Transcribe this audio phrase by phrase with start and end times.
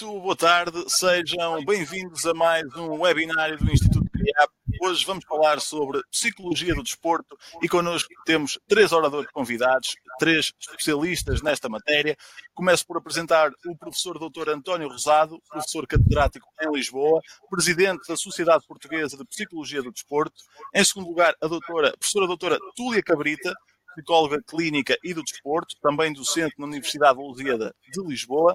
[0.00, 4.50] Muito boa tarde, sejam bem-vindos a mais um webinário do Instituto CRIAP.
[4.80, 11.42] Hoje vamos falar sobre psicologia do desporto e connosco temos três oradores convidados, três especialistas
[11.42, 12.16] nesta matéria.
[12.54, 14.50] Começo por apresentar o professor Dr.
[14.50, 20.36] António Rosado, professor catedrático em Lisboa, presidente da Sociedade Portuguesa de Psicologia do Desporto.
[20.72, 23.52] Em segundo lugar, a doutora, professora doutora Túlia Cabrita,
[23.96, 28.54] psicóloga clínica e do desporto, também docente na Universidade Lusíada de Lisboa.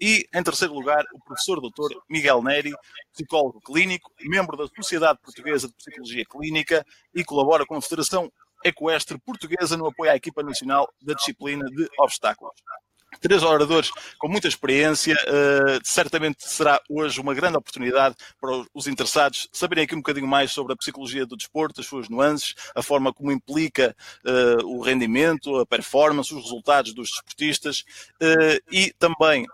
[0.00, 1.94] E, em terceiro lugar, o professor Dr.
[2.08, 2.72] Miguel Neri,
[3.12, 8.32] psicólogo clínico, membro da Sociedade Portuguesa de Psicologia Clínica e colabora com a Federação
[8.64, 12.54] Equestre Portuguesa no apoio à equipa nacional da disciplina de obstáculos.
[13.20, 19.48] Três oradores com muita experiência, uh, certamente será hoje uma grande oportunidade para os interessados
[19.52, 23.12] saberem aqui um bocadinho mais sobre a psicologia do desporto, as suas nuances, a forma
[23.12, 27.80] como implica uh, o rendimento, a performance, os resultados dos desportistas
[28.22, 29.44] uh, e também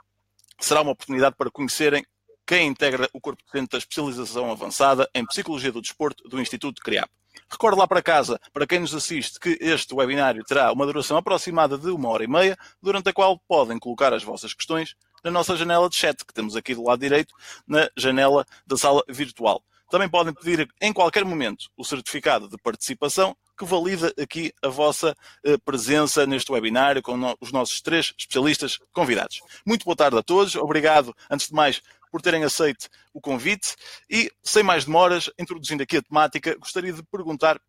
[0.58, 2.04] será uma oportunidade para conhecerem
[2.46, 7.10] quem integra o corpo docente da especialização avançada em Psicologia do Desporto do Instituto CRIAP.
[7.50, 11.76] Recordo lá para casa, para quem nos assiste, que este webinário terá uma duração aproximada
[11.76, 15.56] de uma hora e meia, durante a qual podem colocar as vossas questões na nossa
[15.56, 17.34] janela de chat, que temos aqui do lado direito,
[17.66, 19.62] na janela da sala virtual.
[19.90, 25.16] Também podem pedir em qualquer momento o certificado de participação que valida aqui a vossa
[25.44, 29.40] uh, presença neste webinário com os nossos três especialistas convidados.
[29.64, 30.54] Muito boa tarde a todos.
[30.56, 33.74] Obrigado, antes de mais, por terem aceito o convite.
[34.08, 37.60] E, sem mais demoras, introduzindo aqui a temática, gostaria de perguntar,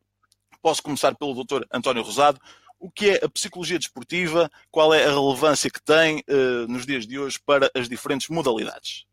[0.62, 1.64] posso começar pelo Dr.
[1.72, 2.40] António Rosado,
[2.80, 7.08] o que é a psicologia desportiva, qual é a relevância que tem uh, nos dias
[7.08, 9.06] de hoje para as diferentes modalidades?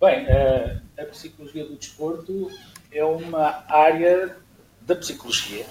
[0.00, 2.50] Bem, uh, a psicologia do desporto
[2.94, 4.36] é uma área
[4.80, 5.66] da psicologia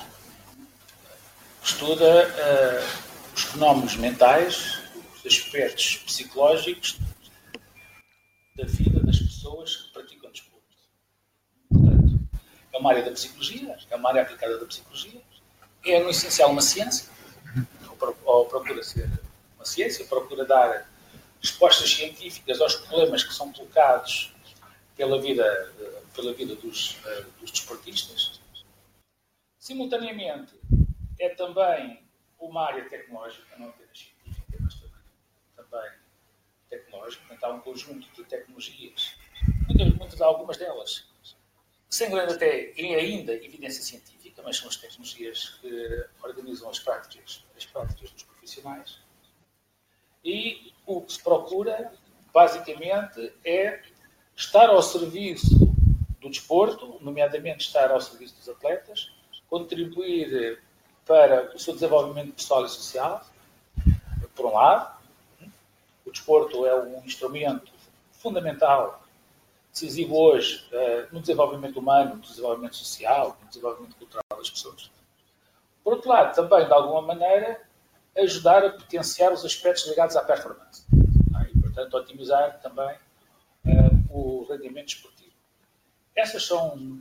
[1.61, 4.81] que estuda uh, os fenómenos mentais,
[5.15, 6.99] os aspectos psicológicos
[8.57, 10.77] da vida das pessoas que praticam desporto.
[11.69, 12.19] Portanto,
[12.73, 15.21] é uma área da psicologia, é uma área aplicada da psicologia,
[15.85, 17.07] é no essencial uma ciência,
[18.25, 19.09] ou procura ser
[19.55, 20.89] uma ciência, procura dar
[21.41, 24.33] respostas científicas aos problemas que são colocados
[24.97, 25.43] pela vida
[26.13, 28.41] pela vida dos, uh, dos desportistas.
[29.57, 30.53] Simultaneamente,
[31.19, 32.03] é também
[32.39, 35.01] uma área tecnológica, não apenas científica, mas também,
[35.55, 35.91] também
[36.69, 37.23] tecnológica.
[37.27, 39.15] Portanto, há um conjunto de tecnologias,
[39.67, 41.07] muitas, muitas algumas delas,
[41.89, 47.45] sem grande até e ainda evidência científica, mas são as tecnologias que organizam as práticas,
[47.55, 48.99] as práticas dos profissionais.
[50.25, 51.93] E o que se procura,
[52.33, 53.83] basicamente, é
[54.35, 55.72] estar ao serviço
[56.23, 59.11] do desporto, nomeadamente estar ao serviço dos atletas,
[59.49, 60.59] contribuir
[61.05, 63.23] para o seu desenvolvimento pessoal e social,
[64.33, 64.97] por um lado.
[66.05, 67.71] O desporto é um instrumento
[68.13, 69.03] fundamental,
[69.71, 74.89] decisivo hoje, eh, no desenvolvimento humano, no desenvolvimento social, no desenvolvimento cultural das pessoas.
[75.83, 77.61] Por outro lado, também, de alguma maneira,
[78.17, 80.85] ajudar a potenciar os aspectos ligados à performance.
[81.53, 82.95] E, portanto, otimizar também
[83.65, 85.12] eh, o rendimento esportivo.
[86.15, 86.99] Essas são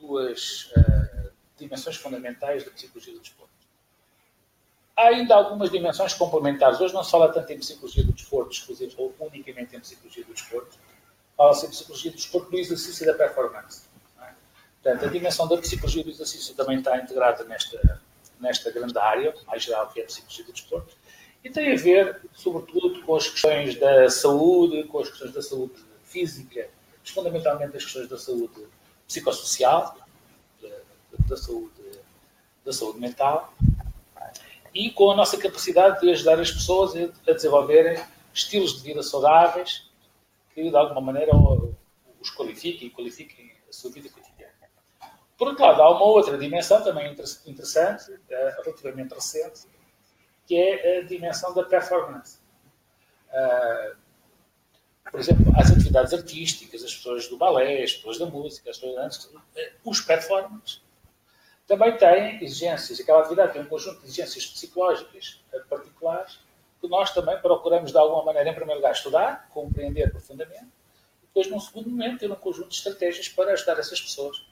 [0.00, 3.52] duas uh, dimensões fundamentais da psicologia do desporto.
[4.96, 6.80] Há ainda algumas dimensões complementares.
[6.80, 10.32] Hoje não se fala tanto em psicologia do desporto, exclusivo ou unicamente em psicologia do
[10.32, 10.76] desporto.
[11.36, 13.84] Fala-se em psicologia do desporto no exercício da performance.
[14.20, 14.32] É?
[14.82, 18.00] Portanto, a dimensão da psicologia do exercício também está integrada nesta,
[18.40, 20.96] nesta grande área, mais geral, que é a psicologia do desporto.
[21.44, 25.74] E tem a ver, sobretudo, com as questões da saúde, com as questões da saúde
[26.02, 26.68] física,
[27.04, 28.66] fundamentalmente as questões da saúde
[29.06, 29.96] psicossocial,
[31.28, 32.00] da, saúde,
[32.64, 33.52] da saúde mental,
[34.74, 39.90] e com a nossa capacidade de ajudar as pessoas a, desenvolverem estilos de vida saudáveis
[40.54, 41.32] que, de alguma maneira,
[42.20, 44.52] os qualifiquem e qualifiquem a sua vida cotidiana.
[45.36, 47.12] Por outro lado, há uma outra dimensão também
[47.46, 49.68] interessante, eh, relativamente recente,
[50.46, 52.38] que é a dimensão da performance.
[55.10, 59.30] Por exemplo, as atividades artísticas, as pessoas do balé, as pessoas da música, as pessoas
[59.56, 60.82] eh, os performers,
[61.66, 66.38] também têm exigências, aquela atividade tem um conjunto de exigências psicológicas particulares
[66.80, 70.68] que nós também procuramos, de alguma maneira, em primeiro lugar, estudar, compreender profundamente,
[71.22, 74.44] e depois, num segundo momento, ter um conjunto de estratégias para ajudar essas pessoas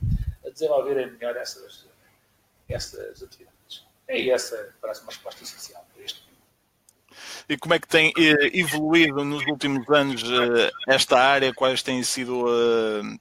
[0.45, 1.87] a desenvolverem melhor essas,
[2.69, 3.85] essas atividades.
[4.09, 6.03] E essa parece uma resposta essencial para
[7.49, 12.03] e como é que tem eh, evoluído nos últimos anos eh, esta área, quais têm
[12.03, 13.19] sido eh,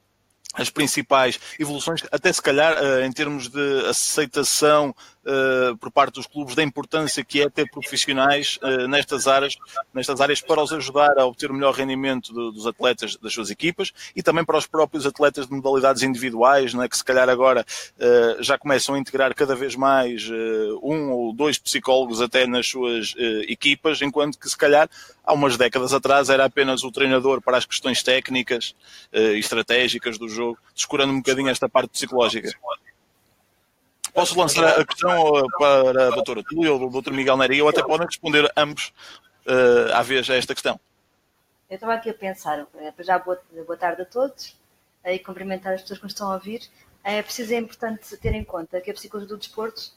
[0.55, 4.95] as principais evoluções, até se calhar em termos de aceitação
[5.25, 9.57] uh, por parte dos clubes da importância que é ter profissionais uh, nestas áreas,
[9.93, 13.49] nestas áreas para os ajudar a obter o melhor rendimento do, dos atletas das suas
[13.49, 17.65] equipas e também para os próprios atletas de modalidades individuais, né, que se calhar agora
[17.97, 20.29] uh, já começam a integrar cada vez mais
[20.81, 23.13] um ou dois psicólogos até nas suas
[23.47, 24.89] equipas, enquanto que se calhar
[25.23, 28.75] há umas décadas atrás era apenas o treinador para as questões técnicas
[29.13, 32.51] e estratégicas do jogo, descurando um bocadinho esta parte psicológica.
[34.15, 37.11] Posso lançar a questão eh, para a doutora Túlia ou o Dr.
[37.11, 38.93] Miguel Neri, ou até podem responder ambos
[39.45, 40.79] uh, à vez a esta questão.
[41.69, 44.55] Eu estava aqui a pensar, eh, já boa, boa tarde a todos
[45.03, 46.61] e cumprimentar as pessoas que nos estão a ouvir.
[47.03, 49.91] É preciso, é importante ter em conta que a psicologia do desporto,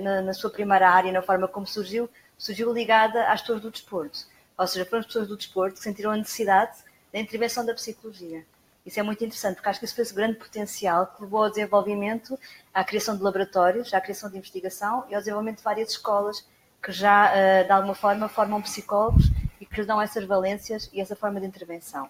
[0.00, 2.08] na, na sua primeira área, na forma como surgiu,
[2.38, 4.20] surgiu ligada às pessoas do desporto.
[4.56, 6.78] Ou seja, foram as pessoas do desporto que sentiram a necessidade
[7.12, 8.46] da intervenção da psicologia.
[8.86, 12.38] Isso é muito interessante, porque acho que isso fez grande potencial que levou ao desenvolvimento,
[12.72, 16.46] à criação de laboratórios, à criação de investigação e ao desenvolvimento de várias escolas
[16.80, 19.24] que já, eh, de alguma forma, formam psicólogos
[19.60, 22.08] e que lhes dão essas valências e essa forma de intervenção.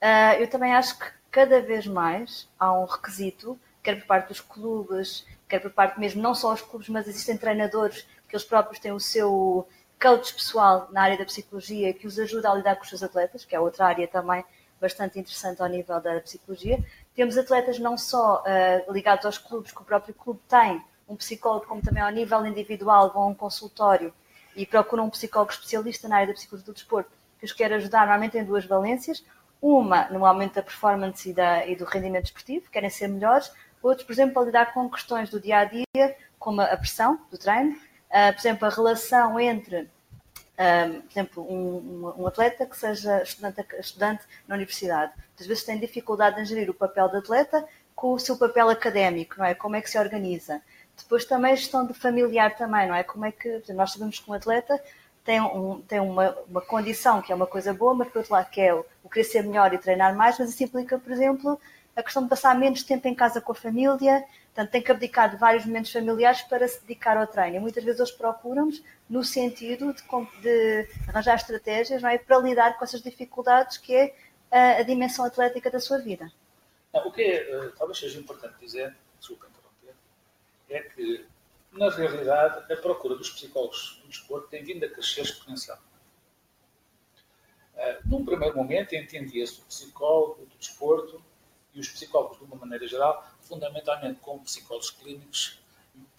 [0.00, 4.40] Eh, eu também acho que cada vez mais há um requisito, quer por parte dos
[4.40, 8.78] clubes, quer por parte mesmo, não só os clubes, mas existem treinadores que eles próprios
[8.78, 9.68] têm o seu
[10.00, 13.44] coach pessoal na área da psicologia que os ajuda a lidar com os seus atletas,
[13.44, 14.42] que é outra área também
[14.80, 16.82] bastante interessante ao nível da psicologia.
[17.14, 21.66] Temos atletas não só uh, ligados aos clubes, que o próprio clube tem um psicólogo,
[21.66, 24.12] como também ao nível individual vão a um consultório
[24.54, 28.00] e procuram um psicólogo especialista na área da psicologia do desporto, que os quer ajudar
[28.00, 29.24] normalmente em duas valências.
[29.60, 33.50] Uma, no aumento da performance e, da, e do rendimento desportivo, querem ser melhores.
[33.82, 37.38] Outros, por exemplo, para lidar com questões do dia a dia, como a pressão do
[37.38, 39.88] treino, uh, por exemplo, a relação entre
[40.58, 45.78] um, por exemplo, um, um, atleta que seja estudante, estudante na universidade, às vezes tem
[45.78, 49.54] dificuldade em gerir o papel de atleta com o seu papel académico, não é?
[49.54, 50.60] Como é que se organiza?
[50.96, 53.02] Depois também a gestão de familiar também, não é?
[53.02, 54.82] Como é que, exemplo, nós sabemos que um atleta
[55.24, 58.48] tem, um, tem uma, uma condição que é uma coisa boa, mas por outro lado
[58.48, 61.60] que é o, o querer ser melhor e treinar mais, mas isso implica, por exemplo,
[61.94, 64.24] a questão de passar menos tempo em casa com a família,
[64.56, 67.60] Portanto, tem que abdicar de vários momentos familiares para se dedicar ao treino.
[67.60, 70.02] Muitas vezes eles procuram-nos no sentido de,
[70.40, 74.16] de, arranjar estratégias não é, para lidar com essas dificuldades que é
[74.50, 76.32] a, a dimensão atlética da sua vida.
[76.90, 79.94] Não, o que é, talvez seja importante dizer, desculpa interromper,
[80.70, 81.26] é que,
[81.72, 85.84] na realidade, a procura dos psicólogos do desporto tem vindo a crescer exponencialmente.
[87.74, 91.22] Uh, num primeiro momento, entendia-se o psicólogo do desporto
[91.76, 95.60] e os psicólogos, de uma maneira geral, fundamentalmente como psicólogos clínicos,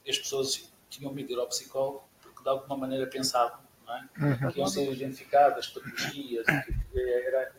[0.07, 3.59] as pessoas tinham medo de ir ao psicólogo porque de alguma maneira pensavam
[3.89, 4.23] é?
[4.23, 4.51] uhum.
[4.51, 6.45] que iam ser identificadas patologias,
[6.95, 7.55] era,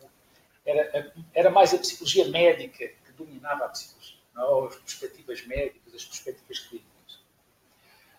[0.64, 4.16] era, era mais a psicologia médica que dominava a psicologia?
[4.36, 4.66] É?
[4.66, 7.20] as perspectivas médicas, as perspectivas clínicas.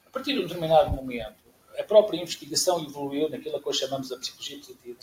[0.05, 1.37] A partir de um determinado momento,
[1.77, 4.99] a própria investigação evoluiu naquilo que hoje chamamos de psicologia positiva,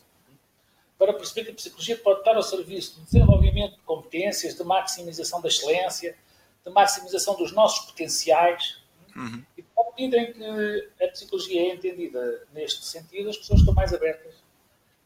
[0.99, 5.41] para perceber que a psicologia pode estar ao serviço do desenvolvimento de competências, de maximização
[5.41, 6.17] da excelência,
[6.65, 8.79] de maximização dos nossos potenciais.
[9.15, 9.45] Uhum.
[9.57, 13.93] E à medida em que a psicologia é entendida neste sentido, as pessoas estão mais
[13.93, 14.35] abertas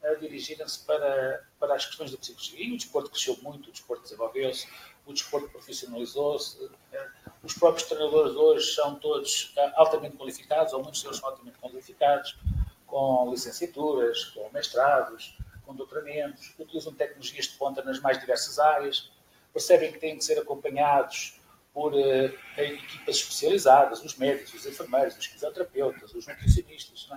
[0.02, 2.64] a dirigirem-se para, para as questões da psicologia.
[2.64, 4.66] E o desporto cresceu muito, o desporto desenvolveu-se,
[5.06, 6.70] o desporto profissionalizou-se.
[7.42, 12.36] Os próprios treinadores hoje são todos eh, altamente qualificados, ou muitos deles são altamente qualificados,
[12.86, 15.36] com licenciaturas, com mestrados,
[15.70, 19.10] com doutoramentos, utilizam tecnologias de ponta nas mais diversas áreas,
[19.52, 21.40] percebem que têm que ser acompanhados
[21.72, 27.08] por uh, equipas especializadas, os médicos, os enfermeiros, os fisioterapeutas, os nutricionistas.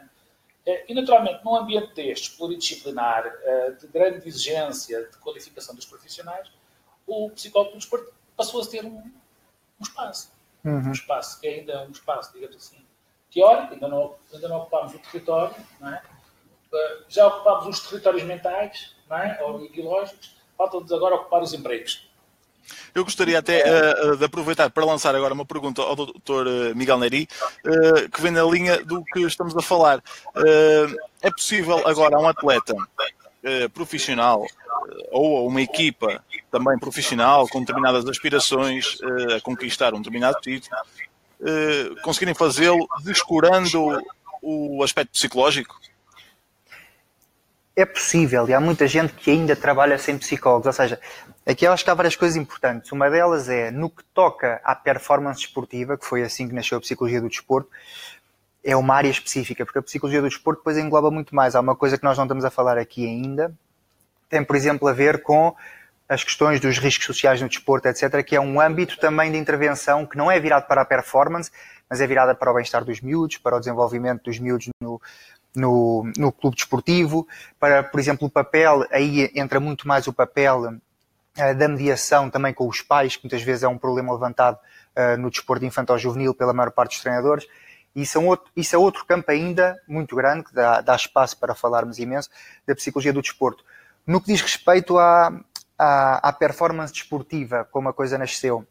[0.66, 0.72] É?
[0.72, 6.52] Uh, e, naturalmente, num ambiente destes, pluridisciplinar, uh, de grande exigência de qualificação dos profissionais,
[7.08, 10.32] o psicólogo desporto passou a ter um, um espaço.
[10.64, 10.90] Uhum.
[10.90, 12.86] Um espaço que ainda é um espaço, digamos assim,
[13.32, 16.13] teórico, ainda não, ainda não ocupámos o território, é?
[17.08, 19.40] Já ocupámos os territórios mentais não é?
[19.42, 22.08] ou ideológicos, falta-nos agora ocupar os empregos.
[22.94, 26.48] Eu gostaria até uh, de aproveitar para lançar agora uma pergunta ao Dr.
[26.48, 27.28] Eh, Miguel Neri,
[27.66, 29.98] uh, que vem na linha do que estamos a falar.
[30.36, 32.74] Uh, é possível agora a um atleta
[33.74, 34.46] profissional
[35.12, 38.98] ou a uma equipa também profissional com determinadas aspirações
[39.36, 40.74] a conquistar um determinado título,
[42.04, 44.02] conseguirem fazê-lo descurando
[44.42, 45.78] o aspecto psicológico?
[47.76, 50.68] É possível e há muita gente que ainda trabalha sem psicólogos.
[50.68, 51.00] Ou seja,
[51.46, 52.92] aqui eu acho que há várias coisas importantes.
[52.92, 56.82] Uma delas é no que toca à performance esportiva, que foi assim que nasceu a
[56.82, 57.70] psicologia do desporto,
[58.64, 61.56] é uma área específica, porque a psicologia do desporto depois engloba muito mais.
[61.56, 63.54] Há uma coisa que nós não estamos a falar aqui ainda,
[64.30, 65.54] tem, por exemplo, a ver com
[66.08, 70.06] as questões dos riscos sociais no desporto, etc., que é um âmbito também de intervenção
[70.06, 71.52] que não é virado para a performance,
[71.90, 75.02] mas é virada para o bem-estar dos miúdos, para o desenvolvimento dos miúdos no,
[75.56, 77.28] no, no clube desportivo,
[77.60, 82.54] para, por exemplo, o papel, aí entra muito mais o papel uh, da mediação também
[82.54, 84.58] com os pais, que muitas vezes é um problema levantado
[84.96, 87.46] uh, no desporto infantil-juvenil pela maior parte dos treinadores.
[87.96, 91.38] Isso é, um outro, isso é outro campo ainda muito grande, que dá, dá espaço
[91.38, 92.30] para falarmos imenso,
[92.66, 93.64] da psicologia do desporto.
[94.06, 95.32] No que diz respeito à,
[95.78, 98.66] à, à performance desportiva, como a coisa nasceu,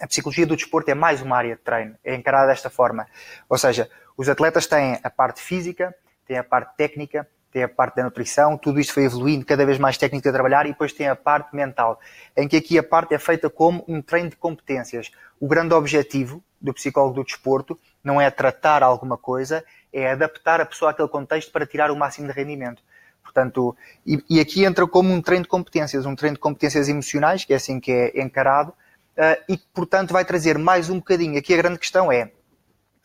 [0.00, 3.06] a psicologia do desporto é mais uma área de treino, é encarada desta forma.
[3.48, 5.94] Ou seja, os atletas têm a parte física,
[6.26, 9.78] têm a parte técnica, têm a parte da nutrição, tudo isto foi evoluindo, cada vez
[9.78, 12.00] mais técnica a trabalhar, e depois tem a parte mental,
[12.36, 15.12] em que aqui a parte é feita como um treino de competências.
[15.38, 20.66] O grande objetivo do psicólogo do desporto não é tratar alguma coisa, é adaptar a
[20.66, 22.82] pessoa àquele contexto para tirar o máximo de rendimento.
[23.22, 27.44] Portanto, e, e aqui entra como um treino de competências, um treino de competências emocionais,
[27.44, 31.38] que é assim que é encarado, uh, e portanto, vai trazer mais um bocadinho.
[31.38, 32.32] Aqui a grande questão é,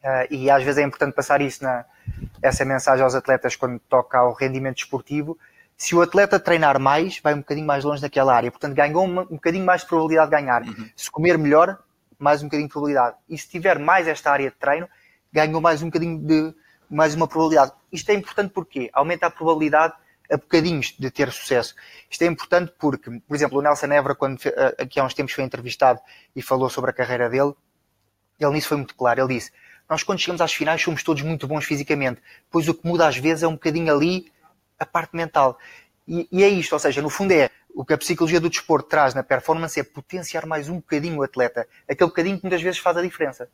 [0.03, 1.85] uh, e às vezes é importante passar isso na,
[2.41, 5.37] essa mensagem aos atletas quando toca ao rendimento desportivo,
[5.77, 8.51] se o atleta treinar mais, vai um bocadinho mais longe daquela área.
[8.51, 10.61] Portanto, ganhou um, um bocadinho mais de probabilidade de ganhar.
[10.61, 10.89] Uhum.
[10.95, 11.77] Se comer melhor,
[12.17, 13.15] mais um bocadinho de probabilidade.
[13.27, 14.87] E se tiver mais esta área de treino,
[15.31, 16.53] ganhou mais um bocadinho de
[16.89, 17.71] mais uma probabilidade.
[17.91, 19.93] Isto é importante porque aumenta a probabilidade
[20.31, 21.75] a bocadinhos de ter sucesso.
[22.09, 25.33] Isto é importante porque, por exemplo, o Nelson Évora, quando eh, aqui há uns tempos
[25.33, 25.99] foi entrevistado
[26.35, 27.53] e falou sobre a carreira dele,
[28.39, 29.21] ele nisso foi muito claro.
[29.21, 29.51] Ele disse:
[29.89, 33.17] Nós, quando chegamos às finais, somos todos muito bons fisicamente, pois o que muda às
[33.17, 34.31] vezes é um bocadinho ali
[34.79, 35.57] a parte mental.
[36.07, 38.87] E, e é isto, ou seja, no fundo é o que a psicologia do desporto
[38.87, 42.79] traz na performance é potenciar mais um bocadinho o atleta, aquele bocadinho que muitas vezes
[42.79, 43.49] faz a diferença.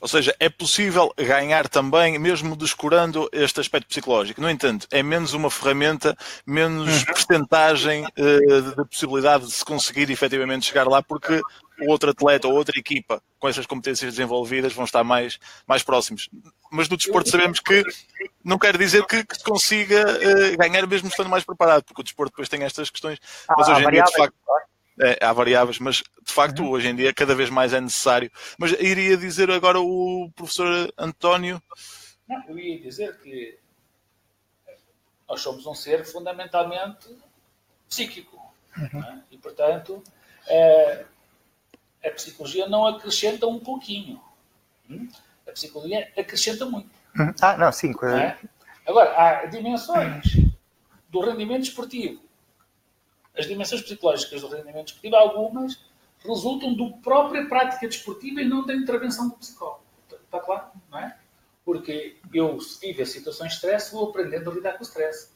[0.00, 4.40] Ou seja, é possível ganhar também, mesmo descurando este aspecto psicológico.
[4.40, 7.04] No entanto, é menos uma ferramenta, menos uhum.
[7.06, 11.40] percentagem uh, de possibilidade de se conseguir efetivamente chegar lá, porque
[11.80, 16.28] o outro atleta ou outra equipa com essas competências desenvolvidas vão estar mais, mais próximos.
[16.70, 17.82] Mas no desporto sabemos que
[18.42, 22.04] não quer dizer que, que se consiga uh, ganhar mesmo estando mais preparado, porque o
[22.04, 23.18] desporto depois tem estas questões.
[23.56, 24.34] Mas hoje em dia, de facto,
[25.00, 26.70] é, há variáveis, mas de facto uhum.
[26.70, 28.30] hoje em dia cada vez mais é necessário.
[28.58, 31.62] Mas iria dizer agora o professor António.
[32.28, 33.58] Não, eu ia dizer que
[35.28, 37.08] nós somos um ser fundamentalmente
[37.88, 38.36] psíquico.
[38.76, 39.02] Uhum.
[39.02, 39.18] É?
[39.30, 40.02] E portanto
[40.46, 41.04] é,
[42.04, 44.20] a psicologia não acrescenta um pouquinho.
[44.88, 45.08] Hum?
[45.46, 46.90] A psicologia acrescenta muito.
[47.18, 47.32] Uhum.
[47.40, 47.92] Ah, não, sim.
[48.00, 48.38] Não é?
[48.86, 50.24] Agora, há dimensões
[51.08, 52.23] do rendimento esportivo
[53.36, 55.80] as dimensões psicológicas do rendimento desportivo, algumas
[56.26, 59.82] resultam da própria prática desportiva e não da intervenção do psicólogo.
[60.10, 60.68] Está claro?
[60.90, 61.16] Não é?
[61.64, 65.30] Porque eu, se viver situações de stress, vou aprendendo a lidar com o stress.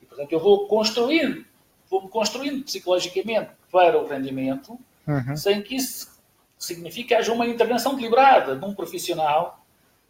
[0.00, 1.44] E, portanto, eu vou construindo,
[1.88, 5.36] vou-me construindo psicologicamente para o rendimento, uhum.
[5.36, 6.20] sem que isso
[6.58, 9.64] signifique que haja uma intervenção deliberada de um profissional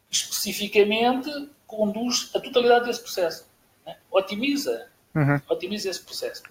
[0.09, 1.31] que especificamente
[1.67, 3.47] conduz a totalidade desse processo.
[3.87, 3.97] É?
[4.11, 5.41] Otimiza Uhum.
[5.49, 6.43] Otimiza esse processo.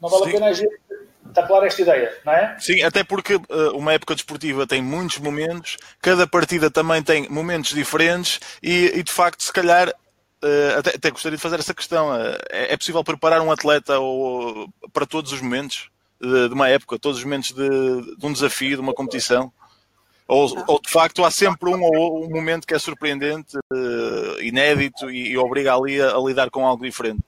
[0.00, 0.30] Não vale Sim.
[0.30, 0.82] a pena a gente.
[1.28, 2.56] Está clara esta ideia, não é?
[2.58, 3.42] Sim, até porque uh,
[3.74, 9.10] uma época desportiva tem muitos momentos, cada partida também tem momentos diferentes e, e de
[9.10, 13.02] facto, se calhar, uh, até, até, gostaria de fazer essa questão: uh, é, é, possível
[13.02, 15.88] preparar um atleta ou, para todos os momentos
[16.20, 19.50] de, de uma época, todos os momentos de, de um desafio, de uma competição?
[20.28, 23.56] Ou, ou, de facto há sempre um ou um momento que é surpreendente,
[24.40, 27.20] inédito e, e obriga ali a, a lidar com algo diferente?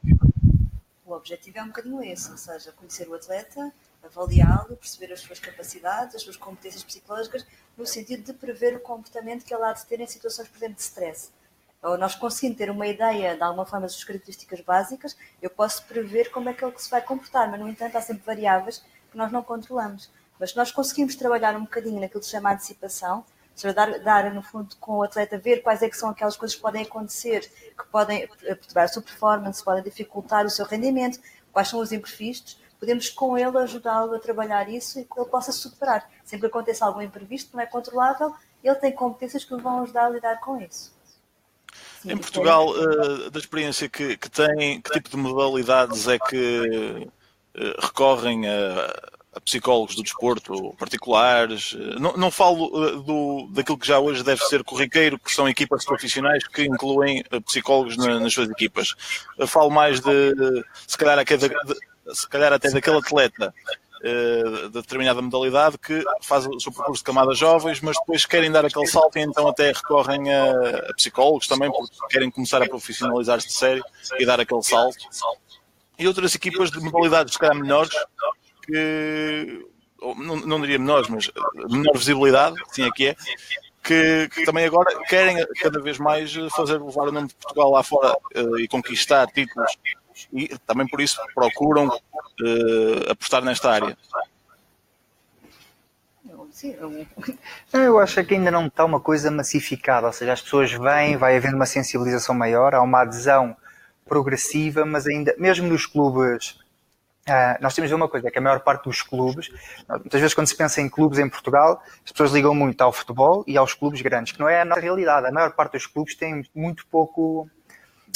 [1.14, 5.38] O objetivo é um bocadinho esse, ou seja, conhecer o atleta, avaliá-lo, perceber as suas
[5.38, 9.86] capacidades, as suas competências psicológicas, no sentido de prever o comportamento que ele há de
[9.86, 11.30] ter em situações, por exemplo, de stress.
[11.82, 16.30] Ou nós conseguindo ter uma ideia, de alguma forma, das características básicas, eu posso prever
[16.30, 19.30] como é que ele se vai comportar, mas, no entanto, há sempre variáveis que nós
[19.30, 20.10] não controlamos.
[20.38, 23.24] Mas se nós conseguimos trabalhar um bocadinho naquilo que se chama antecipação,
[23.74, 26.62] dar, dar, no fundo, com o atleta, ver quais é que são aquelas coisas que
[26.62, 27.40] podem acontecer,
[27.76, 31.20] que podem perturbar a sua performance, podem dificultar o seu rendimento,
[31.52, 35.52] quais são os imprevistos, podemos com ele ajudá-lo a trabalhar isso e que ele possa
[35.52, 36.08] superar.
[36.24, 40.06] Sempre que aconteça algum imprevisto, não é controlável, ele tem competências que o vão ajudar
[40.06, 40.92] a lidar com isso.
[42.02, 47.08] Sim, em Portugal, uh, da experiência que, que tem, que tipo de modalidades é que
[47.56, 51.76] uh, recorrem a a psicólogos do desporto particulares.
[51.98, 55.84] Não, não falo eh, do, daquilo que já hoje deve ser corriqueiro, que são equipas
[55.84, 58.94] profissionais que incluem eh, psicólogos na, nas suas equipas.
[59.38, 60.34] Eu falo mais de,
[60.86, 61.50] se calhar, até, de,
[62.12, 63.54] se calhar até daquele atleta
[64.04, 68.64] de determinada modalidade que faz o seu percurso de camadas jovens, mas depois querem dar
[68.64, 73.54] aquele salto e então até recorrem a psicólogos também, porque querem começar a profissionalizar-se de
[73.54, 73.84] sério
[74.18, 74.98] e dar aquele salto.
[75.98, 77.94] E outras equipas de modalidades, se calhar, menores,
[78.64, 79.66] que
[80.16, 81.30] não, não diria menores, mas
[81.68, 83.16] menor visibilidade, sim aqui é,
[83.82, 87.82] que, que, também agora querem cada vez mais fazer levar o nome de Portugal lá
[87.82, 89.76] fora uh, e conquistar títulos
[90.32, 93.96] e também por isso procuram uh, apostar nesta área.
[97.72, 101.36] Eu acho que ainda não está uma coisa massificada, ou seja, as pessoas vêm, vai
[101.36, 103.56] havendo uma sensibilização maior, há uma adesão
[104.06, 106.58] progressiva, mas ainda, mesmo nos clubes
[107.26, 109.50] Uh, nós temos de ver uma coisa, é que a maior parte dos clubes,
[109.88, 113.42] muitas vezes quando se pensa em clubes em Portugal, as pessoas ligam muito ao futebol
[113.46, 115.26] e aos clubes grandes, que não é a nossa realidade.
[115.26, 117.48] A maior parte dos clubes tem muito pouco,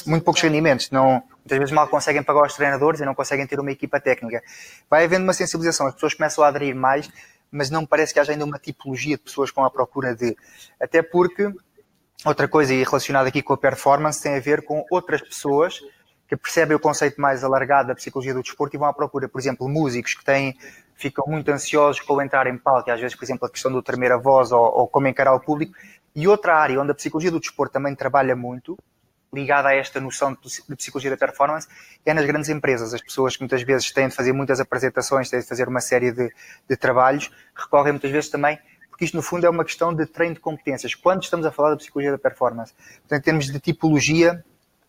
[0.05, 3.59] muito poucos rendimentos, não, muitas vezes mal conseguem pagar os treinadores e não conseguem ter
[3.59, 4.43] uma equipa técnica.
[4.91, 7.11] Vai havendo uma sensibilização, as pessoas começam a aderir mais,
[7.51, 10.37] mas não parece que haja ainda uma tipologia de pessoas com a procura de.
[10.79, 11.51] Até porque,
[12.27, 15.81] outra coisa relacionada aqui com a performance, tem a ver com outras pessoas
[16.29, 19.41] que percebem o conceito mais alargado da psicologia do desporto e vão à procura, por
[19.41, 20.57] exemplo, músicos que têm,
[20.95, 23.83] ficam muito ansiosos com entrar em palco, e às vezes, por exemplo, a questão do
[23.83, 25.73] tremer a voz ou, ou como encarar o público.
[26.15, 28.77] E outra área onde a psicologia do desporto também trabalha muito,
[29.33, 30.37] ligada a esta noção
[30.69, 31.67] de psicologia da performance,
[32.05, 32.93] é nas grandes empresas.
[32.93, 36.13] As pessoas que muitas vezes têm de fazer muitas apresentações, têm de fazer uma série
[36.13, 36.33] de,
[36.69, 38.59] de trabalhos, recorrem muitas vezes também
[38.99, 40.93] porque isto no fundo é uma questão de treino de competências.
[40.93, 44.45] Quando estamos a falar da psicologia da performance, portanto, em termos de tipologia,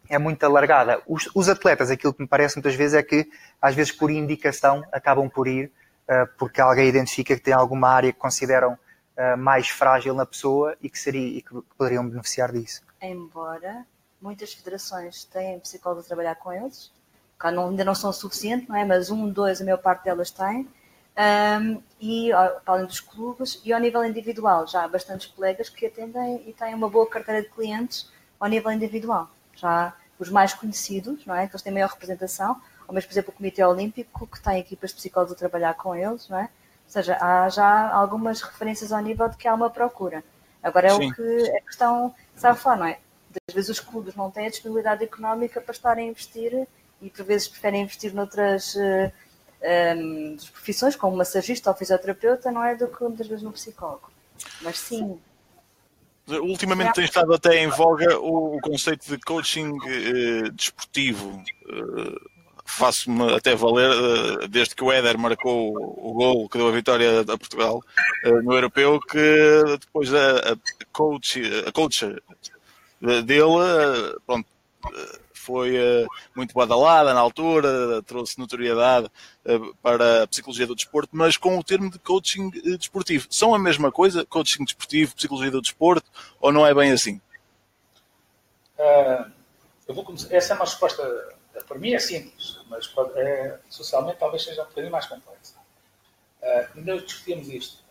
[0.09, 1.01] é muito alargada.
[1.07, 3.29] Os, os, atletas, aquilo que me parece muitas vezes é que,
[3.61, 5.71] às vezes, por indicação, acabam por ir,
[6.09, 10.75] uh, porque alguém identifica que tem alguma área que consideram uh, mais frágil na pessoa
[10.81, 12.81] e que, seria, e que poderiam beneficiar disso.
[12.99, 13.85] Embora
[14.19, 16.91] muitas federações tenham psicólogos a trabalhar com eles,
[17.39, 18.83] ainda não são suficientes, não é?
[18.83, 20.67] mas um, dois, a maior parte delas têm.
[21.61, 22.31] Um, e
[22.65, 26.73] além dos clubes, e ao nível individual, já há bastantes colegas que atendem e têm
[26.73, 31.47] uma boa carteira de clientes ao nível individual já os mais conhecidos, não é?
[31.47, 34.89] Que eles têm maior representação, ou mesmo, por exemplo, o Comitê Olímpico, que tem equipas
[34.89, 36.43] de psicólogos a trabalhar com eles, não é?
[36.43, 40.23] Ou seja, há já algumas referências ao nível de que há uma procura.
[40.61, 41.09] Agora é Sim.
[41.09, 42.99] o que a questão sabe falar, não é?
[43.47, 46.67] Às vezes os clubes não têm a disponibilidade económica para estarem a investir
[47.01, 49.11] e por vezes preferem investir noutras uh,
[49.61, 52.75] eh, um, ehm, profissões, como massagista ou fisioterapeuta, não é?
[52.75, 54.11] Do que muitas vezes no psicólogo.
[54.61, 55.19] Mas sim,
[56.37, 61.43] Ultimamente tem estado até em voga o, o conceito de coaching eh, desportivo.
[61.67, 66.67] Eh, Faço-me até valer, eh, desde que o Éder marcou o, o gol que deu
[66.67, 67.81] a vitória a Portugal
[68.43, 70.57] no Europeu, que depois a, a
[70.91, 72.05] coach, a coach
[73.25, 74.47] dele, pronto,
[75.39, 79.07] foi uh, muito badalada na altura, trouxe notoriedade
[79.45, 83.25] uh, para a psicologia do desporto, mas com o termo de coaching uh, desportivo.
[83.29, 87.21] São a mesma coisa, coaching desportivo, psicologia do desporto, ou não é bem assim?
[89.85, 90.33] eu vou começar.
[90.33, 91.03] Essa é uma resposta,
[91.67, 95.55] para mim é simples, mas é, socialmente talvez seja um bocadinho mais complexa.
[96.41, 97.83] Uh, discutimos isto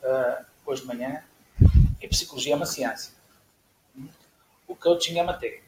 [0.64, 1.22] hoje de manhã,
[2.02, 3.12] a psicologia é uma ciência.
[4.66, 5.67] O coaching é uma técnica.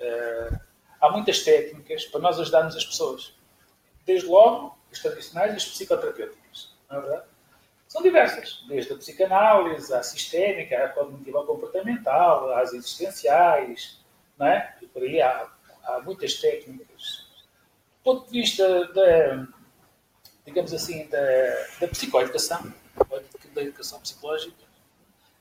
[0.00, 0.60] Uh,
[1.00, 3.34] há muitas técnicas para nós ajudarmos as pessoas.
[4.04, 6.74] Desde logo, as tradicionais e as psicoterapêuticas.
[6.90, 7.26] Não é verdade?
[7.88, 13.98] São diversas, desde a psicanálise, à sistémica, à cognitiva comportamental, às existenciais,
[14.38, 14.76] não é?
[14.82, 15.50] E por aí há,
[15.84, 17.26] há muitas técnicas.
[17.98, 19.46] Do ponto de vista da,
[20.44, 21.18] digamos assim, da,
[21.80, 22.72] da psicoeducação,
[23.54, 24.68] da educação psicológica,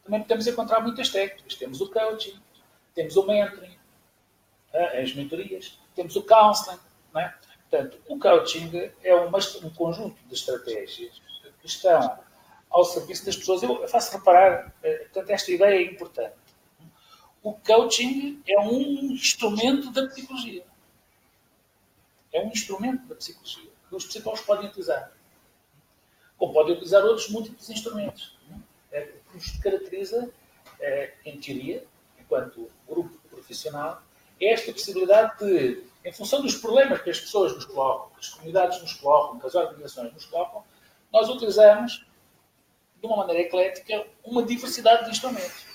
[0.03, 1.55] também podemos encontrar muitas técnicas.
[1.55, 2.39] Temos o coaching,
[2.95, 3.76] temos o mentoring,
[4.73, 6.79] as mentorias, temos o counseling.
[7.13, 7.35] Não é?
[7.69, 11.21] Portanto, o coaching é uma, um conjunto de estratégias
[11.59, 12.19] que estão
[12.69, 13.61] ao serviço das pessoas.
[13.63, 16.35] Eu faço reparar, eh, portanto, esta ideia é importante.
[17.43, 20.65] O coaching é um instrumento da psicologia.
[22.31, 25.11] É um instrumento da psicologia que os psicólogos podem utilizar.
[26.37, 28.37] Como podem utilizar outros múltiplos instrumentos.
[28.91, 30.29] É, o que nos caracteriza,
[30.79, 31.85] é, em teoria,
[32.19, 34.01] enquanto grupo profissional,
[34.39, 38.81] esta possibilidade de, em função dos problemas que as pessoas nos colocam, que as comunidades
[38.81, 40.63] nos colocam, que as organizações nos colocam,
[41.11, 42.05] nós utilizamos,
[42.99, 45.65] de uma maneira eclética, uma diversidade de instrumentos.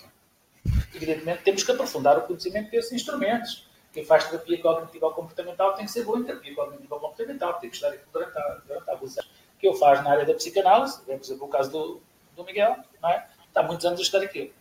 [0.94, 3.66] Evidentemente, temos que aprofundar o conhecimento desses instrumentos.
[3.92, 7.54] Quem faz terapia cognitiva ou comportamental tem que ser bom em terapia cognitiva ou comportamental,
[7.54, 9.30] tem que estar durante, a, durante alguns anos.
[9.58, 12.02] Que eu faço na área da psicanálise, por exemplo, o caso do,
[12.36, 13.24] do Miguel, é?
[13.46, 14.52] está há muitos anos a estar aqui.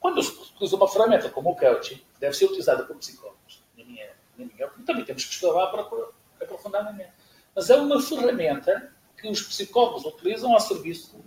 [0.00, 4.06] Quando usa uma ferramenta como o coaching, deve ser utilizada por psicólogos, na minha,
[4.38, 5.64] na minha opinião, também temos que estudar
[6.40, 7.10] aprofundadamente.
[7.52, 11.20] Mas é uma ferramenta que os psicólogos utilizam ao serviço,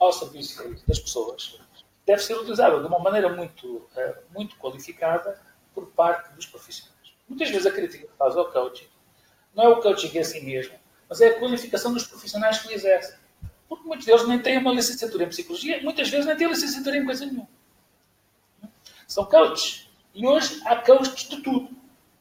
[0.00, 1.60] ao serviço das pessoas.
[2.04, 5.40] Deve ser utilizada de uma maneira muito, eh, muito qualificada
[5.72, 7.14] por parte dos profissionais.
[7.28, 8.88] Muitas vezes a crítica que faz ao coaching
[9.54, 10.74] não é o coaching em si mesmo,
[11.08, 13.16] mas é a qualificação dos profissionais que o exercem.
[13.68, 17.04] Porque muitos deles nem têm uma licenciatura em psicologia, muitas vezes nem têm licenciatura em
[17.04, 17.48] coisa nenhuma.
[19.06, 19.91] São coaches.
[20.14, 21.68] E hoje há coaches de tudo.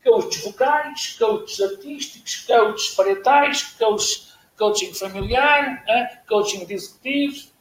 [0.03, 5.85] Coaches vocais, coaches artísticos, coaches parentais, coaches, coaching familiar,
[6.27, 7.51] coaching de.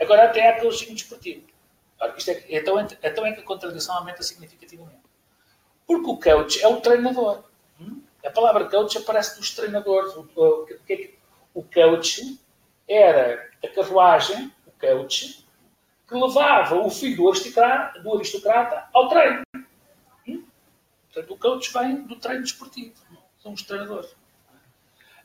[0.00, 1.46] Agora até há coaching desportivo.
[2.16, 5.02] Isto é, então, então é que a contradição aumenta significativamente.
[5.86, 7.44] Porque o coach é o treinador.
[7.80, 8.02] Hum?
[8.24, 10.14] A palavra coach aparece dos treinadores.
[10.14, 10.66] O, o,
[11.54, 12.40] o coach
[12.88, 15.43] era a carruagem, o coach,
[16.06, 19.42] que levava o filho do aristocrata, do aristocrata ao treino.
[20.28, 20.44] Hum?
[21.12, 22.94] Portanto, o coach vem do treino desportivo.
[23.38, 24.14] São os treinadores.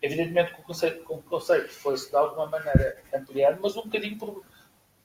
[0.02, 4.46] Evidentemente que o conceito, o conceito foi-se de alguma maneira ampliado, mas um bocadinho por,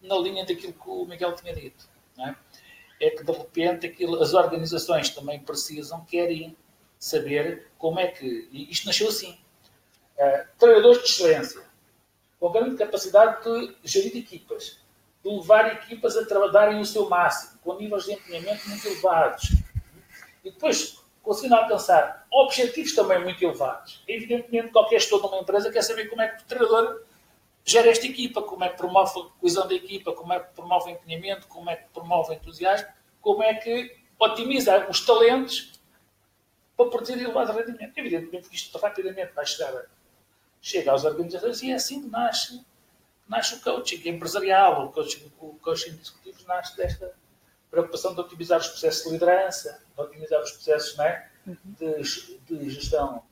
[0.00, 1.88] na linha daquilo que o Miguel tinha dito.
[2.18, 2.34] É?
[3.00, 3.10] é?
[3.10, 6.56] que, de repente, aquilo, as organizações também precisam, querem
[6.98, 8.48] saber como é que.
[8.52, 9.36] Isto nasceu assim.
[10.16, 11.62] Uh, treinadores de excelência,
[12.38, 14.83] com grande capacidade de gerir equipas,
[15.24, 19.52] de levar equipas a trabalharem o seu máximo, com níveis de empenhamento muito elevados.
[20.44, 24.04] E depois conseguindo alcançar objetivos também muito elevados.
[24.06, 27.02] Evidentemente, qualquer gestor de uma empresa quer saber como é que o treinador
[27.64, 30.90] gera esta equipa, como é que promove a coesão da equipa, como é que promove
[30.90, 32.88] o empenhamento, como é que promove o entusiasmo,
[33.22, 35.72] como é que otimiza os talentos
[36.76, 37.96] para produzir elevado rendimento.
[37.96, 39.84] Evidentemente isto rapidamente vai chegar a,
[40.60, 41.04] chega às
[41.62, 42.64] e é assim que nasce,
[43.28, 47.14] nasce o coaching empresarial, o coaching, o coaching executivo nasce desta
[47.70, 52.02] preocupação de otimizar os processos de liderança, de otimizar os processos é, de,
[52.48, 53.22] de, gestão,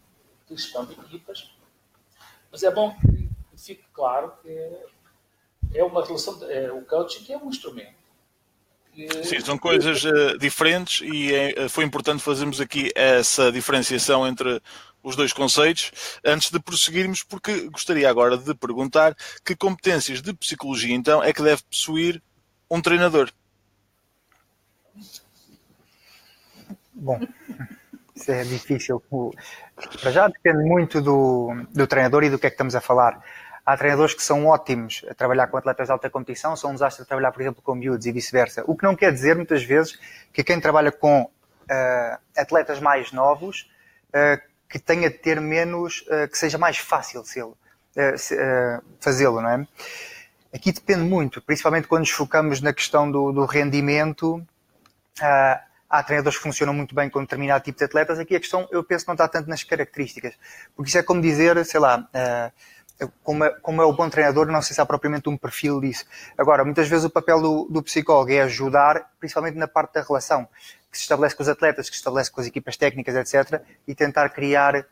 [0.48, 1.54] de gestão de equipas.
[2.50, 4.48] Mas é bom que fique claro que
[5.74, 8.02] é uma relação, de, é, o coaching é um instrumento
[9.24, 14.60] Sim, são coisas uh, diferentes e é, foi importante fazermos aqui essa diferenciação entre
[15.02, 15.90] os dois conceitos
[16.24, 21.42] antes de prosseguirmos, porque gostaria agora de perguntar que competências de psicologia então é que
[21.42, 22.22] deve possuir
[22.70, 23.30] um treinador.
[26.94, 27.20] Bom,
[28.14, 29.02] isso é difícil.
[30.00, 33.20] Para já depende muito do, do treinador e do que é que estamos a falar.
[33.64, 37.04] Há treinadores que são ótimos a trabalhar com atletas de alta competição, são um desastre
[37.04, 38.64] a trabalhar, por exemplo, com miúdos e vice-versa.
[38.66, 39.98] O que não quer dizer, muitas vezes,
[40.32, 43.70] que quem trabalha com uh, atletas mais novos
[44.08, 47.22] uh, que tenha de ter menos, uh, que seja mais fácil
[48.98, 49.68] fazê-lo, não é?
[50.54, 54.42] Aqui depende muito, principalmente quando nos focamos na questão do, do rendimento.
[55.20, 58.18] há treinadores que funcionam muito bem com determinado tipo de atletas.
[58.18, 60.34] Aqui a questão, eu penso, não está tanto nas características.
[60.74, 62.08] Porque isso é como dizer, sei lá,
[63.22, 66.04] como é, como é o bom treinador, não sei se há propriamente um perfil disso.
[66.36, 70.48] Agora, muitas vezes o papel do, do psicólogo é ajudar, principalmente na parte da relação,
[70.92, 73.94] que se estabelece com os atletas, que se estabelece com as equipas técnicas, etc., e
[73.94, 74.86] tentar criar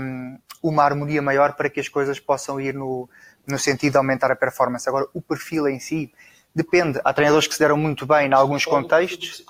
[0.00, 3.08] um, uma harmonia maior para que as coisas possam ir no,
[3.46, 4.88] no sentido de aumentar a performance.
[4.88, 6.10] Agora, o perfil em si
[6.54, 6.98] depende.
[7.04, 9.44] Há treinadores que se deram muito bem em alguns contextos.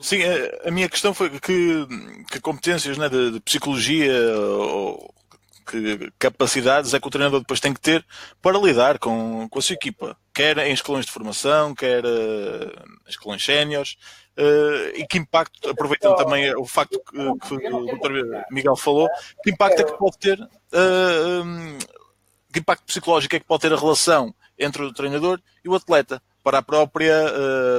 [0.00, 1.86] Sim, a, a, minha questão foi que,
[2.30, 5.12] que competências né, de, de psicologia ou
[5.68, 8.04] que capacidades é que o treinador depois tem que ter
[8.40, 13.10] para lidar com, com a sua equipa, quer em escalões de formação, quer uh, em
[13.10, 13.96] escalões séniores,
[14.38, 18.44] uh, e que impacto, aproveitando também o facto que, que o Dr.
[18.50, 19.08] Miguel falou,
[19.42, 21.78] que impacto é que pode ter, uh, eh, um,
[22.50, 26.22] que impacto psicológico é que pode ter a relação entre o treinador e o atleta
[26.42, 27.14] para a própria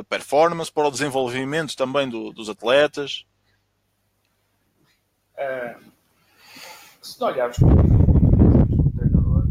[0.07, 3.25] performance, para o desenvolvimento também do, dos atletas?
[7.01, 9.47] Se olharmos para o treinador,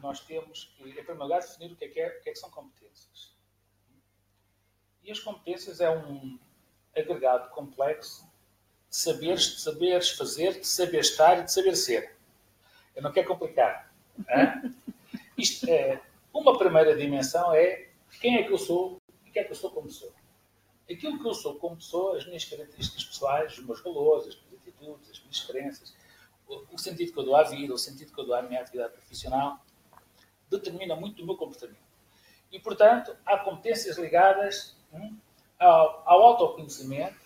[0.00, 2.32] nós temos que, em primeiro lugar, definir o que é que, é, o que, é
[2.32, 3.36] que são competências.
[5.02, 6.38] E as competências é um
[6.96, 8.28] agregado complexo
[8.90, 12.16] de saberes, de saberes fazer, de saber estar e de saber ser.
[12.94, 13.92] Eu não quero complicar.
[15.36, 16.00] Isto é,
[16.32, 17.88] uma primeira dimensão é
[18.20, 20.12] quem é que eu sou e quem é que eu sou como pessoa.
[20.90, 24.34] Aquilo que eu sou como pessoa, as minhas características pessoais, os meus valores, as
[24.78, 25.94] atitudes, as minhas crenças,
[26.46, 28.60] o, o sentido que eu dou à vida, o sentido que eu dou à minha
[28.60, 29.58] atividade profissional,
[30.48, 31.88] determina muito o meu comportamento.
[32.50, 35.18] E, portanto, há competências ligadas hum,
[35.58, 37.16] ao, ao autoconhecimento.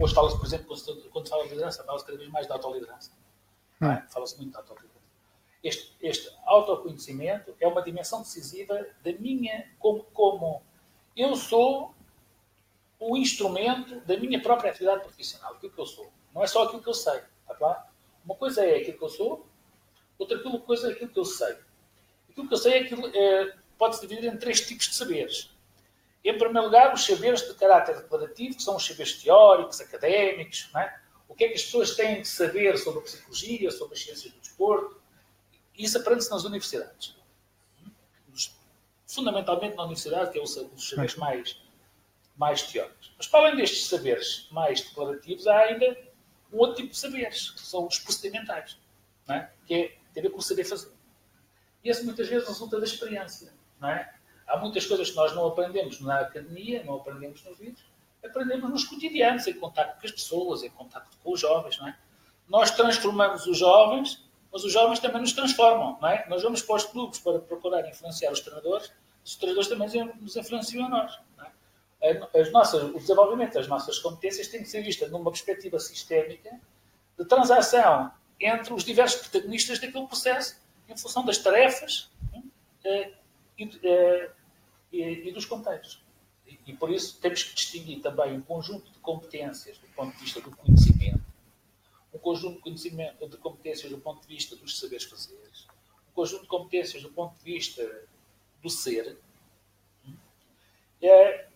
[0.00, 0.76] Hoje fala-se, por exemplo,
[1.12, 3.12] quando se fala de liderança, fala-se cada vez mais de autoliderança.
[3.80, 4.02] É?
[4.08, 4.98] Fala-se muito de autoliderança.
[5.62, 10.62] Este, este autoconhecimento é uma dimensão decisiva da minha, como, como
[11.16, 11.94] eu sou
[12.98, 16.10] o instrumento da minha própria atividade profissional, aquilo que eu sou.
[16.38, 17.82] Não é só aquilo que eu sei, está claro?
[18.24, 19.44] Uma coisa é aquilo que eu sou,
[20.16, 21.58] outra coisa é aquilo que eu sei.
[22.30, 25.50] Aquilo que eu sei é aquilo, é, pode-se dividir em três tipos de saberes.
[26.24, 30.94] Em primeiro lugar, os saberes de caráter declarativo, que são os saberes teóricos, académicos, é?
[31.28, 34.32] o que é que as pessoas têm que saber sobre a psicologia, sobre as ciências
[34.32, 35.02] do desporto.
[35.76, 37.16] Isso aprende-se nas universidades.
[39.08, 41.60] Fundamentalmente na universidade, que é um dos saberes mais,
[42.36, 43.12] mais teóricos.
[43.16, 46.07] Mas para além destes saberes mais declarativos, há ainda
[46.52, 48.78] um outro tipo de saberes, que são os procedimentais,
[49.28, 49.48] é?
[49.66, 50.92] que é ter a ver com o saber fazer.
[51.84, 53.52] E esse muitas vezes resulta da experiência.
[53.82, 54.08] É?
[54.46, 57.84] Há muitas coisas que nós não aprendemos na academia, não aprendemos nos livros,
[58.24, 61.78] aprendemos nos cotidianos, em contato com as pessoas, em contato com os jovens.
[61.80, 61.94] É?
[62.48, 65.98] Nós transformamos os jovens, mas os jovens também nos transformam.
[66.08, 66.26] É?
[66.28, 68.90] Nós vamos para os clubes para procurar influenciar os treinadores,
[69.24, 71.18] os treinadores também nos influenciam a nós.
[72.00, 72.40] É?
[72.40, 76.60] As nossas, o desenvolvimento das nossas competências tem que ser visto numa perspectiva sistémica
[77.18, 80.56] de transação entre os diversos protagonistas daquele processo
[80.88, 82.08] em função das tarefas
[82.84, 83.12] eh,
[83.58, 84.30] e, eh,
[84.92, 86.00] e, e dos contextos.
[86.46, 90.22] E, e, por isso temos que distinguir também um conjunto de competências do ponto de
[90.22, 91.20] vista do conhecimento,
[92.14, 95.66] um conjunto de, conhecimento, de competências do ponto de vista dos saberes fazeres,
[96.10, 98.06] um conjunto de competências do ponto de vista
[98.62, 99.18] do ser.
[101.02, 101.47] É,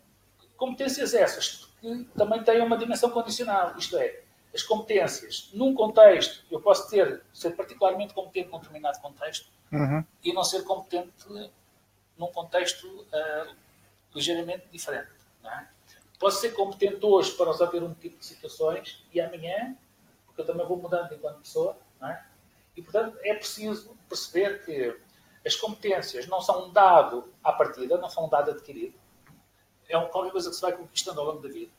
[0.62, 4.22] competências essas que também têm uma dimensão condicional, isto é,
[4.54, 10.04] as competências num contexto, eu posso ter, ser particularmente competente num determinado contexto uhum.
[10.22, 11.10] e não ser competente
[12.16, 13.56] num contexto uh,
[14.14, 15.10] ligeiramente diferente.
[15.42, 15.66] É?
[16.20, 19.76] Posso ser competente hoje para resolver um tipo de situações e amanhã,
[20.26, 22.22] porque eu também vou mudando enquanto pessoa, é?
[22.76, 24.96] e portanto é preciso perceber que
[25.44, 29.01] as competências não são um dado à partida, não são um dado adquirido,
[29.88, 31.70] é qualquer coisa que se vai conquistando ao longo da vida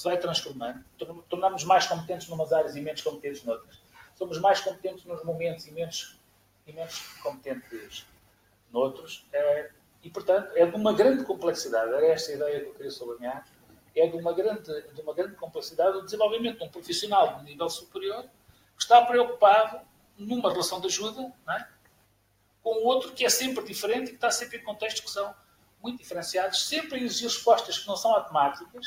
[0.00, 0.82] se vai transformando,
[1.28, 3.78] tornamos mais competentes em umas áreas e menos competentes noutras.
[4.14, 6.18] Somos mais competentes nos momentos e menos,
[6.66, 8.06] e menos competentes
[8.72, 9.26] noutros.
[9.30, 9.70] É,
[10.02, 13.46] e, portanto, é de uma grande complexidade, era esta a ideia que eu queria sublinhar,
[13.94, 17.68] é de uma grande, de uma grande complexidade o desenvolvimento de um profissional de nível
[17.68, 19.80] superior que está preocupado
[20.16, 21.66] numa relação de ajuda é?
[22.62, 25.34] com outro que é sempre diferente e que está sempre em contextos que são
[25.82, 28.86] muito diferenciados, sempre exigir respostas que não são automáticas,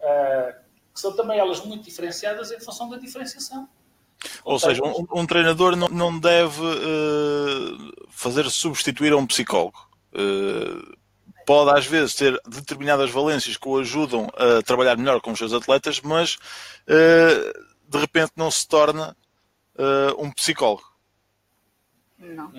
[0.00, 0.54] uh,
[0.92, 3.68] que são também elas muito diferenciadas em função da diferenciação.
[4.44, 9.78] Ou seja, um, um treinador não, não deve uh, fazer substituir a um psicólogo.
[10.12, 10.96] Uh,
[11.44, 15.52] pode às vezes ter determinadas valências que o ajudam a trabalhar melhor com os seus
[15.52, 16.36] atletas, mas
[16.88, 19.16] uh, de repente não se torna
[20.18, 20.82] um psicólogo.
[22.18, 22.50] Não.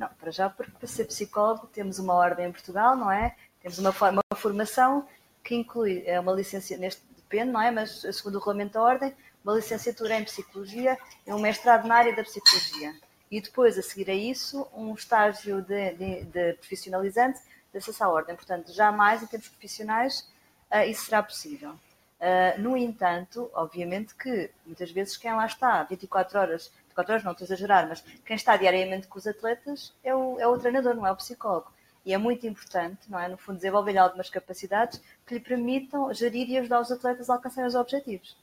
[0.00, 3.36] Não, para já, porque para ser psicólogo temos uma ordem em Portugal, não é?
[3.60, 5.06] Temos uma, uma formação
[5.44, 7.70] que inclui é uma licenciatura, neste depende, não é?
[7.70, 12.16] Mas segundo o regulamento da ordem, uma licenciatura em psicologia e um mestrado na área
[12.16, 12.94] da psicologia.
[13.30, 17.38] E depois, a seguir a isso, um estágio de, de, de profissionalizante
[17.70, 18.34] de acesso à ordem.
[18.34, 20.26] Portanto, jamais em termos profissionais
[20.72, 21.72] uh, isso será possível.
[21.72, 27.32] Uh, no entanto, obviamente que muitas vezes quem lá está 24 horas, 24 horas não
[27.32, 30.94] estou a exagerar, mas quem está diariamente com os atletas é o, é o treinador,
[30.94, 31.72] não é o psicólogo.
[32.04, 33.28] E é muito importante, não é?
[33.28, 37.68] No fundo, desenvolver algumas capacidades que lhe permitam gerir e ajudar os atletas a alcançarem
[37.68, 38.36] os objetivos.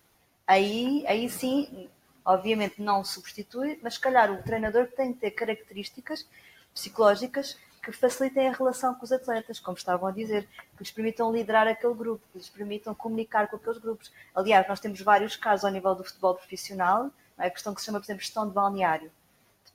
[0.45, 1.89] Aí, aí sim,
[2.23, 6.27] obviamente não substitui, mas se calhar o treinador tem que ter características
[6.73, 10.43] psicológicas que facilitem a relação com os atletas, como estavam a dizer,
[10.75, 14.11] que lhes permitam liderar aquele grupo, que lhes permitam comunicar com aqueles grupos.
[14.35, 17.47] Aliás, nós temos vários casos ao nível do futebol profissional, é?
[17.47, 19.11] a questão que se chama, por exemplo, gestão de balneário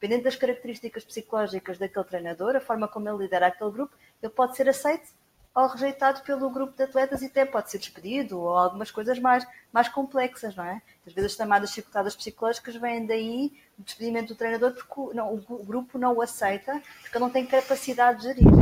[0.02, 4.56] dependendo das características psicológicas daquele treinador, a forma como ele lidera aquele grupo, ele pode
[4.56, 5.08] ser aceito
[5.54, 9.46] ou rejeitado pelo grupo de atletas e até pode ser despedido ou algumas coisas mais,
[9.72, 10.82] mais complexas, não é?
[11.06, 15.64] Às vezes as chamadas dificuldades psicológicas vêm daí o despedimento do treinador porque não, o
[15.64, 18.61] grupo não o aceita porque ele não tem capacidade de gerir.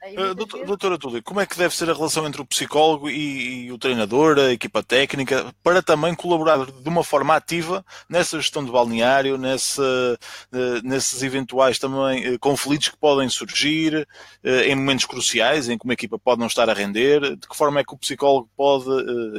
[0.00, 3.66] Uh, doutor, doutora Túlio, como é que deve ser a relação entre o psicólogo e,
[3.66, 8.64] e, o treinador, a equipa técnica, para também colaborar de uma forma ativa nessa gestão
[8.64, 14.06] de balneário, nessa, uh, nesses eventuais também uh, conflitos que podem surgir
[14.44, 17.36] em momentos cruciais, em que uma equipa pode não estar a render?
[17.36, 18.88] De que forma é que o psicólogo pode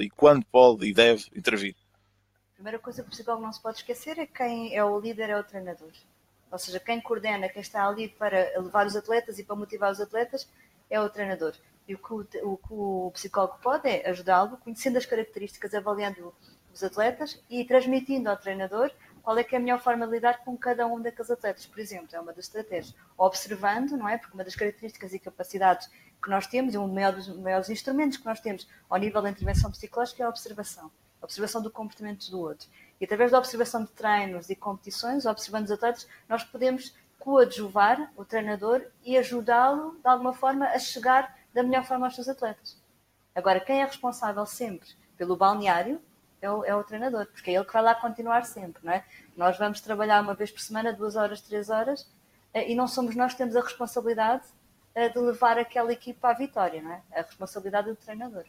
[0.04, 1.76] e quando pode e deve intervir?
[2.54, 5.30] A primeira coisa que o psicólogo não se pode esquecer é quem é o líder,
[5.30, 5.92] é o treinador.
[6.52, 10.02] Ou seja, quem coordena, quem está ali para levar os atletas e para motivar os
[10.02, 10.50] atletas
[10.90, 11.54] é o treinador.
[11.88, 16.34] E o que o, o, que o psicólogo pode é ajudá-lo, conhecendo as características, avaliando
[16.74, 20.44] os atletas e transmitindo ao treinador qual é que é a melhor forma de lidar
[20.44, 21.66] com cada um daqueles atletas.
[21.66, 22.96] Por exemplo, é uma das estratégias.
[23.18, 24.18] Observando, não é?
[24.18, 25.90] Porque uma das características e capacidades
[26.22, 29.72] que nós temos, e um dos maiores instrumentos que nós temos ao nível da intervenção
[29.72, 30.92] psicológica é a observação.
[31.22, 32.68] A observação do comportamento do outro.
[33.00, 38.26] E através da observação de treinos e competições, observando os atletas, nós podemos coadjuvar o
[38.26, 42.78] treinador e ajudá-lo, de alguma forma, a chegar da melhor forma aos seus atletas.
[43.36, 46.02] Agora, quem é responsável sempre pelo balneário
[46.42, 49.04] é o, é o treinador, porque é ele que vai lá continuar sempre, não é?
[49.36, 52.08] Nós vamos trabalhar uma vez por semana, duas horas, três horas,
[52.54, 54.44] e não somos nós que temos a responsabilidade
[54.96, 57.02] de levar aquela equipa à vitória, não é?
[57.14, 58.46] A responsabilidade do treinador.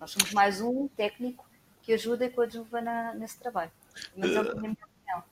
[0.00, 1.47] Nós somos mais um técnico
[1.88, 3.70] que ajuda e coadjuva na, nesse trabalho.
[4.14, 5.24] Mas é a minha opinião.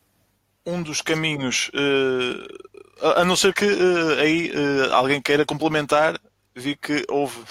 [0.65, 6.19] Um dos caminhos, uh, a não ser que uh, aí uh, alguém queira complementar,
[6.55, 7.45] vi que houve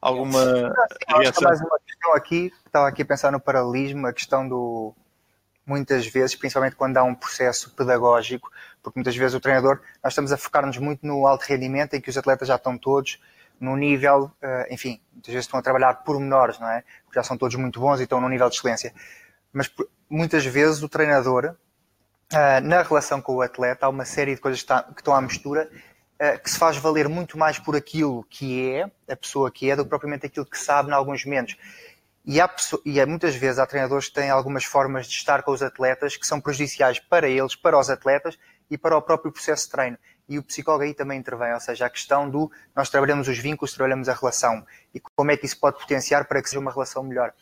[0.00, 0.72] alguma
[1.06, 1.42] reação.
[1.42, 4.94] Mais uma questão aqui, estava aqui a pensar no paralelismo, a questão do
[5.66, 8.50] muitas vezes, principalmente quando há um processo pedagógico,
[8.82, 12.08] porque muitas vezes o treinador, nós estamos a focar-nos muito no alto rendimento, em que
[12.08, 13.20] os atletas já estão todos
[13.60, 16.82] no nível, eh, enfim, muitas vezes estão a trabalhar por menores, não é?
[17.04, 18.92] Porque já são todos muito bons e estão no nível de excelência.
[19.52, 19.72] Mas
[20.08, 21.54] muitas vezes o treinador,
[22.32, 25.70] eh, na relação com o atleta, há uma série de coisas que estão à mistura
[26.18, 29.76] eh, que se faz valer muito mais por aquilo que é, a pessoa que é,
[29.76, 31.56] do que propriamente aquilo que sabe em alguns momentos.
[32.24, 32.50] E, há,
[32.84, 36.16] e há, muitas vezes há treinadores que têm algumas formas de estar com os atletas
[36.16, 38.38] que são prejudiciais para eles, para os atletas
[38.70, 39.98] e para o próprio processo de treino.
[40.28, 43.72] E o psicólogo aí também intervém, ou seja, a questão do nós trabalhamos os vínculos,
[43.72, 47.02] trabalhamos a relação e como é que isso pode potenciar para que seja uma relação
[47.02, 47.32] melhor.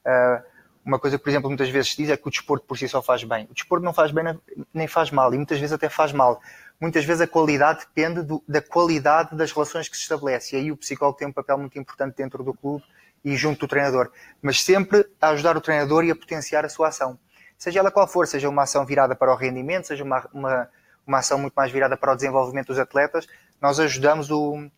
[0.00, 0.42] Uh,
[0.84, 2.88] uma coisa que, por exemplo, muitas vezes se diz é que o desporto por si
[2.88, 3.46] só faz bem.
[3.50, 4.24] O desporto não faz bem
[4.72, 6.40] nem faz mal, e muitas vezes até faz mal.
[6.80, 10.56] Muitas vezes a qualidade depende do, da qualidade das relações que se estabelece.
[10.56, 12.82] E aí o psicólogo tem um papel muito importante dentro do clube
[13.22, 16.88] e junto do treinador, mas sempre a ajudar o treinador e a potenciar a sua
[16.88, 17.18] ação.
[17.58, 20.68] Seja ela qual for, seja uma ação virada para o rendimento, seja uma, uma,
[21.06, 23.26] uma ação muito mais virada para o desenvolvimento dos atletas,
[23.60, 24.70] nós ajudamos o,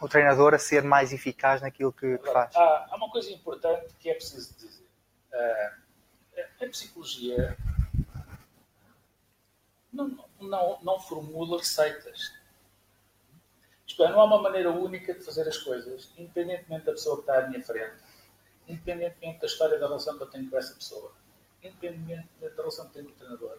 [0.00, 2.54] o treinador a ser mais eficaz naquilo que, faz.
[2.54, 4.86] Há, há, uma coisa importante que é preciso dizer.
[5.32, 7.56] Uh, a psicologia
[9.92, 12.32] não, não, não formula receitas.
[13.86, 17.22] Isto é, não há uma maneira única de fazer as coisas, independentemente da pessoa que
[17.22, 17.96] está à minha frente,
[18.68, 21.12] independentemente da história da relação que eu tenho com essa pessoa,
[21.62, 23.58] independentemente da relação que tenho com o treinador,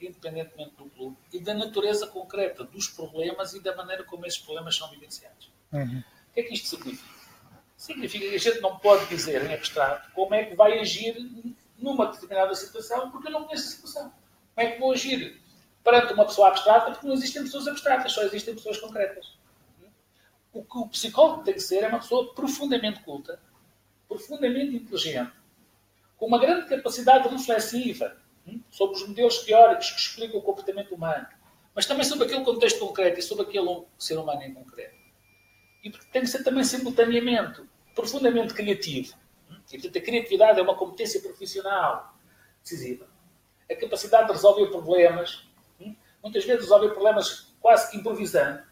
[0.00, 4.76] independentemente do clube e da natureza concreta dos problemas e da maneira como esses problemas
[4.76, 5.50] são vivenciados.
[5.72, 6.02] Uhum.
[6.30, 7.18] O que é que isto significa?
[7.76, 11.16] Significa que a gente não pode dizer em abstrato como é que vai agir
[11.78, 14.12] numa determinada situação porque eu não conheço a situação.
[14.54, 15.40] Como é que vou agir
[15.84, 19.38] perante uma pessoa abstrata porque não existem pessoas abstratas, só existem pessoas concretas.
[20.52, 23.40] O que o psicólogo tem que ser é uma pessoa profundamente culta,
[24.08, 25.32] profundamente inteligente,
[26.16, 28.16] com uma grande capacidade reflexiva
[28.70, 31.26] sobre os modelos teóricos que explicam o comportamento humano,
[31.74, 34.96] mas também sobre aquele contexto concreto e sobre aquele ser humano em concreto.
[35.84, 37.62] E tem que ser também simultaneamente
[37.94, 39.14] profundamente criativo.
[39.50, 42.14] Hum, e, portanto, a criatividade é uma competência profissional
[42.62, 43.06] decisiva.
[43.70, 45.44] A capacidade de resolver problemas,
[45.80, 48.62] hum, muitas vezes resolver problemas quase que improvisando,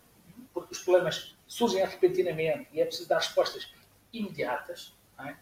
[0.53, 3.69] porque os problemas surgem repentinamente e é preciso dar respostas
[4.13, 4.93] imediatas.
[5.21, 5.35] É?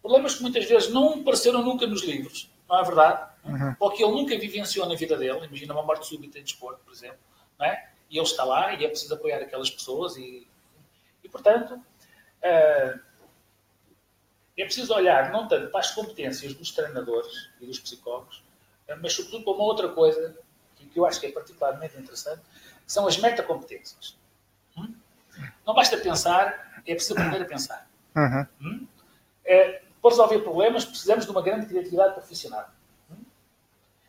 [0.00, 3.30] Problemas que muitas vezes não apareceram nunca nos livros, não é verdade?
[3.44, 3.76] Uhum.
[3.78, 5.44] Ou que ele nunca vivenciou na vida dele.
[5.44, 7.18] Imagina uma morte súbita em desporto, por exemplo.
[7.58, 7.90] Não é?
[8.08, 10.16] E ele está lá e é preciso apoiar aquelas pessoas.
[10.16, 10.48] E,
[11.22, 13.00] e portanto, uh,
[14.56, 18.42] é preciso olhar não tanto para as competências dos treinadores e dos psicólogos,
[19.02, 20.34] mas sobretudo para uma outra coisa
[20.76, 22.40] que, que eu acho que é particularmente interessante,
[22.86, 24.16] são as metacompetências.
[24.78, 24.94] Hum?
[25.66, 27.88] Não basta pensar, é preciso aprender a pensar.
[28.16, 28.46] Uhum.
[28.60, 28.86] Hum?
[29.44, 32.68] É, para resolver problemas, precisamos de uma grande criatividade profissional.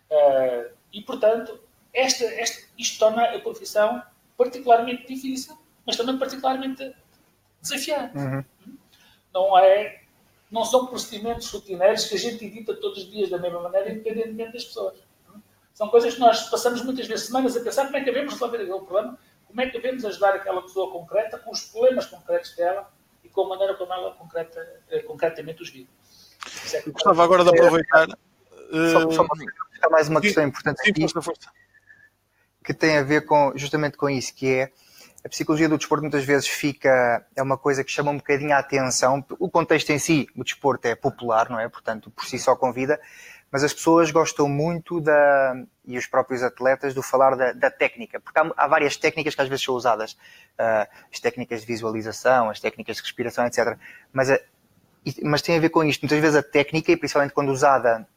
[0.10, 1.60] É, e, portanto,
[1.94, 4.04] esta, esta, isto torna a profissão
[4.38, 6.94] particularmente difícil, mas também particularmente
[7.62, 8.18] desafiante.
[8.18, 8.44] Uhum.
[8.68, 8.78] Hum?
[9.34, 10.02] Não, é,
[10.52, 14.54] não são procedimentos rotineiros que a gente edita todos os dias da mesma maneira, independentemente
[14.54, 14.98] das pessoas.
[15.74, 18.58] São coisas que nós passamos muitas vezes semanas a pensar como é que devemos resolver
[18.58, 19.18] aquele problema
[19.54, 22.92] como é que devemos ajudar aquela pessoa concreta com os problemas concretos dela
[23.34, 25.90] com a maneira como ela concreta, eh, concretamente os vive.
[26.74, 28.08] É gostava agora de aproveitar.
[28.92, 29.26] Só, só
[29.80, 31.06] para mais uma questão importante aqui,
[32.64, 34.72] que tem a ver com, justamente com isso, que é
[35.24, 38.60] a psicologia do desporto muitas vezes fica, é uma coisa que chama um bocadinho a
[38.60, 39.24] atenção.
[39.40, 41.70] O contexto em si, o desporto é popular, não é?
[41.70, 43.00] Portanto, por si só convida,
[43.54, 45.54] mas as pessoas gostam muito da,
[45.86, 49.42] e os próprios atletas do falar da, da técnica, porque há, há, várias técnicas que
[49.44, 53.78] às vezes são usadas, uh, as técnicas de visualização, as técnicas de respiração, etc.
[54.12, 54.40] Mas, a,
[55.22, 56.02] mas tem a ver com isto.
[56.02, 58.08] Muitas vezes a técnica, e principalmente quando usada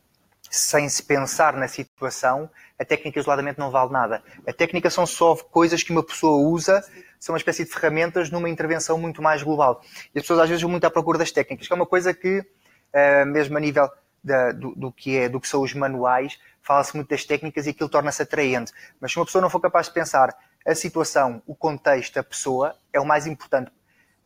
[0.50, 4.22] sem se pensar na situação, a técnica isoladamente não vale nada.
[4.46, 6.82] A técnica são só coisas que uma pessoa usa,
[7.20, 9.82] são uma espécie de ferramentas numa intervenção muito mais global.
[10.14, 12.14] E as pessoas às vezes vão muito à procura das técnicas, que é uma coisa
[12.14, 13.86] que, uh, mesmo a nível
[14.26, 17.70] da, do, do, que é, do que são os manuais, fala-se muito das técnicas e
[17.70, 18.72] aquilo torna-se atraente.
[19.00, 22.76] Mas se uma pessoa não for capaz de pensar a situação, o contexto, a pessoa,
[22.92, 23.70] é o mais importante.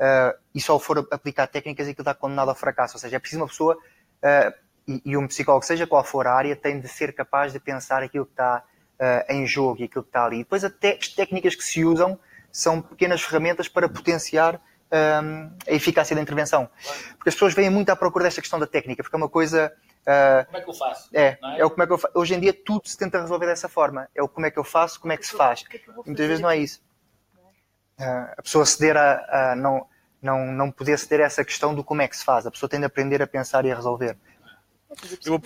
[0.01, 2.97] Uh, e só for aplicar técnicas, aquilo está condenado ao fracasso.
[2.97, 6.33] Ou seja, é preciso uma pessoa uh, E, e, um psicólogo, seja qual for a
[6.33, 8.65] área, tem de ser capaz de pensar aquilo que está
[8.99, 10.39] uh, em jogo e aquilo que está ali.
[10.39, 12.19] Depois, até as técnicas que se usam
[12.51, 14.61] são pequenas ferramentas para potenciar
[14.93, 16.69] um, a eficácia da intervenção.
[17.17, 19.73] Porque as pessoas vêm muito à procura desta questão da técnica, porque é uma coisa.
[20.01, 21.09] Uh, como é que eu faço?
[21.13, 21.39] É, é?
[21.59, 22.19] é, o como é que eu faço.
[22.19, 24.09] Hoje em dia tudo se tenta resolver dessa forma.
[24.15, 25.65] É o como é que eu faço, como é que se faz.
[25.73, 26.83] É muitas vezes não é isso.
[27.99, 29.87] Uh, a pessoa ceder a, a, não,
[30.23, 32.47] não, não poder ceder a essa questão do como é que se faz.
[32.47, 34.17] A pessoa tem de aprender a pensar e a resolver.
[35.25, 35.41] Eu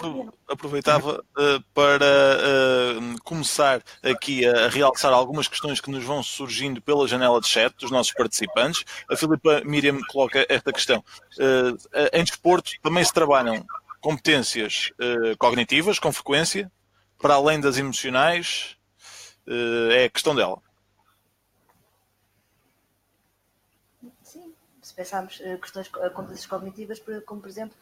[0.48, 7.06] aproveitava uh, para uh, começar aqui a realçar algumas questões que nos vão surgindo pela
[7.06, 8.84] janela de chat dos nossos participantes.
[9.08, 11.04] A Filipa Miriam coloca esta questão.
[11.38, 11.76] Uh,
[12.14, 13.64] em desporto também se trabalham
[14.00, 14.90] competências
[15.38, 16.70] cognitivas com frequência,
[17.18, 18.76] para além das emocionais,
[19.90, 20.60] é a questão dela.
[24.22, 27.74] Sim, se pensarmos questões, competências cognitivas, como por exemplo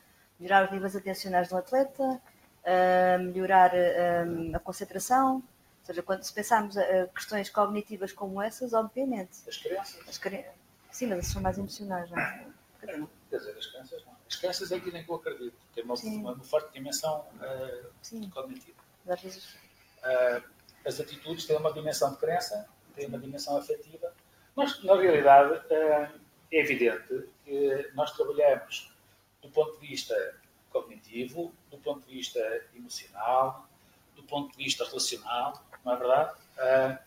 [0.42, 5.36] melhorar os níveis atencionais do atleta, uh, melhorar uh, a concentração.
[5.36, 9.30] Ou seja, quando se pensarmos uh, questões cognitivas como essas, obviamente.
[9.48, 10.08] As crianças.
[10.08, 10.44] As cri...
[10.90, 12.46] Sim, mas são mais emocionais, não é?
[12.80, 14.16] Quer dizer, as crianças não.
[14.28, 15.54] As crianças é que nem que eu acredito.
[15.74, 17.24] Tem uma, uma, uma forte dimensão
[18.34, 18.82] cognitiva.
[19.06, 19.56] Vezes...
[20.84, 24.12] as atitudes têm uma dimensão de crença, têm uma dimensão afetiva.
[24.54, 26.10] Mas, na realidade, é
[26.50, 28.91] evidente que nós trabalhamos
[29.42, 30.14] do ponto de vista
[30.70, 32.40] cognitivo, do ponto de vista
[32.74, 33.66] emocional,
[34.16, 36.34] do ponto de vista relacional, não é verdade?
[36.56, 36.98] Uh,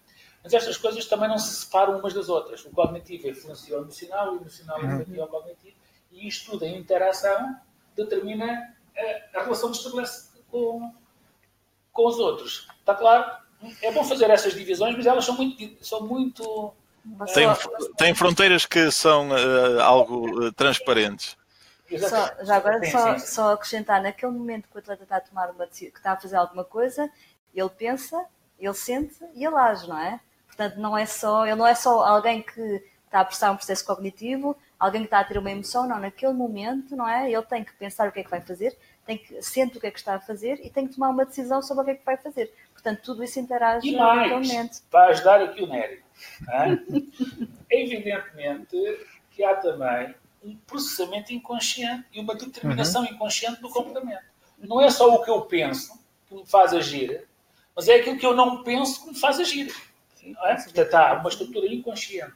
[0.43, 2.63] mas estas coisas também não se separam umas das outras.
[2.65, 5.01] O cognitivo influencia o emocional, o emocional uhum.
[5.01, 5.75] influencia o cognitivo,
[6.11, 7.59] e isto tudo em interação
[7.95, 10.93] determina a, a relação que estabelece com,
[11.91, 12.67] com os outros.
[12.79, 13.43] Está claro?
[13.81, 15.83] É bom fazer essas divisões, mas elas são muito.
[15.83, 16.73] São muito
[17.33, 17.47] tem,
[17.97, 21.37] tem fronteiras que são uh, algo uh, transparentes.
[21.99, 23.25] Só, já agora, sim, só, sim.
[23.27, 26.35] só acrescentar, naquele momento que o atleta está a tomar uma que está a fazer
[26.35, 27.09] alguma coisa,
[27.53, 28.25] ele pensa,
[28.59, 30.19] ele sente e ele age, não é?
[30.47, 33.85] Portanto, não é só, ele não é só alguém que está a prestar um processo
[33.85, 37.31] cognitivo, alguém que está a ter uma emoção, não, naquele momento, não é?
[37.31, 38.75] Ele tem que pensar o que é que vai fazer,
[39.05, 41.25] tem que sente o que é que está a fazer e tem que tomar uma
[41.25, 42.51] decisão sobre o que é que vai fazer.
[42.73, 44.81] Portanto, tudo isso interage e mais, momento.
[44.89, 46.01] Para ajudar aqui o Nério,
[46.49, 46.77] é?
[47.69, 48.75] evidentemente
[49.31, 50.15] que há também
[50.45, 53.09] um processamento inconsciente e uma determinação uhum.
[53.09, 54.23] inconsciente do comportamento.
[54.59, 57.27] Não é só o que eu penso que me faz agir,
[57.75, 59.73] mas é aquilo que eu não penso que me faz agir.
[60.23, 60.55] Não é?
[60.55, 62.35] Portanto, há uma estrutura inconsciente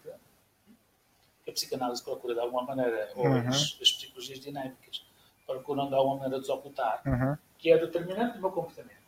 [1.43, 3.47] que a psicanálise procura de alguma maneira, ou uhum.
[3.47, 5.05] as, as, psicologias dinâmicas
[5.45, 7.37] procuram de alguma maneira desocultar, uhum.
[7.57, 8.99] que é determinante do meu comportamento.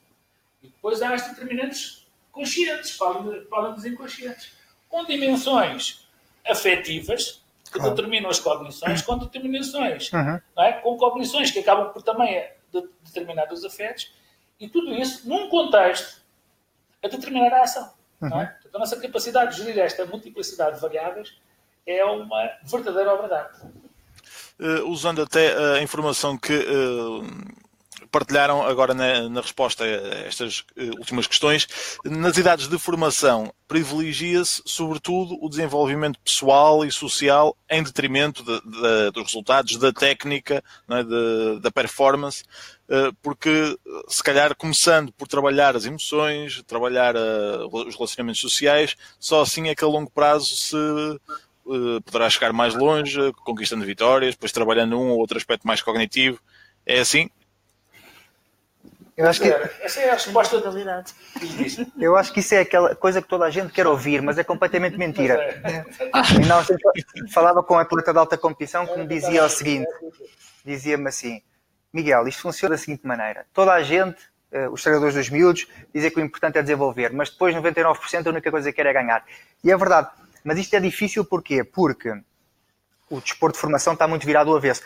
[0.63, 4.53] E depois há as determinantes conscientes, falam dos inconscientes,
[4.87, 6.07] com dimensões
[6.45, 7.40] afetivas,
[7.71, 7.95] que claro.
[7.95, 10.39] determinam as cognições com determinações, uhum.
[10.57, 10.73] é?
[10.73, 12.45] com cognições que acabam por também
[13.03, 14.13] determinar os afetos,
[14.59, 16.21] e tudo isso num contexto
[17.03, 17.93] a determinar a ação.
[18.21, 18.29] Uhum.
[18.29, 18.43] Não é?
[18.43, 18.51] Uhum.
[18.67, 21.33] Então, a nossa capacidade de gerir esta multiplicidade de variáveis
[21.87, 23.61] é uma verdadeira obra de arte.
[24.59, 27.25] Uh, usando até a informação que uh,
[28.11, 29.87] partilharam agora na, na, resposta a
[30.27, 31.67] estas uh, últimas questões.
[32.03, 39.11] Nas idades de formação, privilegia-se, sobretudo, o desenvolvimento pessoal e social em detrimento de, de,
[39.11, 41.03] dos resultados da técnica, é?
[41.03, 42.43] de, da performance,
[42.89, 43.77] uh, porque,
[44.09, 49.75] se calhar, começando por trabalhar as emoções, trabalhar uh, os relacionamentos sociais, só assim é
[49.75, 50.75] que a longo prazo se
[52.05, 56.39] poderá chegar mais longe, conquistando vitórias, depois trabalhando um ou outro aspecto mais cognitivo.
[56.85, 57.29] É assim?
[59.21, 59.47] Eu acho que...
[59.81, 61.13] Essa é a resposta da realidade.
[61.99, 64.43] Eu acho que isso é aquela coisa que toda a gente quer ouvir, mas é
[64.43, 65.35] completamente mentira.
[65.63, 65.85] É.
[66.11, 66.67] E nós
[67.31, 69.87] falava com um atleta de alta competição que me dizia o seguinte:
[70.65, 71.41] dizia-me assim,
[71.93, 74.17] Miguel, isto funciona da seguinte maneira: toda a gente,
[74.51, 78.29] eh, os treinadores dos miúdos, dizem que o importante é desenvolver, mas depois 99% a
[78.29, 79.23] única coisa que quer é ganhar.
[79.63, 80.09] E é verdade,
[80.43, 81.63] mas isto é difícil porquê?
[81.63, 82.11] Porque
[83.09, 84.81] o desporto de formação está muito virado ao avesso.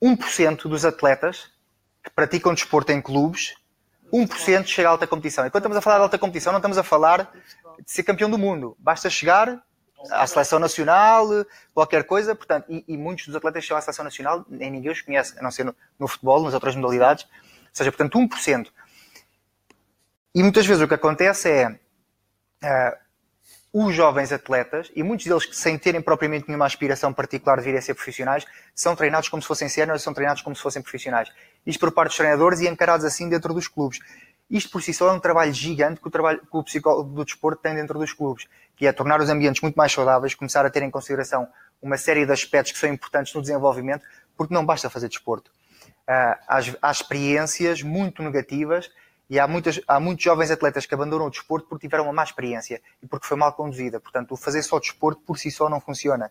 [0.00, 1.50] 1% dos atletas
[2.04, 3.54] que praticam desporto em clubes,
[4.12, 5.46] 1% chega à alta competição.
[5.46, 7.32] E quando estamos a falar de alta competição, não estamos a falar
[7.84, 8.76] de ser campeão do mundo.
[8.78, 9.60] Basta chegar
[10.10, 11.26] à seleção nacional,
[11.72, 12.34] qualquer coisa.
[12.34, 15.36] Portanto, e, e muitos dos atletas que chegam à seleção nacional, nem ninguém os conhece,
[15.38, 17.24] a não ser no, no futebol, nas outras modalidades.
[17.24, 17.30] Ou
[17.72, 18.68] seja, portanto, 1%.
[20.34, 23.03] E muitas vezes o que acontece é uh,
[23.76, 27.82] os jovens atletas, e muitos deles sem terem propriamente nenhuma aspiração particular de vir a
[27.82, 31.28] ser profissionais, são treinados como se fossem séniores, são treinados como se fossem profissionais.
[31.66, 33.98] Isto por parte dos treinadores e encarados assim dentro dos clubes.
[34.48, 37.24] Isto por si só é um trabalho gigante que o, trabalho, que o psicólogo do
[37.24, 38.46] desporto tem dentro dos clubes,
[38.76, 41.48] que é tornar os ambientes muito mais saudáveis, começar a ter em consideração
[41.82, 44.06] uma série de aspectos que são importantes no desenvolvimento,
[44.36, 45.50] porque não basta fazer desporto.
[46.06, 48.88] há, há experiências muito negativas
[49.28, 52.22] e há, muitas, há muitos jovens atletas que abandonam o desporto porque tiveram uma má
[52.22, 53.98] experiência e porque foi mal conduzida.
[53.98, 56.30] Portanto, o fazer só desporto por si só não funciona.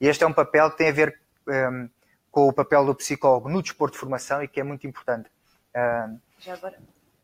[0.00, 1.88] E este é um papel que tem a ver um,
[2.30, 5.30] com o papel do psicólogo no desporto de formação e que é muito importante.
[5.74, 6.78] Um, Já agora,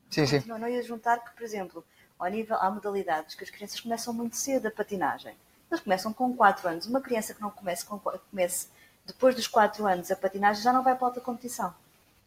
[0.08, 0.42] sim, sim.
[0.46, 1.84] Não, ia juntar que, por exemplo,
[2.18, 5.36] ao nível, há modalidades que as crianças começam muito cedo a patinagem.
[5.70, 6.86] Eles começam com 4 anos.
[6.86, 8.68] Uma criança que não comece, com, comece
[9.06, 11.74] depois dos 4 anos a patinagem já não vai para a alta competição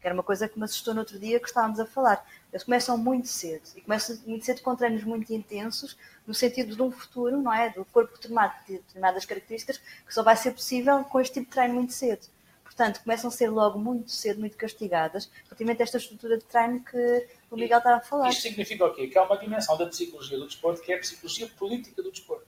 [0.04, 2.30] que era uma coisa que me assustou no outro dia que estávamos a falar.
[2.52, 5.98] Eles começam muito cedo e começam muito cedo com treinos muito intensos,
[6.28, 7.70] no sentido de um futuro, não é?
[7.70, 11.54] Do corpo tomado de determinadas características, que só vai ser possível com este tipo de
[11.54, 12.28] treino muito cedo.
[12.66, 16.84] Portanto, começam a ser logo muito cedo, muito castigadas, relativamente a esta estrutura de treino
[16.84, 18.28] que o Miguel estava a falar.
[18.28, 19.08] Isto significa o quê?
[19.08, 22.48] Que há uma dimensão da psicologia do desporto que é a psicologia política do desporto.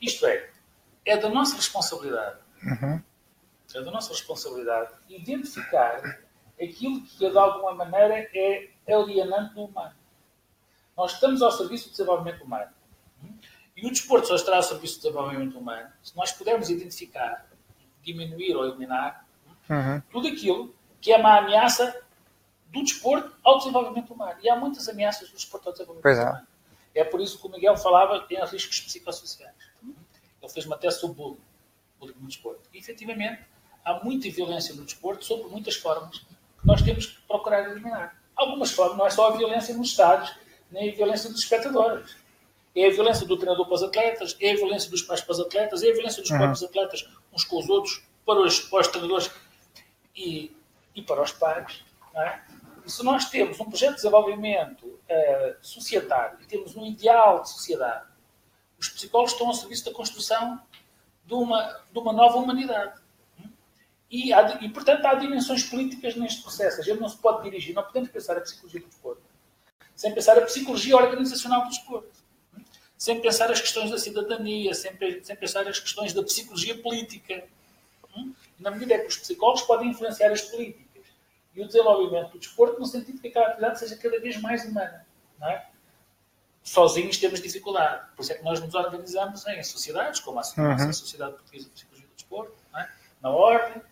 [0.00, 0.50] Isto é,
[1.04, 3.00] é da nossa responsabilidade uhum
[3.74, 6.20] é da nossa responsabilidade identificar
[6.60, 9.94] aquilo que de alguma maneira é alienante do humano.
[10.96, 12.70] Nós estamos ao serviço do desenvolvimento humano.
[13.76, 17.46] E o desporto só estará ao serviço do desenvolvimento humano se nós pudermos identificar,
[18.02, 19.24] diminuir ou eliminar
[19.70, 20.00] uhum.
[20.10, 22.02] tudo aquilo que é uma ameaça
[22.66, 24.38] do desporto ao desenvolvimento humano.
[24.42, 26.22] E há muitas ameaças do desporto ao desenvolvimento pois é.
[26.22, 26.46] humano.
[26.94, 27.00] É.
[27.00, 29.54] é por isso que o Miguel falava em riscos psicossociais.
[30.42, 31.40] Ele fez uma tese sobre bullying,
[32.00, 32.62] bullying no desporto.
[32.72, 33.42] E, efetivamente,
[33.84, 38.16] há muita violência no desporto sob muitas formas que nós temos que procurar eliminar.
[38.36, 40.34] Algumas formas, não é só a violência nos estádios,
[40.70, 42.16] nem a violência dos espectadores.
[42.74, 45.40] É a violência do treinador para os atletas, é a violência dos pais para os
[45.40, 46.38] atletas, é a violência dos uhum.
[46.38, 49.30] próprios atletas uns com os outros, para os, para os treinadores
[50.14, 50.54] e,
[50.94, 51.84] e para os pais.
[52.14, 52.40] É?
[52.84, 57.50] E se nós temos um projeto de desenvolvimento uh, societário e temos um ideal de
[57.50, 58.06] sociedade,
[58.78, 60.60] os psicólogos estão ao serviço da construção
[61.24, 62.98] de uma, de uma nova humanidade.
[64.10, 66.80] E, há, e, portanto, há dimensões políticas neste processo.
[66.80, 69.22] A gente não se pode dirigir, não podemos pensar a psicologia do desporto
[69.98, 72.22] sem pensar a psicologia organizacional do desporto,
[72.96, 77.44] sem pensar as questões da cidadania, sem, sem pensar as questões da psicologia política.
[78.60, 81.04] Na medida em que os psicólogos podem influenciar as políticas
[81.52, 85.04] e o desenvolvimento do desporto no sentido que aquela atividade seja cada vez mais humana.
[85.42, 85.66] É?
[86.62, 88.06] Sozinhos temos dificuldade.
[88.14, 90.92] Por isso é que nós nos organizamos em sociedades, como a, uhum.
[90.92, 92.88] Sociedade Portuguesa de Psicologia do Desporto, é?
[93.20, 93.82] na ordem?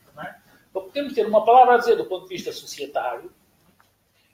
[0.77, 3.33] Então, podemos ter uma palavra a dizer do ponto de vista societário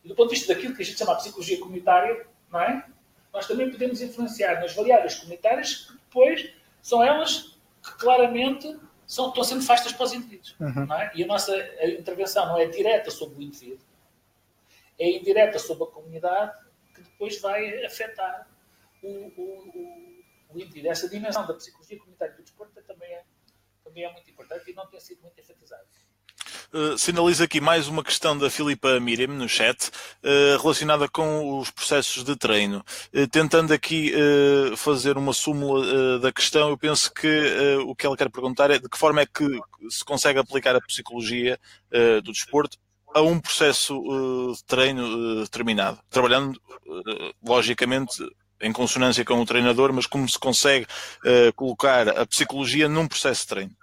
[0.02, 2.84] e do ponto de vista daquilo que a gente chama de psicologia comunitária, não é?
[3.32, 8.76] nós também podemos influenciar nas variáveis comunitárias que depois são elas que claramente
[9.06, 10.56] são, estão sendo fastas para os indivíduos.
[10.58, 10.86] Uhum.
[10.86, 11.12] Não é?
[11.14, 13.86] E a nossa a intervenção não é direta sobre o indivíduo,
[14.98, 16.58] é indireta sobre a comunidade
[16.92, 18.48] que depois vai afetar
[19.00, 20.90] o, o, o, o indivíduo.
[20.90, 23.22] Essa dimensão da psicologia comunitária do desporto também é
[23.84, 25.84] também é muito importante e não tem sido muito enfatizado.
[26.72, 31.70] Uh, sinaliza aqui mais uma questão da Filipa Miriam no chat, uh, relacionada com os
[31.70, 32.84] processos de treino.
[33.14, 34.12] Uh, tentando aqui
[34.76, 37.28] fazer uma súmula da questão, eu penso que
[37.86, 39.44] o que ela quer perguntar é de que forma é que
[39.90, 41.58] se consegue aplicar a psicologia
[42.22, 42.78] do desporto
[43.14, 44.00] a um processo
[44.54, 46.60] de treino determinado, trabalhando,
[47.44, 48.24] logicamente,
[48.60, 50.86] em consonância com o treinador, mas como se consegue
[51.54, 53.76] colocar a psicologia num processo de treino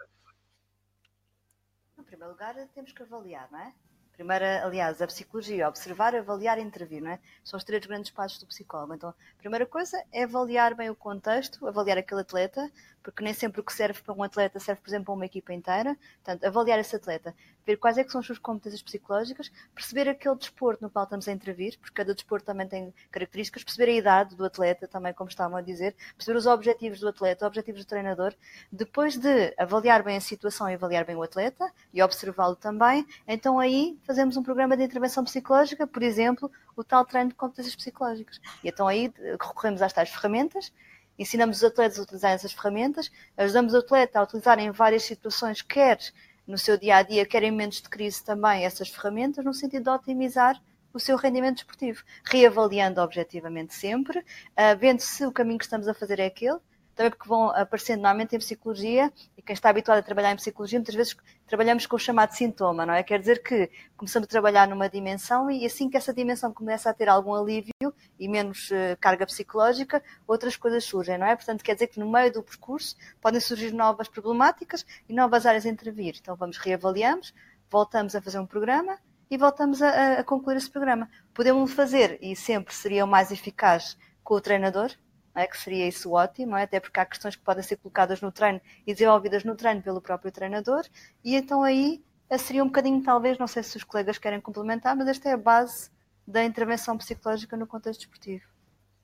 [2.39, 3.73] lugar, temos que avaliar, não é?
[4.13, 7.19] Primeiro, aliás, a psicologia, observar, avaliar e intervir, não é?
[7.43, 8.93] São os três grandes passos do psicólogo.
[8.93, 12.71] Então, a primeira coisa é avaliar bem o contexto, avaliar aquele atleta,
[13.03, 15.53] porque nem sempre o que serve para um atleta serve, por exemplo, para uma equipa
[15.53, 15.97] inteira.
[16.23, 17.35] Portanto, avaliar esse atleta,
[17.65, 21.27] ver quais é que são as suas competências psicológicas, perceber aquele desporto no qual estamos
[21.27, 25.29] a intervir, porque cada desporto também tem características, perceber a idade do atleta, também como
[25.29, 28.33] estavam a dizer, perceber os objetivos do atleta, os objetivos do treinador.
[28.71, 33.59] Depois de avaliar bem a situação e avaliar bem o atleta e observá-lo também, então
[33.59, 38.39] aí fazemos um programa de intervenção psicológica, por exemplo, o tal treino de competências psicológicas.
[38.63, 40.71] E então aí recorremos às tais ferramentas
[41.19, 45.61] ensinamos os atletas a utilizar essas ferramentas, ajudamos o atleta a utilizar em várias situações,
[45.61, 45.99] quer
[46.47, 49.83] no seu dia a dia, quer em momentos de crise também, essas ferramentas, no sentido
[49.83, 50.59] de otimizar
[50.91, 55.93] o seu rendimento desportivo, reavaliando objetivamente sempre, uh, vendo se o caminho que estamos a
[55.93, 56.57] fazer é aquele,
[56.99, 60.77] também porque vão aparecendo normalmente em psicologia, e quem está habituado a trabalhar em psicologia,
[60.77, 61.15] muitas vezes
[61.47, 63.01] trabalhamos com o chamado sintoma, não é?
[63.03, 66.93] Quer dizer que começamos a trabalhar numa dimensão e assim que essa dimensão começa a
[66.93, 67.71] ter algum alívio
[68.19, 71.37] e menos uh, carga psicológica, outras coisas surgem, não é?
[71.37, 75.65] Portanto, quer dizer que no meio do percurso podem surgir novas problemáticas e novas áreas
[75.65, 76.17] a intervir.
[76.19, 77.33] Então vamos reavaliamos,
[77.71, 78.99] voltamos a fazer um programa
[79.31, 81.09] e voltamos a, a concluir esse programa.
[81.33, 84.91] Podemos fazer, e sempre seria o mais eficaz, com o treinador,
[85.35, 85.47] é?
[85.47, 86.63] que seria isso ótimo, é?
[86.63, 90.01] até porque há questões que podem ser colocadas no treino e desenvolvidas no treino pelo
[90.01, 90.83] próprio treinador,
[91.23, 92.01] e então aí
[92.37, 95.37] seria um bocadinho, talvez, não sei se os colegas querem complementar, mas esta é a
[95.37, 95.89] base
[96.27, 98.43] da intervenção psicológica no contexto desportivo.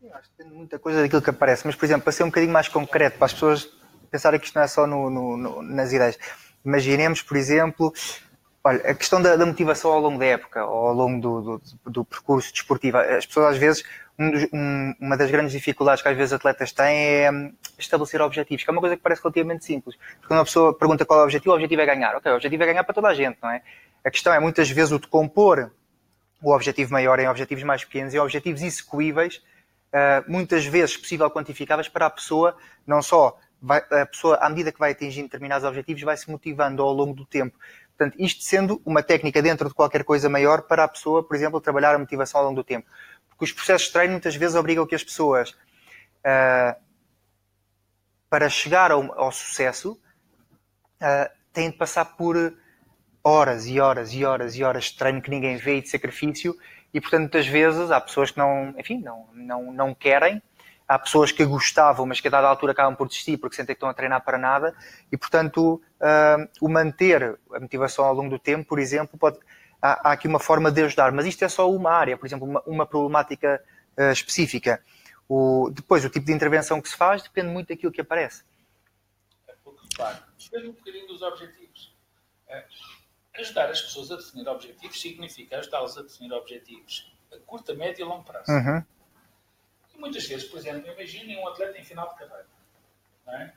[0.02, 2.28] Eu acho que depende muita coisa daquilo que aparece, mas, por exemplo, para ser um
[2.28, 3.68] bocadinho mais concreto, para as pessoas
[4.12, 6.20] pensarem que isto não é só no, no, no, nas ideias.
[6.64, 7.92] Imaginemos, por exemplo,
[8.64, 11.92] olha, a questão da, da, motivação ao longo da época, ou ao longo do, do,
[11.92, 12.98] do percurso desportivo.
[12.98, 13.84] As pessoas, às vezes,
[14.18, 18.64] um um, uma das grandes dificuldades que às vezes atletas têm é hum, estabelecer objetivos,
[18.64, 19.96] que é uma coisa que parece relativamente simples.
[19.96, 22.16] Porque quando uma pessoa pergunta qual é o objetivo, o objetivo é ganhar.
[22.16, 23.62] Ok, o objetivo é ganhar para toda a gente, não é?
[24.04, 25.72] A questão é, muitas vezes, o de compor
[26.42, 29.42] o objetivo maior em objetivos mais pequenos e objetivos execuíveis,
[29.88, 32.56] uh, muitas vezes possível quantificáveis para a pessoa,
[32.86, 36.84] não só vai, a pessoa, à medida que vai atingindo determinados objetivos, vai se motivando
[36.84, 37.58] ao longo do tempo.
[37.98, 41.62] Portanto, isto sendo uma técnica dentro de qualquer coisa maior para a pessoa, por exemplo,
[41.62, 42.88] trabalhar a motivação ao longo do tempo.
[43.36, 46.76] Porque os processos de treino muitas vezes obrigam que as pessoas, uh,
[48.30, 50.00] para chegar ao, ao sucesso,
[51.02, 52.36] uh, têm de passar por
[53.24, 56.56] horas e horas e horas e horas de treino que ninguém vê e de sacrifício.
[56.94, 60.42] E portanto muitas vezes há pessoas que não, enfim, não, não, não querem,
[60.88, 63.78] há pessoas que gostavam mas que a dada altura acabam por desistir porque sentem que
[63.78, 64.76] estão a treinar para nada.
[65.12, 69.40] E portanto uh, o manter a motivação ao longo do tempo, por exemplo, pode,
[69.86, 72.48] há, há, aqui uma forma de ajudar, mas isto é só uma área, por exemplo,
[72.48, 73.64] uma, uma problemática
[73.98, 74.84] uh, específica.
[75.30, 78.44] O, depois, o tipo de intervenção que se faz depende muito daquilo que aparece.
[79.48, 81.96] É porque, claro, depende um bocadinho dos objetivos.
[82.48, 82.66] É
[83.38, 88.08] Ajudar as pessoas a definir objetivos significa ajudá-las a definir objetivos a curto, médio e
[88.08, 88.50] longo prazo.
[88.50, 88.82] Uhum.
[89.94, 92.48] E muitas vezes, por exemplo, imaginem um atleta em final de carreira.
[93.28, 93.52] É?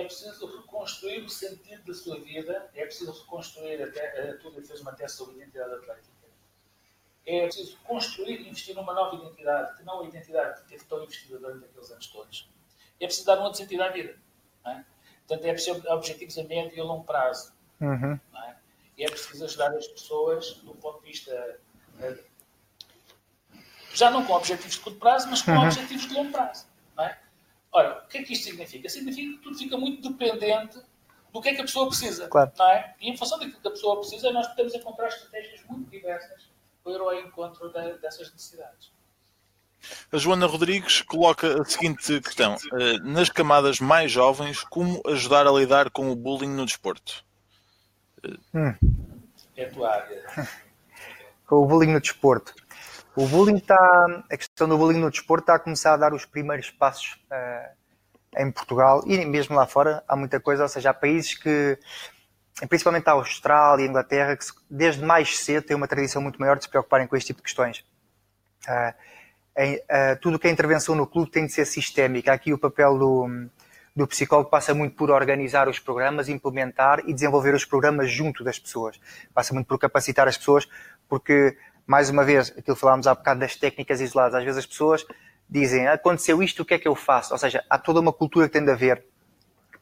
[0.00, 0.04] É?
[0.04, 4.92] preciso reconstruir o sentido da sua vida, é preciso reconstruir, até, a Túlia fez uma
[4.92, 6.14] tese sobre identidade atlética.
[7.26, 11.02] É preciso construir e investir numa nova identidade, que não a identidade que teve tão
[11.02, 12.50] investida durante aqueles anos todos.
[13.00, 14.18] É preciso dar um outro sentido à vida.
[14.66, 14.84] É?
[15.26, 17.54] Portanto, é preciso objetivos a médio e a longo prazo.
[17.80, 18.20] Uhum.
[18.36, 18.56] É?
[18.98, 21.60] E é preciso ajudar as pessoas do ponto de vista.
[22.00, 22.18] Eh,
[23.94, 25.64] já não com objetivos de curto prazo, mas com uhum.
[25.64, 26.66] objetivos de longo prazo.
[26.94, 27.18] Não é?
[27.74, 28.88] Ora, o que é que isto significa?
[28.88, 30.78] Significa que tudo fica muito dependente
[31.32, 32.28] do que é que a pessoa precisa.
[32.28, 32.52] Claro.
[32.56, 32.94] Não é?
[33.00, 36.48] E em função daquilo que a pessoa precisa, nós podemos encontrar estratégias muito diversas
[36.84, 38.92] para ir ao encontro de, dessas necessidades.
[40.12, 45.50] A Joana Rodrigues coloca a seguinte questão: eh, nas camadas mais jovens, como ajudar a
[45.50, 47.24] lidar com o bullying no desporto?
[48.54, 48.72] Hum.
[49.56, 50.24] É a tua área.
[51.46, 52.54] Com o bullying no desporto.
[53.16, 54.24] O bullying está.
[54.30, 58.42] A questão do bullying no desporto está a começar a dar os primeiros passos uh,
[58.42, 60.02] em Portugal e mesmo lá fora.
[60.08, 61.78] Há muita coisa, ou seja, há países que,
[62.68, 66.56] principalmente a Austrália e a Inglaterra, que desde mais cedo têm uma tradição muito maior
[66.56, 67.84] de se preocuparem com este tipo de questões.
[68.66, 68.94] Uh,
[69.56, 72.32] em, uh, tudo que é intervenção no clube tem de ser sistémica.
[72.32, 73.48] Aqui o papel do,
[73.94, 78.58] do psicólogo passa muito por organizar os programas, implementar e desenvolver os programas junto das
[78.58, 79.00] pessoas.
[79.32, 80.68] Passa muito por capacitar as pessoas,
[81.08, 81.56] porque,
[81.86, 85.04] mais uma vez, aquilo que falámos há bocado das técnicas isoladas, às vezes as pessoas
[85.48, 87.32] dizem, aconteceu isto, o que é que eu faço?
[87.32, 89.04] Ou seja, há toda uma cultura que tem de haver,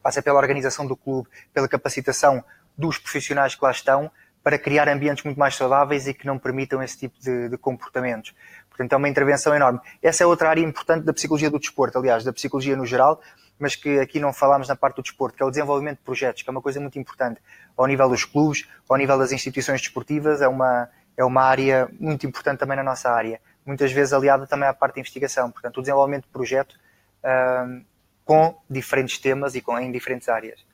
[0.01, 2.43] passa pela organização do clube, pela capacitação
[2.77, 4.11] dos profissionais que lá estão,
[4.43, 8.35] para criar ambientes muito mais saudáveis e que não permitam esse tipo de, de comportamentos.
[8.69, 9.79] Portanto, é uma intervenção enorme.
[10.01, 13.21] Essa é outra área importante da psicologia do desporto, aliás, da psicologia no geral,
[13.57, 16.41] mas que aqui não falámos na parte do desporto, que é o desenvolvimento de projetos,
[16.41, 17.39] que é uma coisa muito importante
[17.77, 22.25] ao nível dos clubes, ao nível das instituições desportivas, é uma, é uma área muito
[22.25, 25.51] importante também na nossa área, muitas vezes aliada também à parte de investigação.
[25.51, 27.83] Portanto, o desenvolvimento de projeto uh,
[28.25, 30.65] com diferentes temas e com, em diferentes áreas.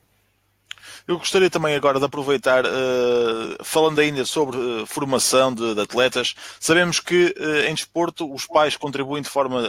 [1.06, 6.34] Eu gostaria também agora de aproveitar, uh, falando ainda sobre uh, formação de, de, atletas,
[6.58, 9.60] sabemos que uh, em desporto os pais contribuem de forma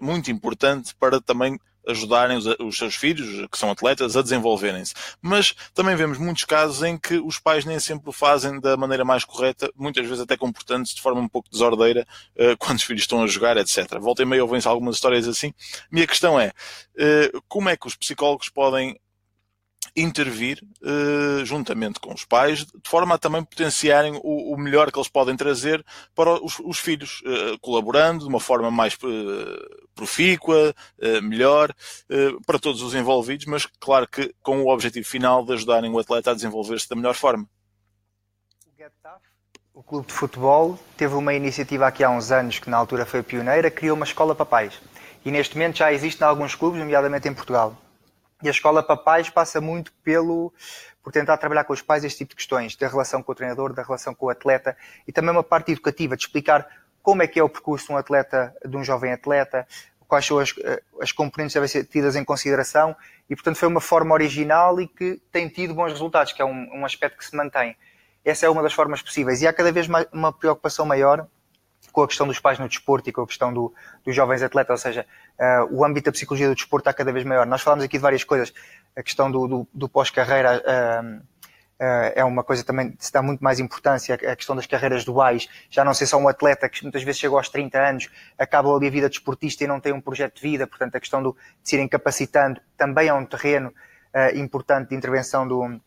[0.00, 4.92] muito importante para também ajudarem os, os, seus filhos, que são atletas, a desenvolverem-se.
[5.22, 9.04] Mas também vemos muitos casos em que os pais nem sempre o fazem da maneira
[9.04, 12.06] mais correta, muitas vezes até comportando-se de forma um pouco desordeira
[12.58, 13.98] quando os filhos estão a jogar, etc.
[13.98, 15.52] Volta e meia ouvem-se algumas histórias assim.
[15.90, 16.52] Minha questão é,
[17.48, 18.98] como é que os psicólogos podem
[20.00, 24.98] intervir uh, juntamente com os pais, de forma a também potenciarem o, o melhor que
[24.98, 25.84] eles podem trazer
[26.14, 30.74] para os, os filhos, uh, colaborando de uma forma mais uh, profícua,
[31.22, 31.74] melhor,
[32.46, 36.30] para todos os envolvidos, mas claro que com o objetivo final de ajudarem o atleta
[36.30, 37.48] a desenvolver-se da melhor forma.
[39.74, 43.22] O clube de futebol teve uma iniciativa aqui há uns anos, que na altura foi
[43.22, 44.80] pioneira, criou uma escola para pais.
[45.24, 47.76] E neste momento já existe em alguns clubes, nomeadamente em Portugal.
[48.42, 50.52] E a escola para pais passa muito pelo
[51.02, 53.72] por tentar trabalhar com os pais este tipo de questões, da relação com o treinador,
[53.72, 54.76] da relação com o atleta
[55.06, 56.68] e também uma parte educativa, de explicar
[57.02, 59.66] como é que é o percurso de um atleta, de um jovem atleta,
[60.06, 62.94] quais são as, eh, as componentes que devem ser tidas em consideração
[63.28, 66.80] e, portanto, foi uma forma original e que tem tido bons resultados, que é um,
[66.80, 67.76] um aspecto que se mantém.
[68.24, 69.42] essa é uma das formas possíveis.
[69.42, 71.26] E há cada vez mais uma preocupação maior
[71.92, 73.72] com a questão dos pais no desporto e com a questão do,
[74.04, 75.06] dos jovens atletas, ou seja,
[75.38, 77.46] uh, o âmbito da psicologia do desporto está cada vez maior.
[77.46, 78.52] Nós falamos aqui de várias coisas,
[78.96, 81.28] a questão do, do, do pós-carreira uh,
[82.14, 85.48] é uma coisa também que se dá muito mais importância, a questão das carreiras duais,
[85.70, 88.88] já não ser só um atleta que muitas vezes chega aos 30 anos, acaba ali
[88.88, 91.68] a vida desportista e não tem um projeto de vida, portanto a questão do, de
[91.68, 93.72] se irem capacitando também é um terreno
[94.34, 95.80] importante de intervenção do,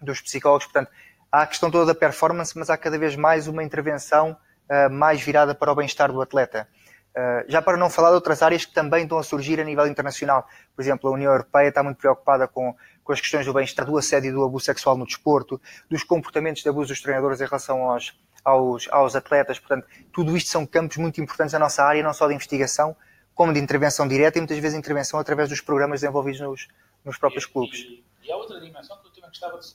[0.00, 0.90] dos psicólogos, portanto
[1.30, 4.36] há a questão toda da performance, mas há cada vez mais uma intervenção
[4.70, 6.68] uh, mais virada para o bem-estar do atleta.
[7.16, 9.86] Uh, já para não falar de outras áreas que também estão a surgir a nível
[9.86, 10.46] internacional.
[10.74, 13.96] Por exemplo, a União Europeia está muito preocupada com, com as questões do bem-estar, do
[13.96, 17.90] assédio e do abuso sexual no desporto, dos comportamentos de abuso dos treinadores em relação
[17.90, 18.14] aos,
[18.44, 19.58] aos, aos atletas.
[19.58, 22.94] Portanto, tudo isto são campos muito importantes na nossa área, não só de investigação,
[23.34, 26.68] como de intervenção direta e muitas vezes intervenção através dos programas desenvolvidos nos,
[27.04, 27.78] nos próprios e, clubes.
[27.78, 29.66] E, e há outra dimensão que eu também gostava de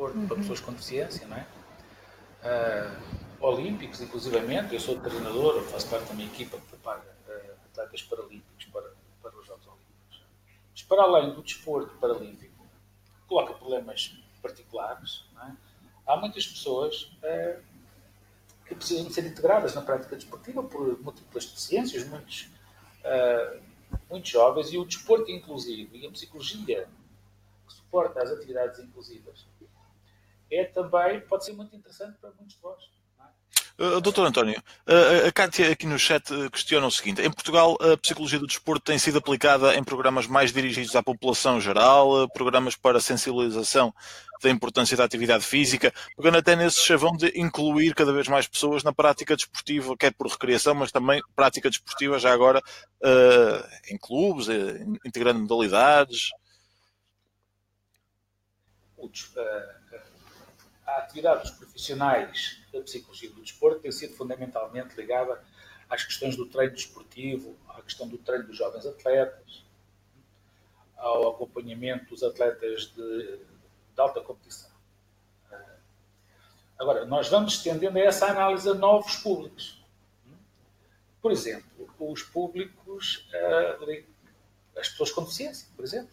[0.00, 0.26] desporto uhum.
[0.26, 1.46] para pessoas com deficiência, não é?
[2.42, 8.02] Uh, olímpicos, inclusivamente, eu sou treinador, faço parte da minha equipa que prepara uh, atletas
[8.02, 8.90] paralímpicos para,
[9.22, 10.22] para os Jogos Olímpicos.
[10.72, 12.66] Mas para além do desporto paralímpico,
[13.28, 15.52] coloca problemas particulares, é?
[16.06, 17.62] há muitas pessoas uh,
[18.66, 22.48] que precisam ser integradas na prática desportiva por múltiplas deficiências, muitos,
[23.04, 23.60] uh,
[24.08, 26.88] muitos jovens, e o desporto inclusivo e a psicologia
[27.68, 29.50] que suporta as atividades inclusivas
[30.50, 33.00] é também, pode ser muito interessante para muitos de vós.
[33.80, 37.96] Uh, doutor António, uh, a Kátia aqui no chat questiona o seguinte: em Portugal, a
[37.96, 43.00] psicologia do desporto tem sido aplicada em programas mais dirigidos à população geral, programas para
[43.00, 43.94] sensibilização
[44.42, 48.84] da importância da atividade física, pegando até nesse chavão de incluir cada vez mais pessoas
[48.84, 54.48] na prática desportiva, quer por recreação, mas também prática desportiva, já agora uh, em clubes,
[55.06, 56.28] integrando modalidades.
[58.98, 59.79] Uh,
[60.96, 65.42] a atividade dos profissionais da psicologia do desporto tem sido fundamentalmente ligada
[65.88, 69.64] às questões do treino desportivo, à questão do treino dos jovens atletas,
[70.96, 73.38] ao acompanhamento dos atletas de,
[73.94, 74.70] de alta competição.
[76.78, 79.84] Agora, nós vamos estendendo essa análise a novos públicos.
[81.20, 84.04] Por exemplo, os públicos, eh,
[84.78, 86.10] as pessoas com deficiência, por exemplo.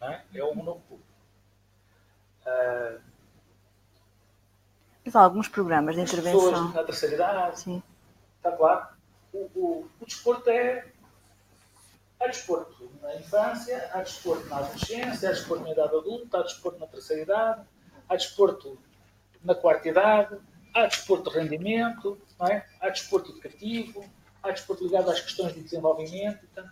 [0.00, 0.22] É?
[0.34, 1.08] é um novo público.
[5.14, 6.40] Alguns programas de intervenção.
[6.40, 7.60] Pessoas na terceira idade.
[7.60, 7.82] Sim.
[8.36, 8.86] Está claro?
[9.32, 10.86] O, o, o desporto é.
[12.20, 16.80] Há desporto na infância, há desporto na adolescência, há desporto na idade adulta, há desporto
[16.80, 17.62] na terceira idade,
[18.08, 18.76] há desporto
[19.44, 20.36] na quarta idade,
[20.74, 22.18] há desporto de rendimento,
[22.50, 22.64] é?
[22.80, 24.04] há desporto educativo,
[24.42, 26.44] há desporto ligado às questões de desenvolvimento.
[26.50, 26.68] Então,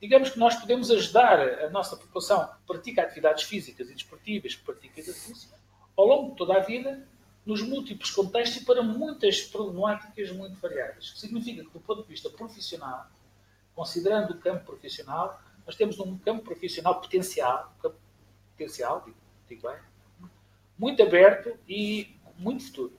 [0.00, 4.64] digamos que nós podemos ajudar a nossa população que pratica atividades físicas e desportivas, que
[4.64, 5.50] pratica exercício,
[5.96, 7.06] ao longo de toda a vida,
[7.48, 11.14] nos múltiplos contextos e para muitas problemáticas muito variadas.
[11.16, 13.10] Significa que, do ponto de vista profissional,
[13.74, 17.96] considerando o campo profissional, nós temos um campo profissional potencial, campo
[18.50, 19.16] potencial, digo,
[19.48, 19.78] digo bem,
[20.78, 22.92] muito aberto e muito futuro.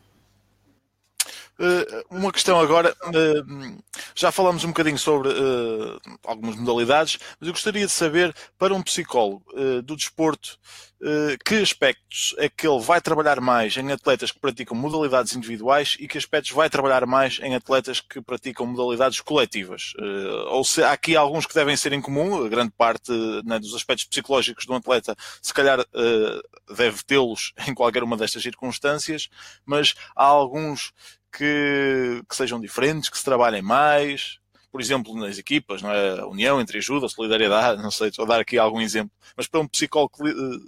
[1.60, 3.84] Uh, uma questão agora, uh,
[4.16, 8.82] já falamos um bocadinho sobre uh, algumas modalidades, mas eu gostaria de saber, para um
[8.82, 9.43] psicólogo
[9.84, 10.57] do desporto,
[11.45, 16.07] que aspectos é que ele vai trabalhar mais em atletas que praticam modalidades individuais e
[16.07, 19.93] que aspectos vai trabalhar mais em atletas que praticam modalidades coletivas?
[20.47, 23.12] ou se há aqui alguns que devem ser em comum, grande parte
[23.45, 25.84] né, dos aspectos psicológicos de um atleta, se calhar
[26.70, 29.30] deve tê-los em qualquer uma destas circunstâncias,
[29.66, 30.91] mas há alguns
[31.32, 34.40] que, que sejam diferentes, que se trabalhem mais,
[34.72, 36.20] por exemplo, nas equipas, não é?
[36.20, 39.12] A união entre ajuda, a solidariedade, não sei, vou dar aqui algum exemplo.
[39.36, 40.16] Mas para um psicólogo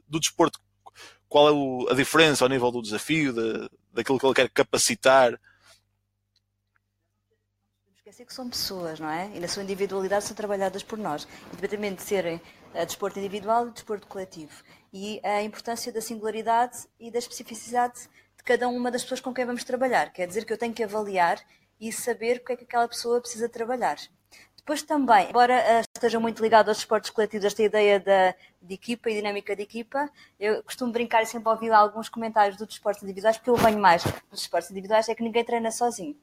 [0.08, 0.60] do desporto,
[1.30, 5.40] qual é o, a diferença ao nível do desafio, de, daquilo que ele quer capacitar?
[7.96, 9.32] Esquecer que são pessoas, não é?
[9.34, 12.42] E na sua individualidade são trabalhadas por nós, independente de serem
[12.74, 14.52] uh, desporto individual e desporto coletivo.
[14.92, 18.10] E a importância da singularidade e da especificidade
[18.42, 20.12] de cada uma das pessoas com quem vamos trabalhar.
[20.12, 21.40] Quer dizer que eu tenho que avaliar
[21.80, 23.98] e saber o que é que aquela pessoa precisa trabalhar.
[24.58, 29.10] Depois também, embora uh, esteja muito ligado aos esportes coletivos, esta ideia da, de equipa
[29.10, 33.38] e dinâmica de equipa, eu costumo brincar e sempre ouvir alguns comentários dos esportes individuais,
[33.38, 36.16] porque eu venho mais dos esportes individuais, é que ninguém treina sozinho.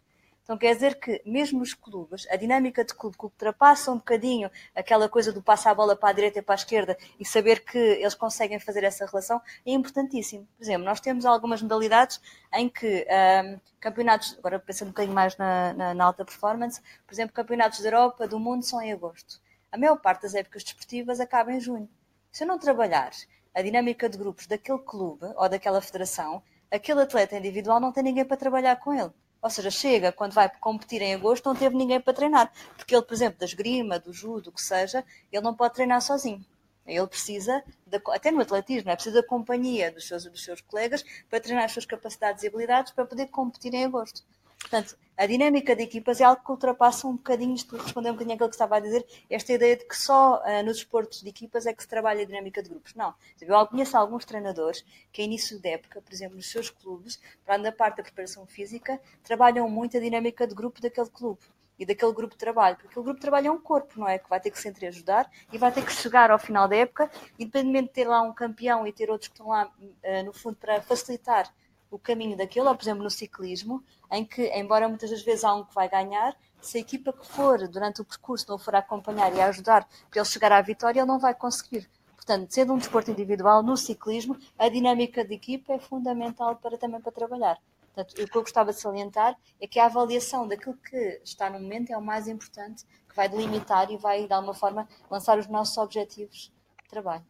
[0.49, 4.51] Então quer dizer que, mesmo nos clubes, a dinâmica de clube que ultrapassa um bocadinho
[4.75, 7.63] aquela coisa do passar a bola para a direita e para a esquerda e saber
[7.63, 10.49] que eles conseguem fazer essa relação é importantíssimo.
[10.57, 12.19] Por exemplo, nós temos algumas modalidades
[12.55, 13.07] em que
[13.45, 17.81] um, campeonatos, agora pensando um bocadinho mais na, na, na alta performance, por exemplo, campeonatos
[17.81, 19.43] da Europa, do mundo são em agosto.
[19.71, 21.91] A maior parte das épocas desportivas acaba em junho.
[22.33, 23.11] Se eu não trabalhar
[23.55, 28.25] a dinâmica de grupos daquele clube ou daquela federação, aquele atleta individual não tem ninguém
[28.25, 29.13] para trabalhar com ele.
[29.41, 32.53] Ou seja, chega quando vai competir em agosto, não teve ninguém para treinar.
[32.77, 36.03] Porque ele, por exemplo, da esgrima, do judo, o que seja, ele não pode treinar
[36.03, 36.45] sozinho.
[36.85, 41.05] Ele precisa, de, até no atletismo, é precisa da companhia dos seus, dos seus colegas
[41.29, 44.25] para treinar as suas capacidades e habilidades para poder competir em agosto.
[44.61, 48.35] Portanto, a dinâmica de equipas é algo que ultrapassa um bocadinho, isto responder um bocadinho
[48.35, 51.67] àquilo que estava a dizer, esta ideia de que só uh, nos esportes de equipas
[51.67, 52.95] é que se trabalha a dinâmica de grupos.
[52.95, 53.15] Não.
[53.41, 57.69] Eu conheço alguns treinadores que, a início de época, por exemplo, nos seus clubes, para
[57.69, 61.41] a parte da preparação física, trabalham muito a dinâmica de grupo daquele clube
[61.79, 64.19] e daquele grupo de trabalho, porque aquele grupo de trabalho é um corpo, não é?
[64.19, 67.11] Que vai ter que se entreajudar e vai ter que chegar ao final da época,
[67.39, 70.57] independentemente de ter lá um campeão e ter outros que estão lá, uh, no fundo,
[70.57, 71.53] para facilitar
[71.91, 75.55] o caminho daquilo, ou por exemplo no ciclismo, em que, embora muitas das vezes há
[75.55, 79.35] um que vai ganhar, se a equipa que for durante o percurso não for acompanhar
[79.35, 81.89] e ajudar para ele chegar à vitória, ele não vai conseguir.
[82.15, 87.01] Portanto, sendo um desporto individual, no ciclismo, a dinâmica de equipa é fundamental para também
[87.01, 87.59] para trabalhar.
[87.95, 91.59] Portanto, o que eu gostava de salientar é que a avaliação daquilo que está no
[91.59, 95.47] momento é o mais importante, que vai delimitar e vai, de alguma forma, lançar os
[95.47, 97.25] nossos objetivos de trabalho.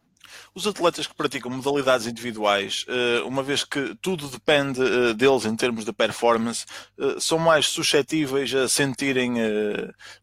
[0.53, 5.55] Os atletas que praticam modalidades individuais, eh, uma vez que tudo depende eh, deles em
[5.55, 6.65] termos de performance,
[6.99, 9.35] eh, são mais suscetíveis a sentirem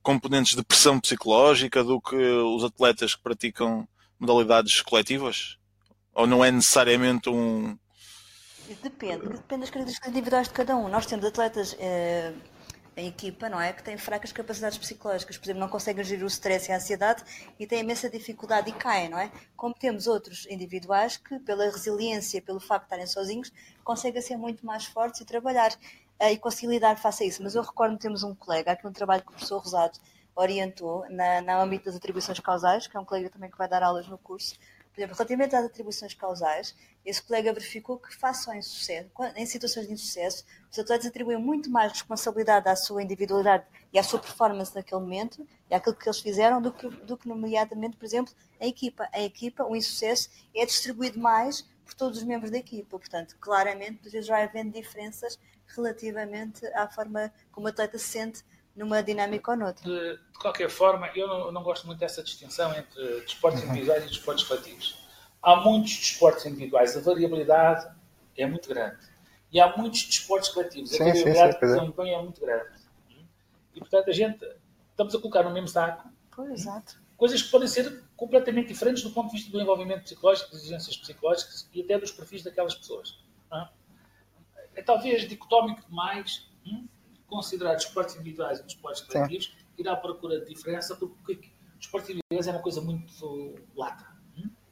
[0.02, 3.86] componentes de pressão psicológica do que os atletas que praticam
[4.18, 5.58] modalidades coletivas?
[6.14, 7.78] Ou não é necessariamente um.
[8.82, 10.88] Depende, depende das características individuais de cada um.
[10.88, 11.76] Nós temos atletas
[12.96, 13.72] em equipa, não é?
[13.72, 17.22] Que têm fracas capacidades psicológicas, por exemplo, não conseguem gerir o stress e a ansiedade
[17.58, 19.30] e têm imensa dificuldade e caem, não é?
[19.54, 23.52] Como temos outros individuais que, pela resiliência, pelo facto de estarem sozinhos,
[23.84, 27.42] conseguem ser muito mais fortes e trabalhar uh, e conseguir lidar face a isso.
[27.42, 29.98] Mas eu recordo que temos um colega, aqui um trabalho que o professor Rosado
[30.34, 33.82] orientou na, na âmbito das atribuições causais, que é um colega também que vai dar
[33.82, 34.54] aulas no curso,
[34.96, 36.74] por exemplo, relativamente às atribuições causais,
[37.04, 40.42] esse colega verificou que, face ao insucesso, em situações de insucesso,
[40.72, 45.46] os atletas atribuem muito mais responsabilidade à sua individualidade e à sua performance naquele momento
[45.70, 49.06] e àquilo que eles fizeram do que, do que nomeadamente, por exemplo, a equipa.
[49.12, 52.98] A equipa, o insucesso, é distribuído mais por todos os membros da equipa.
[52.98, 58.42] Portanto, claramente, vai havendo diferenças relativamente à forma como o atleta se sente
[58.76, 59.82] numa dinâmica ou noutra.
[59.82, 64.04] De, de qualquer forma, eu não, eu não, gosto muito dessa distinção entre desportos individuais
[64.04, 65.06] e desportos coletivos.
[65.42, 67.88] Há muitos desportos individuais, a variabilidade
[68.36, 68.98] é muito grande.
[69.50, 72.12] E há muitos desportos coletivos, a sim, variabilidade sim, sim, desempenho é.
[72.12, 72.70] é muito grande.
[73.74, 74.44] E, portanto, a gente
[74.90, 76.64] estamos a colocar no mesmo saco pois,
[77.16, 80.96] coisas que podem ser completamente diferentes do ponto de vista do envolvimento psicológico, das exigências
[80.96, 83.18] psicológicas e até dos perfis daquelas pessoas.
[83.52, 83.68] É?
[84.76, 86.48] é talvez dicotómico demais.
[86.66, 86.86] Hum?
[87.28, 89.52] Considerar desportos individuais e desportos coletivos, Sim.
[89.78, 94.06] ir à procura de diferença, porque os desportos individuais é uma coisa muito lata.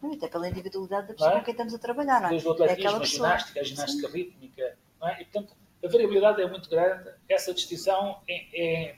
[0.02, 0.12] Hum?
[0.12, 1.38] Até pela individualidade da pessoa é?
[1.38, 2.30] com quem estamos a trabalhar, não é?
[2.30, 4.16] Desde o atletismo, é a ginástica, a ginástica Sim.
[4.16, 5.20] rítmica, não é?
[5.20, 8.96] E, portanto, a variabilidade é muito grande, essa distinção é, é,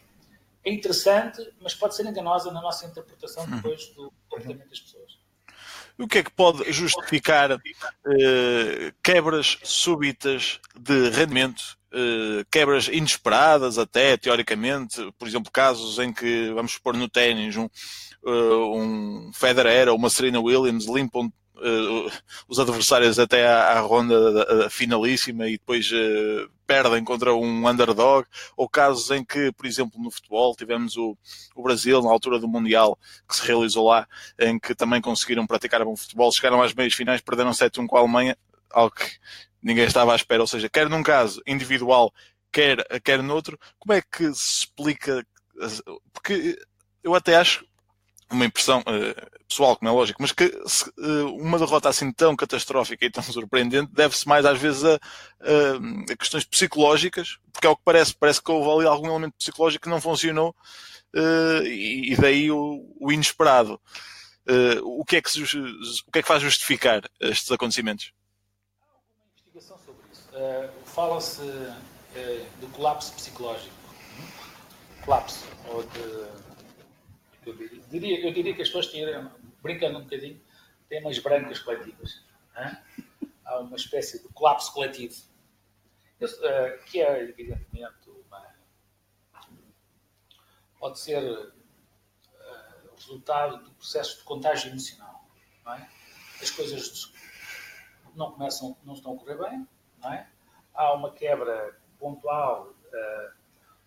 [0.65, 5.19] é interessante, mas pode ser enganosa na nossa interpretação depois do comportamento das pessoas.
[5.99, 14.19] O que é que pode justificar eh, quebras súbitas de rendimento eh, quebras inesperadas até,
[14.19, 17.71] teoricamente, por exemplo, casos em que, vamos pôr no ténis, um,
[18.23, 22.13] uh, um Federer ou uma Serena Williams limpam uh,
[22.47, 25.91] os adversários até à, à ronda finalíssima e depois
[26.67, 28.27] perdem contra um underdog,
[28.59, 31.17] ou casos em que, por exemplo, no futebol, tivemos o,
[31.55, 34.07] o Brasil na altura do Mundial que se realizou lá,
[34.39, 38.01] em que também conseguiram praticar bom futebol, chegaram às meias finais, perderam 7-1 com a
[38.01, 38.37] Alemanha,
[38.71, 39.13] algo que
[39.67, 40.43] ninguém estava à espera.
[40.43, 42.15] Ou seja, quer num caso individual,
[42.53, 45.27] quer, quer noutro, como é que se explica?
[46.13, 46.57] Porque
[47.03, 47.67] eu até acho
[48.31, 52.35] uma impressão uh, pessoal, como é lógico, mas que se, uh, uma derrota assim tão
[52.35, 57.77] catastrófica e tão surpreendente deve-se mais às vezes a, a, questões psicológicas, porque é o
[57.77, 60.55] que parece, parece que houve ali algum elemento psicológico que não funcionou
[61.15, 63.81] uh, e, daí o, o inesperado.
[64.83, 68.13] o, que é que o que é que faz justificar estes acontecimentos?
[70.37, 73.75] Uh, fala-se uh, do colapso psicológico.
[75.05, 75.47] Colapso.
[75.69, 76.47] Ou de,
[77.47, 77.55] eu,
[77.89, 79.05] diria, eu diria que as pessoas têm,
[79.63, 80.41] brincando um bocadinho,
[80.89, 82.23] têm umas brancas coletivas.
[82.57, 82.77] Hein?
[83.45, 85.15] Há uma espécie de colapso coletivo.
[86.19, 88.55] Eu, uh, que é, evidentemente, uma,
[90.79, 91.53] pode ser uh,
[92.97, 95.29] resultado do processo de contágio emocional.
[95.65, 95.89] Não é?
[96.41, 97.13] As coisas
[98.15, 99.69] não começam, não estão a correr bem,
[100.07, 100.27] não é?
[100.75, 103.31] há uma quebra pontual uh,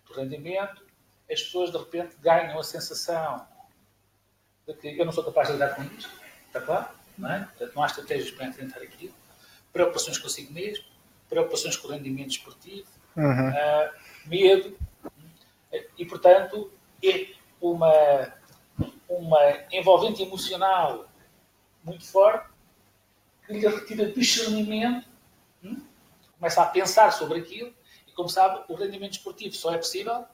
[0.06, 0.86] do rendimento,
[1.32, 3.48] as pessoas de repente ganham a sensação
[4.68, 6.10] de que eu não sou capaz de lidar com isto,
[6.48, 6.88] está claro?
[7.18, 7.40] Não, é?
[7.40, 9.14] Portanto, não há estratégias para enfrentar aquilo,
[9.72, 10.84] preocupações consigo mesmo,
[11.30, 13.50] preocupações com o rendimento esportivo, uhum.
[13.50, 13.92] uh,
[14.26, 14.78] medo,
[15.98, 16.72] e portanto
[17.04, 17.28] é
[17.62, 18.34] uma,
[19.08, 19.40] uma
[19.72, 21.08] envolvente emocional
[21.84, 22.50] muito forte
[23.46, 25.09] que lhe retira discernimento?
[26.40, 27.74] Começa a pensar sobre aquilo,
[28.08, 30.26] e como sabe, o rendimento esportivo só é possível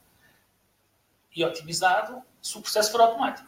[1.34, 3.46] e otimizado se o processo for automático.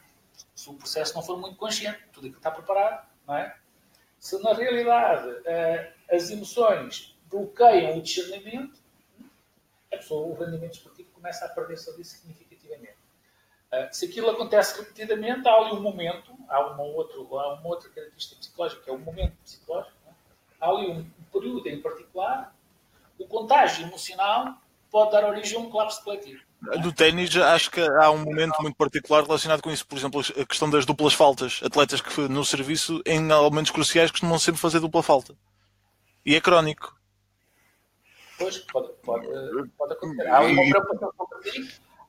[0.55, 3.57] Se o processo não for muito consciente, tudo aquilo está preparado, não é?
[4.19, 8.79] Se na realidade uh, as emoções bloqueiam o discernimento,
[9.93, 12.99] a pessoa, o rendimento esportivo começa a perder-se ali significativamente.
[13.73, 17.89] Uh, se aquilo acontece repetidamente, há ali um momento, há uma, outro, há uma outra
[17.91, 20.11] característica psicológica, que é o momento psicológico, é?
[20.61, 22.55] há ali um período em particular,
[23.19, 24.57] o contágio emocional
[24.91, 26.43] pode dar origem a um colapso coletivo.
[26.83, 29.87] Do ténis, acho que há um momento muito particular relacionado com isso.
[29.87, 31.61] Por exemplo, a questão das duplas faltas.
[31.63, 35.37] Atletas que no serviço, em momentos cruciais, costumam sempre fazer dupla falta.
[36.27, 36.99] E é crónico.
[38.37, 39.27] Pois, pode, pode,
[39.77, 40.29] pode acontecer.
[40.29, 41.29] Há uma preocupação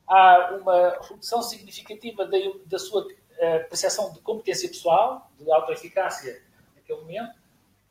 [0.09, 6.41] há uma redução significativa da, da sua uh, percepção de competência pessoal, de autoeficácia
[6.75, 7.38] naquele momento,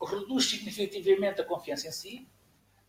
[0.05, 2.29] reduz significativamente a confiança em si,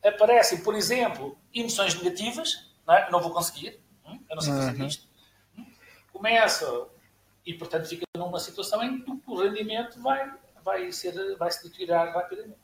[0.04, 3.12] aparecem, por exemplo, emoções negativas, não, é?
[3.12, 4.20] não vou conseguir, hum?
[4.30, 4.88] eu não sei fazer uhum.
[4.88, 5.08] isto.
[5.58, 5.66] Hum?
[6.14, 6.88] Começa
[7.46, 10.32] e, portanto, fica numa situação em que o rendimento vai,
[10.64, 12.60] vai, ser, vai se deteriorar rapidamente.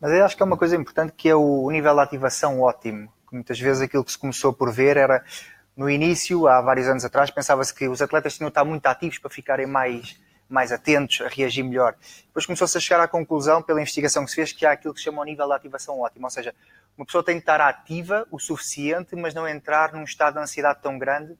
[0.00, 3.12] Mas eu acho que é uma coisa importante que é o nível de ativação ótimo.
[3.32, 5.24] Muitas vezes aquilo que se começou por ver era,
[5.76, 9.18] no início, há vários anos atrás, pensava-se que os atletas tinham de estar muito ativos
[9.18, 11.94] para ficarem mais, mais atentos, a reagir melhor.
[12.26, 15.00] Depois começou-se a chegar à conclusão, pela investigação que se fez, que há aquilo que
[15.00, 16.26] se chama o nível de ativação ótimo.
[16.26, 16.54] Ou seja,
[16.96, 20.80] uma pessoa tem de estar ativa o suficiente, mas não entrar num estado de ansiedade
[20.80, 21.36] tão grande.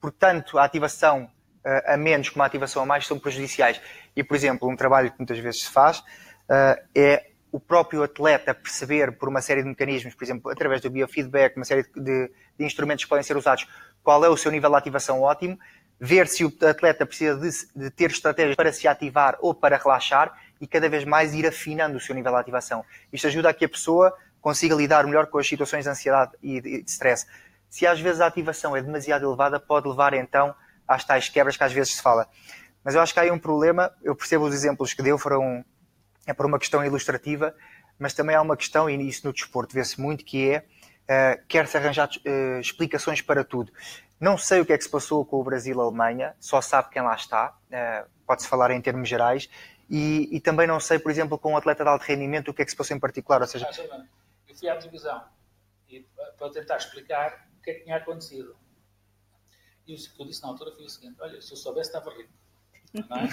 [0.00, 3.80] Portanto, a ativação uh, a menos como a ativação a mais são prejudiciais.
[4.14, 8.54] E, por exemplo, um trabalho que muitas vezes se faz uh, é o próprio atleta
[8.54, 12.64] perceber por uma série de mecanismos, por exemplo, através do biofeedback, uma série de, de
[12.64, 13.66] instrumentos que podem ser usados,
[14.02, 15.58] qual é o seu nível de ativação ótimo,
[16.00, 20.32] ver se o atleta precisa de, de, ter estratégias para se ativar ou para relaxar
[20.60, 22.84] e cada vez mais ir afinando o seu nível de ativação.
[23.12, 26.60] Isto ajuda a que a pessoa consiga lidar melhor com as situações de ansiedade e
[26.60, 27.26] de, de stress.
[27.68, 30.54] Se às vezes a ativação é demasiado elevada, pode levar então
[30.86, 32.28] às tais quebras que às vezes se fala.
[32.84, 35.64] Mas eu acho que há aí um problema, eu percebo os exemplos que deu, foram
[36.26, 37.54] é por uma questão ilustrativa,
[37.98, 41.76] mas também há uma questão, e isso no desporto vê-se muito, que é uh, quer-se
[41.76, 43.72] arranjar uh, explicações para tudo.
[44.20, 47.14] Não sei o que é que se passou com o Brasil-Alemanha, só sabe quem lá
[47.14, 49.48] está, uh, pode-se falar em termos gerais,
[49.88, 52.60] e, e, também não sei, por exemplo, com um atleta de alto rendimento, o que
[52.60, 53.40] é que se passou em particular.
[53.40, 53.66] Ou seja,
[54.46, 55.24] eu fui à televisão
[55.88, 56.06] e,
[56.36, 58.54] para tentar explicar o que é que tinha acontecido.
[59.86, 62.10] E o que eu disse na altura foi o seguinte: olha, se eu soubesse, estava
[62.10, 62.30] rico.
[62.92, 63.28] Não é?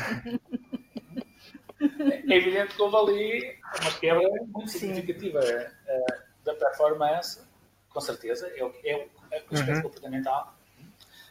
[2.32, 7.46] é evidente que houve ali uma quebra muito significativa uh, da performance,
[7.90, 9.82] com certeza, é o, é o, é o aspecto uhum.
[9.82, 10.55] comportamental.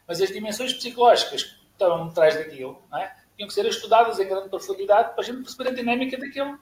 [0.07, 3.17] Mas as dimensões psicológicas que estão atrás daquilo, não é?
[3.37, 6.59] tinham que ser estudadas em grande profundidade para a gente perceber a dinâmica daquilo.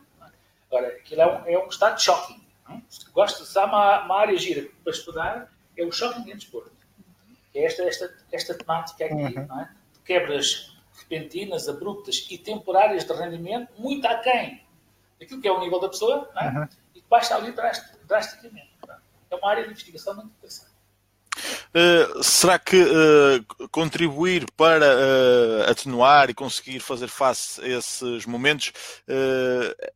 [0.68, 2.42] Agora, aquilo é um, é um estado de shocking.
[2.88, 6.72] Se gosta, se há uma, uma, área gira para estudar, é o shocking em desporto.
[7.54, 9.46] É esta, esta, esta temática aqui, uhum.
[9.46, 9.70] não é?
[9.92, 14.62] de quebras repentinas, abruptas e temporárias de rendimento, muito aquém
[15.20, 16.48] daquilo que é o nível da pessoa, não é?
[16.48, 16.68] Uhum.
[16.94, 17.52] e que baixa ali
[18.06, 18.72] drasticamente.
[19.30, 20.71] É uma área de investigação muito interessante.
[21.74, 28.72] Uh, será que uh, contribuir para uh, atenuar e conseguir fazer face a esses momentos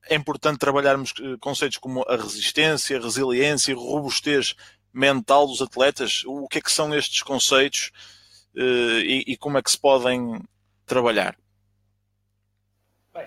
[0.09, 4.55] é importante trabalharmos conceitos como a resistência, a resiliência e robustez
[4.93, 6.23] mental dos atletas?
[6.27, 7.91] O que é que são estes conceitos
[8.55, 10.41] e, e, como é que se podem
[10.87, 11.37] trabalhar?
[13.13, 13.27] Bem,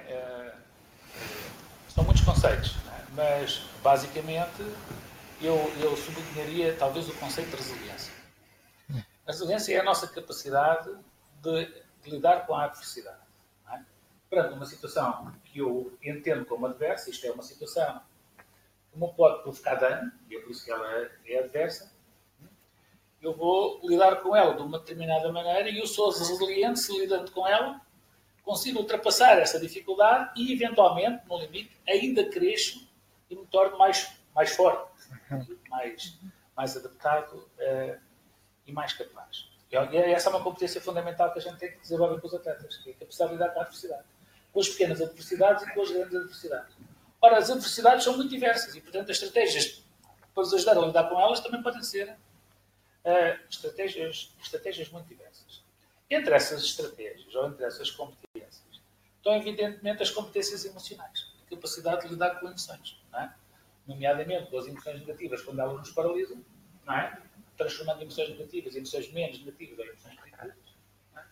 [1.94, 3.04] são muitos conceitos, é?
[3.16, 4.64] mas basicamente
[5.42, 8.14] eu, eu sublinharia talvez o conceito de resiliência.
[9.26, 10.90] A resiliência é a nossa capacidade
[11.42, 13.22] de, de lidar com a adversidade.
[13.72, 13.80] É?
[14.30, 18.02] Perante uma situação que eu entendo como adversa, isto é uma situação
[18.92, 21.92] que não pode provocar dano, e é por isso que ela é adversa,
[23.22, 27.32] eu vou lidar com ela de uma determinada maneira e eu sou resiliente se lidando
[27.32, 27.82] com ela,
[28.44, 32.88] consigo ultrapassar essa dificuldade e, eventualmente, no limite, ainda cresço
[33.30, 34.90] e me torno mais, mais forte,
[35.70, 36.20] mais,
[36.56, 38.00] mais adaptado uh,
[38.66, 39.50] e mais capaz.
[39.72, 42.78] E essa é uma competência fundamental que a gente tem que desenvolver com os atletas,
[42.78, 44.04] que é a capacidade de lidar com a adversidade.
[44.52, 46.76] Com as pequenas adversidades e com as grandes adversidades.
[47.22, 49.84] Ora, as adversidades são muito diversas e, portanto, as estratégias
[50.34, 55.64] para os ajudar a lidar com elas também podem ser uh, estratégias, estratégias muito diversas.
[56.10, 58.82] Entre essas estratégias, ou entre essas competências,
[59.18, 63.34] estão evidentemente as competências emocionais, a capacidade de lidar com emoções, não é?
[63.90, 66.38] Nomeadamente com as emoções negativas, quando elas nos paralisam,
[66.86, 67.22] não é?
[67.58, 70.56] transformando emoções negativas em emoções menos negativas ou emoções positivas.
[71.18, 71.24] É?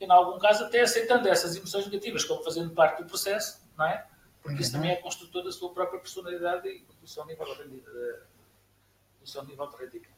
[0.00, 3.86] E, em algum caso, até aceitando essas emoções negativas como fazendo parte do processo, não
[3.86, 4.04] é?
[4.42, 7.80] Porque isso também é construtor da sua própria personalidade e do seu nível de,
[9.20, 10.12] do seu nível de rendimento.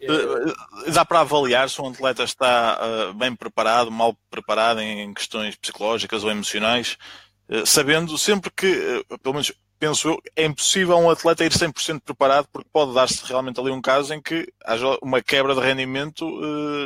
[0.00, 5.54] Eh, dá para avaliar se um atleta está uh, bem preparado, mal preparado em questões
[5.54, 6.96] psicológicas ou emocionais,
[7.48, 9.52] uh, sabendo sempre que, uh, pelo menos
[9.82, 13.82] penso eu, é impossível um atleta ir 100% preparado porque pode dar-se realmente ali um
[13.82, 16.24] caso em que haja uma quebra de rendimento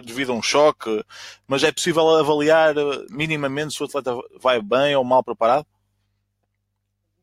[0.00, 1.04] devido a um choque,
[1.46, 2.74] mas é possível avaliar
[3.10, 5.66] minimamente se o atleta vai bem ou mal preparado?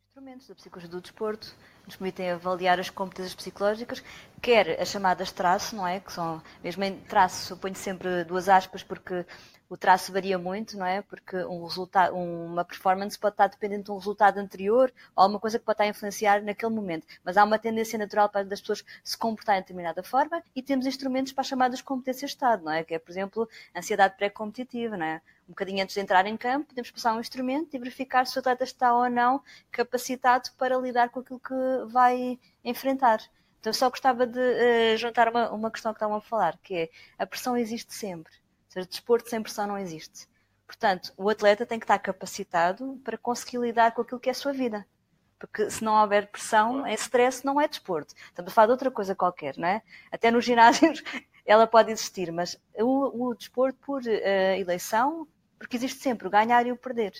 [0.09, 1.55] Instrumentos da psicologia do desporto
[1.87, 4.03] nos permitem avaliar as competências psicológicas,
[4.43, 5.99] quer as chamadas traço, não é?
[5.99, 9.25] Que são, mesmo em traço, suponho sempre duas aspas, porque
[9.73, 11.01] o traço varia muito, não é?
[11.01, 15.57] Porque um resultado, uma performance pode estar dependente de um resultado anterior ou alguma coisa
[15.57, 17.07] que pode estar a influenciar naquele momento.
[17.23, 20.85] Mas há uma tendência natural para as pessoas se comportarem de determinada forma e temos
[20.85, 22.83] instrumentos para as chamadas competências de Estado, não é?
[22.83, 25.21] Que é, por exemplo, ansiedade pré-competitiva, não é?
[25.47, 28.39] um bocadinho antes de entrar em campo, podemos passar um instrumento e verificar se o
[28.39, 31.53] atleta está ou não capacitado para lidar com aquilo que
[31.91, 33.19] vai enfrentar.
[33.59, 36.75] Então, eu só gostava de uh, juntar uma, uma questão que estavam a falar, que
[36.75, 38.42] é a pressão existe sempre.
[38.73, 40.27] Seja, desporto sem pressão não existe.
[40.65, 44.35] Portanto, o atleta tem que estar capacitado para conseguir lidar com aquilo que é a
[44.35, 44.83] sua vida.
[45.37, 48.15] Porque se não houver pressão, é stress, não é desporto.
[48.15, 49.83] Estamos a falar de outra coisa qualquer, não é?
[50.11, 51.03] Até nos ginásios
[51.45, 55.27] ela pode existir, mas o, o desporto por uh, eleição
[55.59, 57.13] porque existe sempre o ganhar e o perder.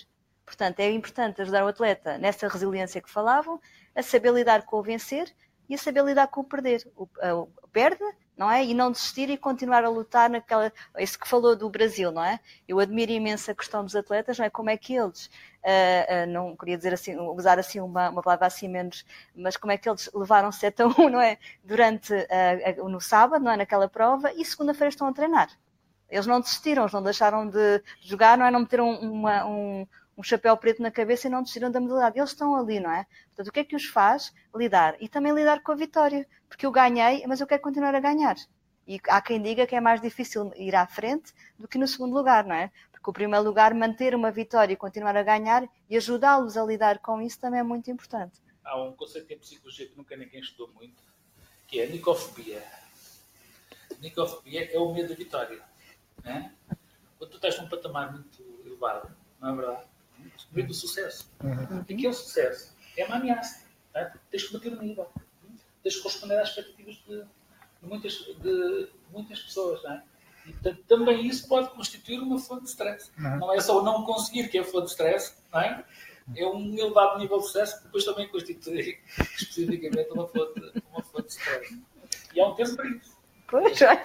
[0.44, 3.62] Portanto, é importante ajudar o atleta nessa resiliência que falavam,
[3.96, 5.32] a saber lidar com o vencer
[5.70, 6.90] e a saber lidar com o perder.
[6.96, 8.04] O, o perde,
[8.38, 8.66] não é?
[8.66, 10.72] E não desistir e continuar a lutar naquela.
[10.98, 12.40] Isso que falou do Brasil, não é?
[12.68, 14.50] Eu admiro imenso a questão dos atletas, não é?
[14.50, 15.28] Como é que eles,
[15.64, 19.06] uh, uh, não queria dizer assim, usar assim uma, uma palavra assim menos,
[19.36, 21.38] mas como é que eles levaram 7 a 1, não é?
[21.64, 23.58] Durante, uh, no sábado, não é?
[23.58, 25.50] Naquela prova, e segunda-feira estão a treinar.
[26.10, 28.52] Eles não desistiram, eles não deixaram de jogar, não é?
[28.52, 29.88] Não meteram uma, um,
[30.18, 32.20] um chapéu preto na cabeça e não desistiram da modalidade.
[32.20, 33.06] Eles estão ali, não é?
[33.28, 34.34] Portanto, o que é que os faz?
[34.56, 34.96] Lidar.
[35.00, 36.28] E também lidar com a vitória.
[36.48, 38.36] Porque eu ganhei, mas eu quero continuar a ganhar.
[38.88, 42.14] E há quem diga que é mais difícil ir à frente do que no segundo
[42.14, 42.72] lugar, não é?
[42.92, 47.00] Porque o primeiro lugar, manter uma vitória e continuar a ganhar e ajudá-los a lidar
[47.00, 48.42] com isso também é muito importante.
[48.64, 51.02] Há um conceito em psicologia que nunca ninguém estudou muito,
[51.68, 52.64] que é a nicofobia.
[54.00, 55.62] Nicofobia é o medo da vitória.
[56.24, 56.54] Né?
[57.18, 59.93] Quando tu estás num patamar muito elevado, não é verdade?
[60.54, 61.32] Medo do sucesso.
[61.44, 61.84] Uhum.
[61.88, 62.76] E que é o sucesso?
[62.98, 63.66] É uma ameaça.
[63.94, 64.14] Né?
[64.30, 65.10] Tens que bater o nível.
[65.82, 69.84] Tens que corresponder às expectativas de, de, muitas, de muitas pessoas.
[69.86, 70.04] É?
[70.46, 73.12] E portanto, também isso pode constituir uma fonte de stress.
[73.18, 73.38] Uhum.
[73.38, 75.84] Não é só o não conseguir que é fonte de stress, é?
[76.38, 78.98] É um elevado nível de stress que depois também constitui
[79.36, 80.60] especificamente uma fonte,
[80.92, 81.82] uma fonte de stress.
[82.34, 83.18] E há um tempo para isso.
[83.48, 84.02] Pois é.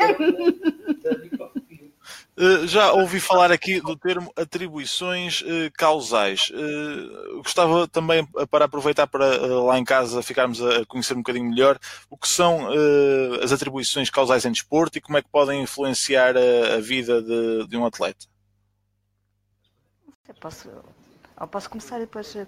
[2.39, 6.51] Eh, já ouvi falar aqui do termo atribuições uh, causais.
[6.51, 11.79] Uh, gostava também para aproveitar para lá em casa ficarmos a conhecer um bocadinho melhor
[12.09, 12.69] o que são
[13.43, 17.67] as atribuições causais em desporto e como é que podem influenciar a, a vida de,
[17.67, 18.27] de um atleta.
[20.29, 20.69] Eu posso
[21.41, 22.35] ou posso começar depois.
[22.35, 22.47] Eh,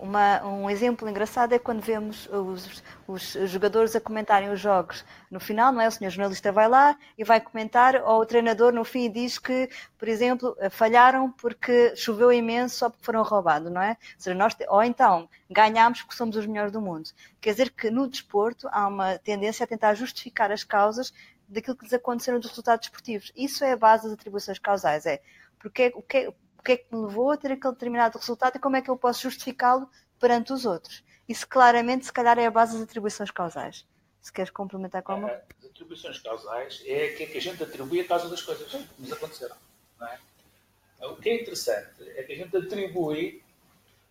[0.00, 5.04] uma, um exemplo engraçado é quando vemos os, os, jogadores a comentarem os jogos.
[5.30, 5.88] No final, não é?
[5.88, 9.68] O senhor jornalista vai lá e vai comentar, ou o treinador no fim diz que,
[9.98, 13.90] por exemplo, eh, falharam porque choveu imenso só porque foram roubados, não é?
[13.90, 17.10] Ou, seja, nós, ou então, ganhámos porque somos os melhores do mundo.
[17.40, 21.12] Quer dizer que no desporto há uma tendência a tentar justificar as causas
[21.48, 23.32] daquilo que lhes aconteceram dos resultados esportivos.
[23.34, 25.06] Isso é a base das atribuições causais.
[25.06, 25.20] É
[25.60, 28.58] porque, o que, o que é que me levou a ter aquele determinado resultado e
[28.58, 29.88] como é que eu posso justificá-lo
[30.20, 31.02] perante os outros.
[31.26, 33.86] Isso claramente, se calhar, é a base das atribuições causais.
[34.20, 35.30] Se queres complementar com uma.
[35.30, 39.10] As atribuições causais é aquilo que a gente atribui a causa das coisas que nos
[39.10, 39.56] aconteceram.
[40.02, 41.06] É?
[41.06, 43.42] O que é interessante é que a gente atribui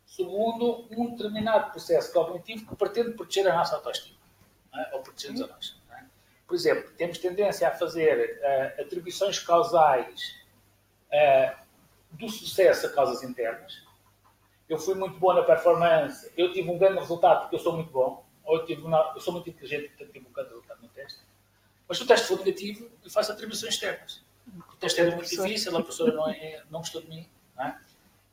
[0.08, 4.18] segundo um determinado processo cognitivo que pretende proteger a nossa autoestima.
[4.74, 4.96] É?
[4.96, 5.80] Ou proteger-nos a nós.
[5.92, 6.04] É?
[6.48, 10.36] Por exemplo, temos tendência a fazer uh, atribuições causais
[11.12, 11.69] uh,
[12.12, 13.84] do sucesso a causas internas.
[14.68, 17.92] Eu fui muito bom na performance, eu tive um grande resultado porque eu sou muito
[17.92, 20.90] bom, ou eu, tive uma, eu sou muito inteligente, portanto tive um grande resultado no
[20.90, 21.20] teste.
[21.88, 24.24] Mas o teste for negativo, eu faço atribuições externas.
[24.74, 27.28] O teste era muito difícil, a professora não, é, não gostou de mim.
[27.56, 27.80] Não é?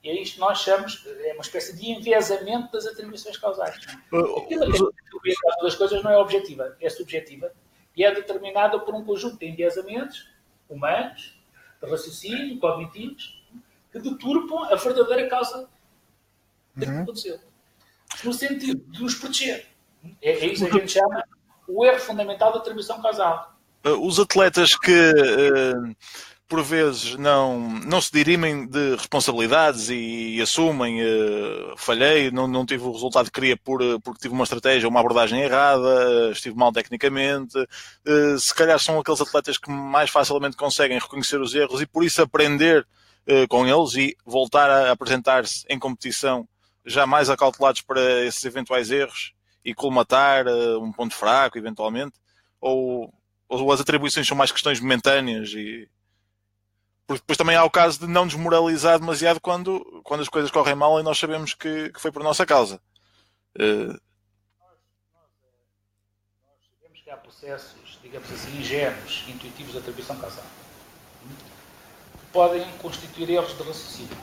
[0.02, 3.76] E é isto que nós chamamos, é uma espécie de enviesamento das atribuições causais.
[3.76, 7.52] Aquilo que é das coisas não é objetiva, é subjetiva
[7.96, 10.28] e é determinada por um conjunto de enviesamentos
[10.68, 11.36] humanos,
[11.82, 13.42] de raciocínio, cognitivos,
[14.00, 15.68] deturpam a verdadeira causa
[16.74, 17.02] daquilo que uhum.
[17.02, 17.40] aconteceu.
[18.24, 19.66] No sentido de nos proteger.
[20.22, 21.24] É, é isso que a gente chama
[21.66, 23.56] o erro fundamental da atribuição causal.
[23.84, 25.96] Os atletas que uh,
[26.48, 32.64] por vezes não, não se dirimem de responsabilidades e, e assumem uh, falhei, não, não
[32.64, 36.56] tive o resultado que queria por, eh, porque tive uma estratégia, uma abordagem errada, estive
[36.56, 37.58] mal tecnicamente.
[37.58, 42.04] Uh, se calhar são aqueles atletas que mais facilmente conseguem reconhecer os erros e por
[42.04, 42.86] isso aprender uh,
[43.48, 46.48] com eles e voltar a apresentar-se em competição
[46.84, 49.32] já mais acautelados para esses eventuais erros
[49.64, 50.46] e colmatar
[50.80, 52.14] um ponto fraco, eventualmente.
[52.60, 53.12] Ou,
[53.48, 55.88] ou as atribuições são mais questões momentâneas e
[57.06, 60.74] porque depois também há o caso de não desmoralizar demasiado quando, quando as coisas correm
[60.74, 62.80] mal e nós sabemos que, que foi por nossa causa.
[63.56, 63.86] Uh...
[63.86, 64.00] Nós,
[65.14, 65.30] nós,
[66.42, 70.44] nós sabemos que há processos, digamos assim, ingênuos, intuitivos de atribuição causal,
[72.32, 74.16] podem constituir erros de raciocínio.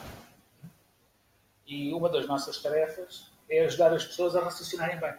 [1.65, 5.13] E uma das nossas tarefas é ajudar as pessoas a raciocinarem bem.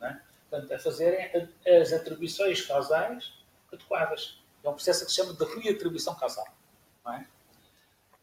[0.00, 0.16] É?
[0.48, 3.32] Portanto, a fazerem as atribuições causais
[3.72, 4.38] adequadas.
[4.62, 6.46] É um processo que se chama de reatribuição causal.
[7.08, 7.24] É?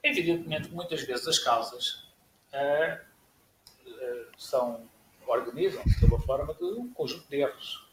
[0.03, 2.07] Evidentemente, muitas vezes as causas
[2.53, 2.99] uh,
[3.85, 4.88] uh, são,
[5.27, 7.85] organizam-se sob a forma de um conjunto de erros.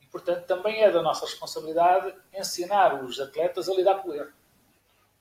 [0.00, 4.32] E, portanto, também é da nossa responsabilidade ensinar os atletas a lidar com o erro.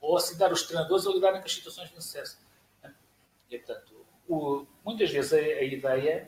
[0.01, 2.37] Ou ensinar os treinadores a lidarem com as situações de sucesso.
[3.49, 6.27] E, portanto, o, muitas vezes a, a ideia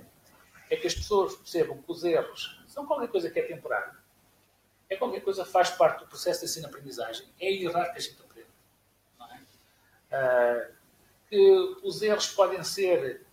[0.69, 3.93] é que as pessoas percebam que os erros são qualquer coisa que é temporário.
[4.89, 7.27] É qualquer coisa que faz parte do processo de ensino-aprendizagem.
[7.39, 8.15] É errar que a gente
[10.13, 10.73] uh,
[11.29, 11.49] que
[11.83, 13.25] os erros podem ser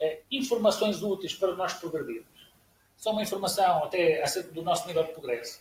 [0.00, 2.26] uh, informações úteis para nós progredirmos.
[2.96, 5.60] São uma informação até acerca do nosso nível de progresso.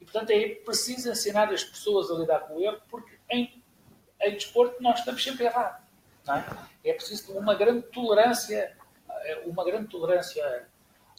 [0.00, 3.62] E, portanto, é preciso ensinar as pessoas a lidar com o erro, porque em,
[4.20, 5.82] em desporto nós estamos sempre errados.
[6.84, 6.90] É?
[6.90, 8.76] é preciso uma grande tolerância,
[9.10, 10.68] eh, uma grande tolerância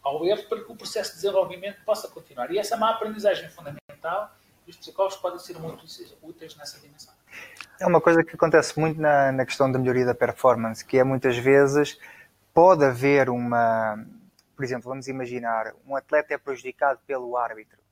[0.01, 2.51] ao erro para que o processo de desenvolvimento possa continuar.
[2.51, 4.33] E essa é uma aprendizagem fundamental
[4.65, 5.85] e os psicólogos podem ser muito
[6.21, 7.13] úteis nessa dimensão.
[7.79, 11.03] É uma coisa que acontece muito na, na questão da melhoria da performance, que é
[11.03, 11.97] muitas vezes
[12.53, 14.05] pode haver uma.
[14.55, 17.82] Por exemplo, vamos imaginar, um atleta é prejudicado pelo árbitro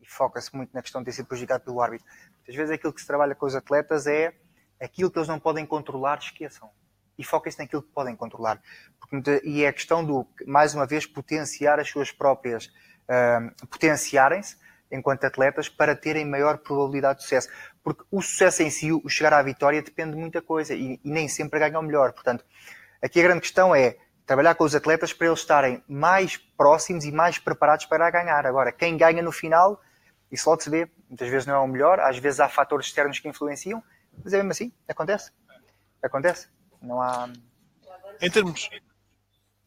[0.00, 2.06] e foca-se muito na questão de ter sido prejudicado pelo árbitro.
[2.36, 4.34] Muitas vezes aquilo que se trabalha com os atletas é
[4.80, 6.70] aquilo que eles não podem controlar, esqueçam.
[7.18, 8.60] E foquem-se naquilo que podem controlar.
[8.98, 12.72] Porque, e é a questão do, mais uma vez, potenciar as suas próprias.
[13.06, 14.56] Uh, potenciarem-se
[14.90, 17.48] enquanto atletas para terem maior probabilidade de sucesso.
[17.82, 21.10] Porque o sucesso em si, o chegar à vitória, depende de muita coisa e, e
[21.10, 22.12] nem sempre ganham melhor.
[22.12, 22.44] Portanto,
[23.02, 23.96] aqui a grande questão é
[24.26, 28.46] trabalhar com os atletas para eles estarem mais próximos e mais preparados para ganhar.
[28.46, 29.80] Agora, quem ganha no final,
[30.30, 30.90] isso logo se vê.
[31.08, 33.82] Muitas vezes não é o melhor, às vezes há fatores externos que influenciam,
[34.22, 35.32] mas é mesmo assim, acontece.
[36.02, 36.48] Acontece.
[36.80, 37.28] Não há.
[38.20, 38.70] Em termos.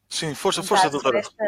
[0.10, 1.19] Sim, força, força, doutora.
[1.19, 1.45] Esta,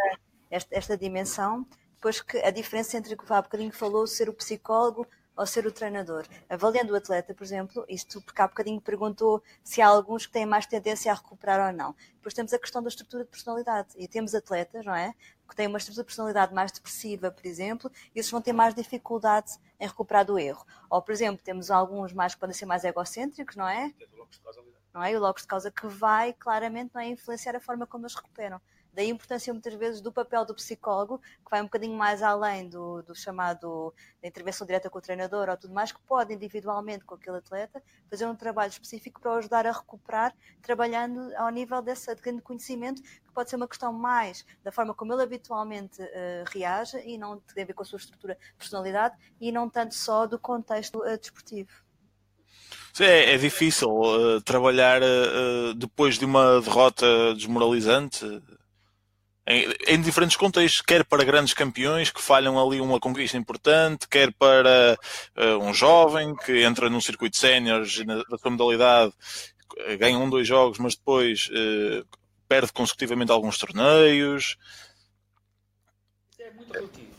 [0.50, 1.66] esta, esta dimensão
[2.06, 5.66] depois que a diferença entre o que há bocadinho falou, ser o psicólogo ou ser
[5.66, 6.26] o treinador.
[6.50, 10.46] Avaliando o atleta, por exemplo, isto porque há bocadinho perguntou se há alguns que têm
[10.46, 11.96] mais tendência a recuperar ou não.
[12.16, 13.90] Depois temos a questão da estrutura de personalidade.
[13.98, 15.14] E temos atletas, não é?
[15.48, 18.74] Que têm uma estrutura de personalidade mais depressiva, por exemplo, e esses vão ter mais
[18.74, 20.66] dificuldade em recuperar do erro.
[20.90, 23.94] Ou, por exemplo, temos alguns mais que podem ser mais egocêntricos, não é?
[24.94, 25.12] Não é?
[25.12, 28.16] E o locus de causa que vai claramente não é, influenciar a forma como eles
[28.16, 28.60] recuperam.
[28.96, 32.70] Daí a importância muitas vezes do papel do psicólogo, que vai um bocadinho mais além
[32.70, 37.04] do, do chamado da intervenção direta com o treinador ou tudo mais, que pode individualmente
[37.04, 41.82] com aquele atleta fazer um trabalho específico para o ajudar a recuperar, trabalhando ao nível
[41.82, 46.46] desse grande conhecimento, que pode ser uma questão mais da forma como ele habitualmente uh,
[46.54, 49.94] reage e não tem a ver com a sua estrutura de personalidade e não tanto
[49.94, 51.86] só do contexto uh, desportivo.
[52.98, 57.06] É, é difícil uh, trabalhar uh, depois de uma derrota
[57.36, 58.26] desmoralizante
[59.48, 64.34] em, em, diferentes contextos, quer para grandes campeões que falham ali uma conquista importante, quer
[64.34, 64.98] para
[65.38, 69.14] uh, um jovem que entra num circuito séniores na, na sua modalidade,
[70.00, 72.06] ganha um, dois jogos, mas depois uh,
[72.48, 74.58] perde consecutivamente alguns torneios.
[76.40, 77.16] É muito relativo.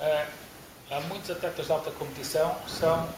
[0.00, 0.26] Uh,
[0.90, 3.14] há muitos atletas de alta competição que são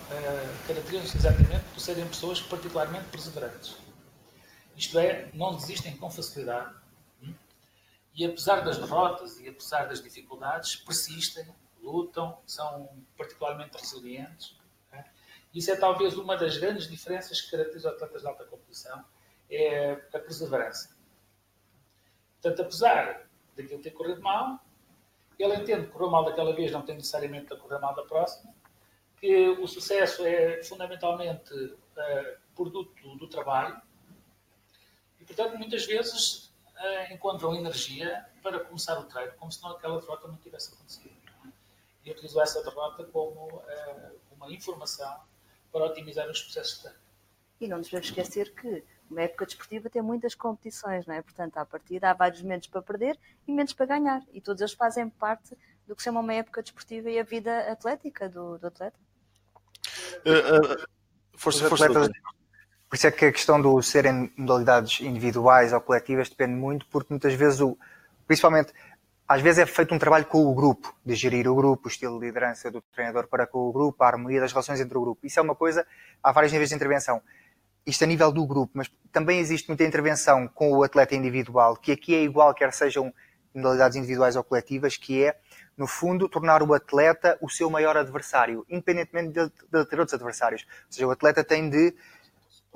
[0.66, 3.76] caracterizados exatamente por serem pessoas particularmente perseverantes.
[4.76, 6.70] Isto é, não desistem com facilidade
[8.16, 11.46] e apesar das derrotas e apesar das dificuldades, persistem,
[11.82, 14.56] lutam, são particularmente resilientes.
[14.90, 15.04] É?
[15.54, 19.04] Isso é talvez uma das grandes diferenças que caracteriza atletas de alta competição,
[19.50, 20.96] é a perseverança.
[22.40, 24.60] Portanto, apesar daquilo ter corrido mal,
[25.38, 28.54] ele entende que correu mal daquela vez, não tem necessariamente de correr mal da próxima,
[29.20, 33.80] que o sucesso é fundamentalmente uh, produto do trabalho
[35.20, 36.45] e, portanto, muitas vezes
[36.76, 41.14] uh, encontram energia para começar o treino, como se não aquela derrota não tivesse acontecido.
[42.04, 45.20] E utilizo essa derrota como uh, uma informação
[45.72, 47.00] para otimizar os processos de treino.
[47.60, 51.22] E não nos devemos esquecer que uma época desportiva tem muitas competições, não é?
[51.22, 54.22] Portanto, à partida há vários momentos para perder e momentos para ganhar.
[54.32, 57.70] E todos eles fazem parte do que se chama uma época desportiva e a vida
[57.70, 58.98] atlética do, do atleta.
[60.26, 60.86] Uh, uh,
[61.36, 62.10] força, força atletas,
[62.88, 67.12] por isso é que a questão do serem modalidades individuais ou coletivas depende muito, porque
[67.12, 67.76] muitas vezes, o,
[68.26, 68.72] principalmente,
[69.28, 72.18] às vezes é feito um trabalho com o grupo, de gerir o grupo, o estilo
[72.20, 75.26] de liderança do treinador para com o grupo, a harmonia das relações entre o grupo.
[75.26, 75.84] Isso é uma coisa,
[76.22, 77.20] há vários níveis de intervenção
[77.86, 81.92] isto a nível do grupo, mas também existe muita intervenção com o atleta individual, que
[81.92, 83.14] aqui é igual, quer sejam
[83.54, 85.36] modalidades individuais ou coletivas, que é,
[85.76, 90.66] no fundo, tornar o atleta o seu maior adversário, independentemente de, de ter outros adversários.
[90.86, 91.94] Ou seja, o atleta tem de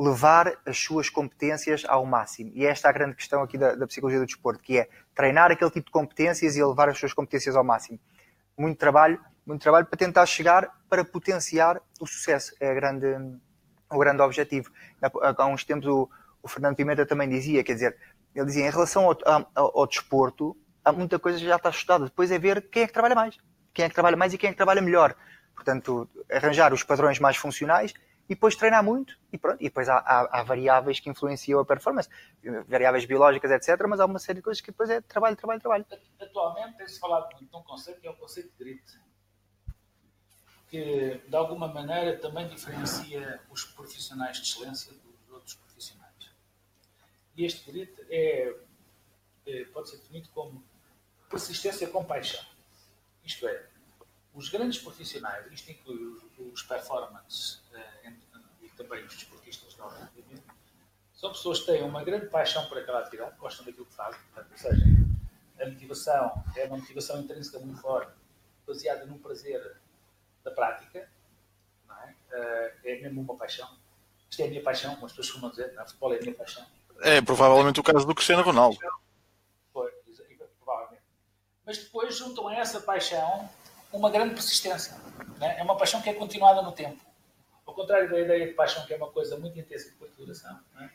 [0.00, 2.50] levar as suas competências ao máximo.
[2.54, 5.50] E esta é a grande questão aqui da, da psicologia do desporto, que é treinar
[5.50, 8.00] aquele tipo de competências e levar as suas competências ao máximo.
[8.56, 12.54] Muito trabalho, muito trabalho para tentar chegar para potenciar o sucesso.
[12.58, 13.06] É grande
[13.90, 14.70] o grande objetivo.
[15.36, 16.08] Há uns tempos o,
[16.42, 17.96] o, Fernando Pimenta também dizia, quer dizer,
[18.34, 19.18] ele dizia, em relação ao,
[19.54, 22.04] ao, ao, desporto, há muita coisa já está estudada.
[22.04, 23.36] Depois é ver quem é que trabalha mais.
[23.74, 25.14] Quem é que trabalha mais e quem é que trabalha melhor.
[25.54, 27.92] Portanto, arranjar os padrões mais funcionais
[28.30, 29.60] e depois treinar muito e pronto.
[29.60, 32.08] E depois há, há, há, variáveis que influenciam a performance,
[32.68, 33.84] variáveis biológicas, etc.
[33.88, 35.86] Mas há uma série de coisas que depois é trabalho, trabalho, trabalho.
[36.20, 39.00] Atualmente tem-se falado muito de um conceito que é o conceito de grit
[40.68, 46.30] que de alguma maneira também diferencia os profissionais de excelência dos outros profissionais.
[47.36, 48.54] E este grit é,
[49.44, 50.62] é, pode ser definido como
[51.28, 52.44] persistência com paixão.
[53.24, 53.66] Isto é,
[54.34, 58.12] os grandes profissionais, isto inclui os, os performances eh,
[58.62, 59.70] e também os desportistas
[61.20, 64.52] são pessoas que têm uma grande paixão por aquela atividade, gostam daquilo que fazem, portanto,
[64.52, 64.84] ou seja,
[65.60, 68.12] a motivação é uma motivação intrínseca muito forte,
[68.66, 69.76] baseada num prazer
[70.42, 72.14] da prática, é?
[72.32, 73.00] Uh, é?
[73.02, 73.68] mesmo uma paixão.
[74.30, 76.34] Isto é a minha paixão, como as pessoas costumam dizer, não, futebol é a minha
[76.34, 76.64] paixão.
[77.02, 78.78] É provavelmente o caso do Cristiano Ronaldo.
[79.74, 79.92] Foi,
[80.64, 81.02] provavelmente.
[81.66, 83.46] Mas depois juntam a essa paixão
[83.92, 84.96] uma grande persistência.
[85.40, 85.60] É?
[85.60, 87.00] é uma paixão que é continuada no tempo.
[87.66, 90.14] Ao contrário da ideia de paixão, que é uma coisa muito intensa e de curta
[90.16, 90.90] duração, é?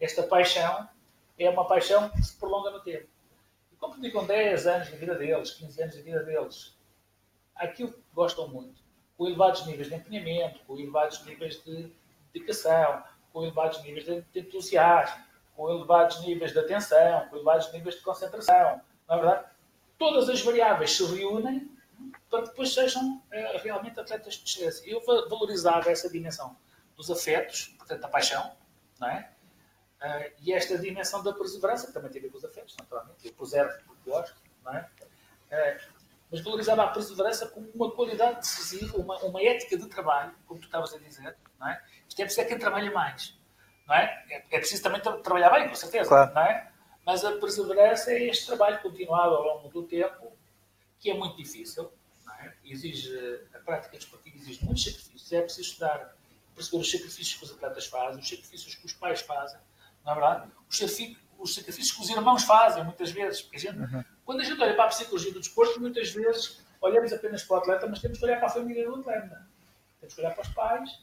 [0.00, 0.88] esta paixão
[1.38, 3.08] é uma paixão que se prolonga no tempo.
[3.72, 6.76] E como ficam 10 anos da vida deles, 15 anos da vida deles,
[7.54, 8.82] aquilo que gostam muito,
[9.16, 11.92] com elevados níveis de empenhamento, com elevados níveis de
[12.32, 13.02] dedicação,
[13.32, 15.24] com elevados níveis de, entusiasmo,
[15.56, 18.80] com elevados níveis de atenção, com elevados níveis de concentração.
[19.08, 19.46] Na é verdade,
[19.98, 21.73] todas as variáveis se reúnem
[22.34, 24.90] para que depois sejam é, realmente atletas de excelência.
[24.90, 26.56] Eu valorizava essa dimensão
[26.96, 28.56] dos afetos, portanto, a paixão,
[28.98, 29.30] não é?
[30.02, 33.24] Uh, e esta dimensão da perseverança, que também tem a ver com os afetos, naturalmente.
[33.24, 34.90] Eu preservo porque gosto, não é?
[35.52, 35.94] Uh,
[36.28, 40.64] mas valorizava a perseverança como uma qualidade decisiva, uma, uma ética de trabalho, como tu
[40.64, 41.80] estavas a dizer, não é?
[42.08, 43.38] Isto é preciso é quem trabalha mais,
[43.86, 44.24] não é?
[44.28, 46.34] É, é preciso também tra trabalhar bem, com certeza, claro.
[46.34, 46.68] não é?
[47.06, 50.32] Mas a perseverança é este trabalho continuado ao longo do tempo,
[50.98, 51.92] que é muito difícil?
[52.64, 56.16] Exige, a prática desportiva exige muitos sacrifícios, é preciso estudar,
[56.54, 59.58] perceber os sacrifícios que os atletas fazem, os sacrifícios que os pais fazem,
[60.04, 60.50] não é verdade?
[60.68, 63.78] Os sacrifícios, os sacrifícios que os irmãos fazem, muitas vezes, porque a gente...
[63.78, 67.56] Uhum quando a gente olha para a psicologia do desporto, muitas vezes olhamos apenas para
[67.56, 69.46] o atleta, mas temos que olhar para a família do atleta.
[70.00, 71.00] Temos que olhar para os pais,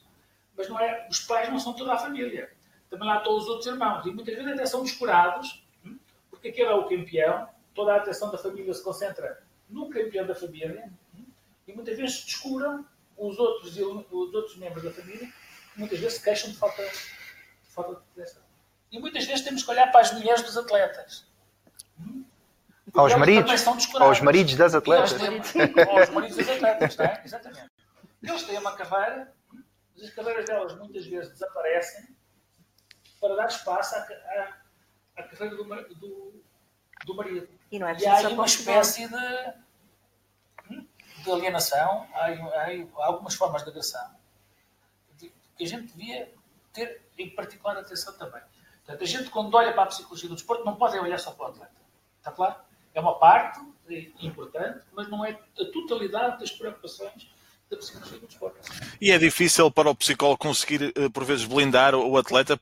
[0.58, 2.52] mas não é, os pais não são toda a família.
[2.90, 4.06] Também lá estão os outros irmãos.
[4.06, 5.98] E muitas vezes até são descurados, hum,
[6.30, 10.36] porque aquele é o campeão, toda a atenção da família se concentra no campeão da
[10.36, 10.92] família,
[11.72, 12.86] e muitas vezes descuram
[13.18, 15.28] os outros, os outros membros da família,
[15.74, 18.42] que muitas vezes se queixam de falta de, falta de atenção.
[18.92, 21.26] E muitas vezes temos que olhar para as mulheres dos atletas.
[22.00, 22.26] Hum,
[22.94, 23.68] aos maridos?
[23.96, 25.14] Aos maridos das atletas?
[25.14, 25.38] Têm,
[25.98, 27.22] aos maridos das atletas, é?
[27.24, 27.72] exatamente.
[28.22, 29.34] Eles têm uma carreira,
[29.96, 32.16] mas as carreiras delas muitas vezes desaparecem
[33.20, 34.58] para dar espaço à, à,
[35.18, 36.44] à carreira do, do,
[37.06, 37.48] do, marido.
[37.72, 39.54] E, não é e há aí uma espécie de, hum,
[41.24, 44.22] de alienação, há, há, algumas formas de agressão
[45.18, 46.34] que a gente devia
[46.74, 48.42] ter em particular atenção também.
[48.84, 51.46] Portanto, a gente, quando olha para a psicologia do desporto, não pode olhar só para
[51.46, 51.76] o atleta.
[52.18, 52.56] Está claro?
[52.94, 53.60] é uma parte
[54.22, 57.30] importante, mas não é a totalidade das preocupações
[57.70, 58.60] da psicologia do desporto.
[59.00, 62.60] E é difícil para o psicólogo conseguir, eh, por vezes, blindar o atleta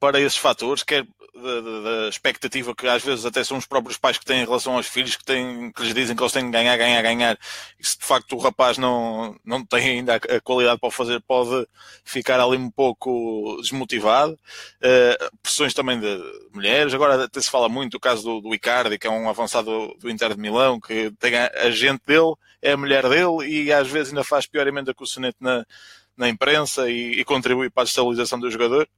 [0.00, 1.06] para esses fatores, quer
[1.42, 4.86] da, expectativa que às vezes até são os próprios pais que têm em relação aos
[4.86, 7.38] filhos que, têm, que lhes dizem que eles têm que ganhar, ganhar, ganhar.
[7.78, 11.20] E se de facto o rapaz não, não tem ainda a, qualidade para o fazer
[11.22, 11.66] pode
[12.04, 14.32] ficar ali um pouco desmotivado.
[14.32, 16.20] Uh, pressões também de
[16.52, 19.96] mulheres, agora até se fala muito do caso do, do Icardi que é um avançado
[19.98, 23.72] do Inter de Milão que tem a, a gente dele, é a mulher dele e
[23.72, 25.64] às vezes ainda faz pior emenda que o soneto na,
[26.16, 28.88] na imprensa e, e contribui para a destabilização do jogador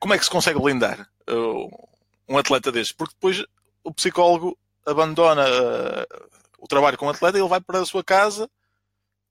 [0.00, 1.88] como é que se consegue blindar uh,
[2.28, 2.94] um atleta deste?
[2.94, 3.44] Porque depois
[3.82, 6.28] o psicólogo abandona uh,
[6.58, 8.48] o trabalho com o atleta e ele vai para a sua casa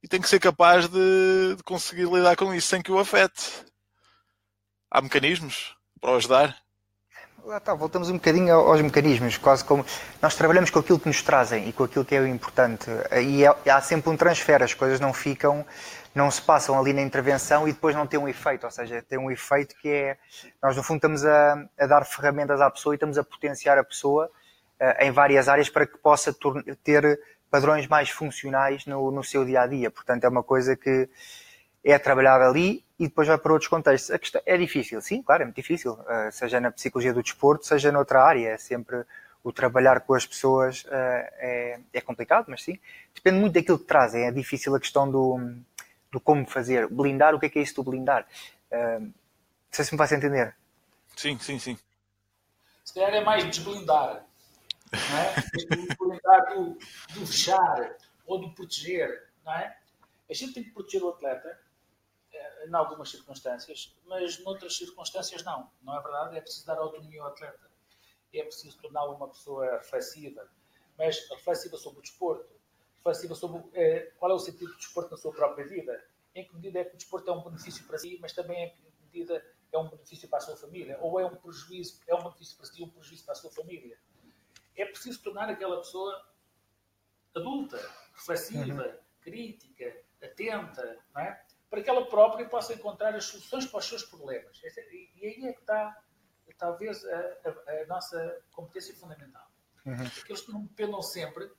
[0.01, 3.65] e tem que ser capaz de, de conseguir lidar com isso sem que o afete.
[4.91, 6.63] Há mecanismos para ajudar?
[7.45, 9.85] Lá está, voltamos um bocadinho aos mecanismos, quase como
[10.21, 12.89] nós trabalhamos com aquilo que nos trazem e com aquilo que é o importante.
[13.21, 15.65] E há sempre um transfer, as coisas não ficam
[16.13, 19.17] não se passam ali na intervenção e depois não tem um efeito, ou seja, tem
[19.17, 20.17] um efeito que é,
[20.61, 23.83] nós no fundo estamos a, a dar ferramentas à pessoa e estamos a potenciar a
[23.83, 24.29] pessoa
[24.79, 26.35] uh, em várias áreas para que possa
[26.83, 27.19] ter
[27.49, 29.89] padrões mais funcionais no, no seu dia a dia.
[29.89, 31.09] Portanto, é uma coisa que
[31.83, 34.11] é trabalhada ali e depois vai para outros contextos.
[34.11, 37.65] A questão é difícil, sim, claro, é muito difícil, uh, seja na psicologia do desporto,
[37.65, 39.03] seja noutra área, é sempre
[39.43, 42.79] o trabalhar com as pessoas uh, é, é complicado, mas sim,
[43.13, 44.25] depende muito daquilo que trazem.
[44.25, 45.37] É difícil a questão do
[46.13, 46.87] do como fazer.
[46.87, 48.27] Blindar, o que é que é isso do blindar?
[48.71, 49.13] Uh, não
[49.71, 50.55] sei se me faz entender.
[51.17, 51.77] Sim, sim, sim.
[52.85, 54.23] Se calhar é mais desblindar.
[54.91, 55.33] Não é?
[55.99, 56.77] blindar do,
[57.15, 59.27] do fechar ou do proteger.
[59.43, 59.75] Não é?
[60.29, 61.59] A gente tem que proteger o atleta
[62.31, 65.67] eh, em algumas circunstâncias, mas noutras circunstâncias não.
[65.81, 66.37] Não é verdade?
[66.37, 67.71] É preciso dar autonomia ao atleta.
[68.31, 70.47] É preciso torná-lo uma pessoa reflexiva,
[70.97, 72.52] mas reflexiva sobre o desporto,
[73.03, 76.01] reflexiva sobre eh, qual é o sentido do desporto na sua própria vida.
[76.33, 78.69] Em que medida é que o desporto é um benefício para si, mas também em
[78.69, 82.23] que medida é um benefício para a sua família, ou é um prejuízo, é um
[82.23, 83.99] benefício para si e um prejuízo para a sua família.
[84.75, 86.25] É preciso tornar aquela pessoa
[87.35, 87.77] adulta,
[88.15, 88.99] reflexiva, uhum.
[89.21, 91.43] crítica, atenta, é?
[91.69, 94.59] para que ela própria possa encontrar as soluções para os seus problemas.
[94.63, 96.03] É, e aí é que está,
[96.57, 99.47] talvez, a, a, a nossa competência fundamental.
[99.85, 100.09] Uhum.
[100.25, 101.51] Que eles não dependam sempre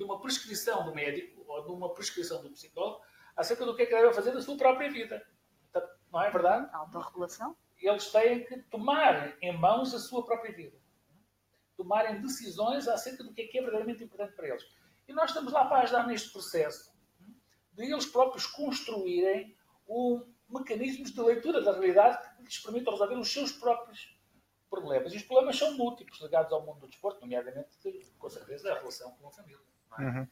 [0.00, 3.02] de uma prescrição do médico ou de uma prescrição do psicólogo
[3.36, 5.22] acerca do que é que devem fazer da sua própria vida.
[6.10, 6.70] Não é verdade?
[6.72, 7.54] Autorregulação.
[7.78, 10.74] Eles têm que tomar em mãos a sua própria vida.
[11.76, 14.66] Tomarem decisões acerca do que é que é verdadeiramente importante para eles.
[15.06, 16.90] E nós estamos lá para ajudar neste processo
[17.74, 19.54] de eles próprios construírem
[19.86, 24.18] um mecanismos de leitura da realidade que lhes permitam resolver os seus próprios
[24.70, 25.12] problemas.
[25.12, 27.68] E os problemas são múltiplos, ligados ao mundo do desporto, nomeadamente,
[28.18, 29.60] com certeza, a relação com a família.
[29.98, 30.26] Uhum.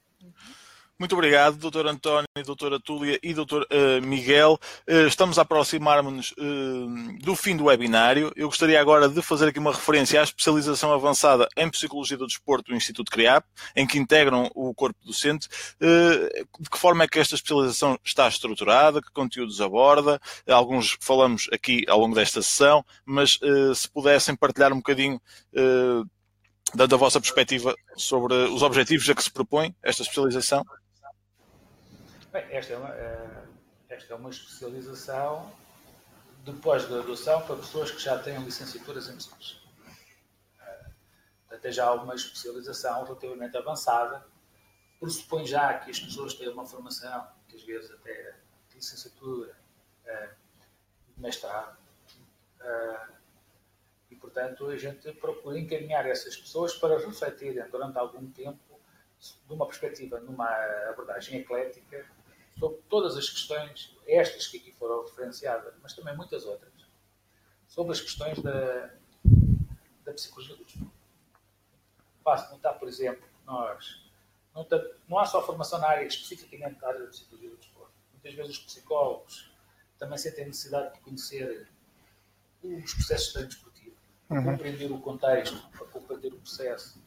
[0.99, 4.59] Muito obrigado, doutor António, doutora Túlia e doutor uh, Miguel.
[4.85, 8.33] Uh, estamos a aproximar-nos uh, do fim do webinário.
[8.35, 12.73] Eu gostaria agora de fazer aqui uma referência à especialização avançada em Psicologia do Desporto
[12.73, 15.47] do Instituto CRIAP, em que integram o corpo docente.
[15.79, 19.01] de que forma é que esta especialização está estruturada?
[19.01, 20.21] Que conteúdos aborda?
[20.49, 23.39] Alguns falamos aqui ao longo desta sessão, mas
[23.77, 25.21] se pudessem partilhar um bocadinho
[26.75, 30.65] dando a vossa perspectiva sobre os objetivos a que se propõe esta especialização?
[32.33, 33.45] Bem, esta é uma, eh,
[33.89, 35.53] esta é uma especialização
[36.45, 39.59] de pós-graduação para pessoas que já têm licenciaturas em psicologia.
[40.61, 40.87] Eh,
[41.51, 44.27] até já uma especialização relativamente avançada,
[45.01, 48.35] pressupõe já que as pessoas têm uma formação, muitas vezes até
[48.69, 49.57] de licenciatura,
[50.05, 50.31] eh,
[51.17, 51.77] mestrado,
[54.21, 58.59] portanto, a gente procura encaminhar essas pessoas para refletirem durante algum tempo,
[59.19, 60.49] de uma perspectiva, numa
[60.89, 62.07] abordagem eclética,
[62.59, 66.73] sobre todas as questões, estas que aqui foram referenciadas, mas também muitas outras,
[67.69, 68.91] sobre as questões da,
[70.05, 70.93] da psicologia do desporto.
[72.25, 74.09] Basta notar, por exemplo, que nós
[74.55, 74.67] não,
[75.09, 77.93] não há só formação na área especificamente da área da psicologia do desporto.
[78.13, 79.51] Muitas vezes os psicólogos
[79.99, 81.69] também sentem necessidade de conhecer
[82.63, 83.39] os processos de
[84.29, 84.45] para uhum.
[84.45, 86.99] compreender o contexto, para compreender o processo.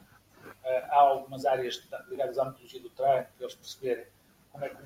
[0.41, 4.07] Uh, há algumas áreas ligadas à metodologia do treino, para eles perceberem
[4.51, 4.83] como é que,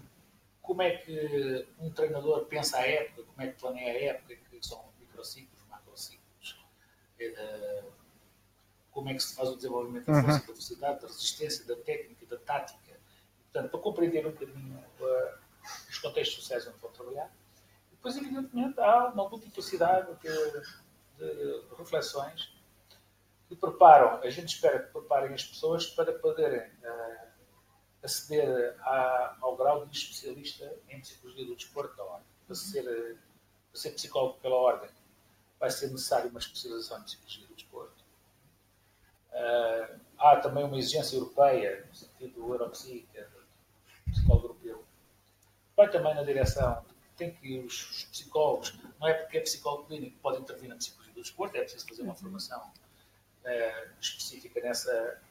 [0.62, 4.66] como é que um treinador pensa a época, como é que planeia a época, que
[4.66, 6.66] são microciclos, macrociclos,
[7.22, 7.92] uh,
[8.92, 10.22] como é que se faz o desenvolvimento da uhum.
[10.24, 10.40] força, uhum.
[10.40, 13.00] da velocidade, da resistência, da técnica, da tática.
[13.52, 15.46] Portanto, para compreender um bocadinho uh,
[15.90, 17.32] os contextos sociais onde vão trabalhar.
[17.92, 20.85] Depois, evidentemente, há uma multiplicidade de
[21.18, 22.54] de reflexões
[23.48, 27.28] que preparam, a gente espera que preparem as pessoas para poderem uh,
[28.04, 32.28] aceder a, ao grau de especialista em psicologia do desporto da ordem.
[32.46, 34.90] Para ser, para ser psicólogo pela ordem,
[35.60, 38.04] vai ser necessário uma especialização em psicologia do desporto.
[39.32, 43.28] Uh, há também uma exigência europeia, no sentido do Europsi, que é
[44.12, 44.84] psicólogo europeu.
[45.76, 46.84] Vai também na direção
[47.16, 51.22] tem que os, psicólogos, não é porque é psicólogo clínico pode intervir na psicologia do
[51.22, 52.18] desporto, é preciso fazer uma uhum.
[52.18, 55.22] formação uh, específica nessa,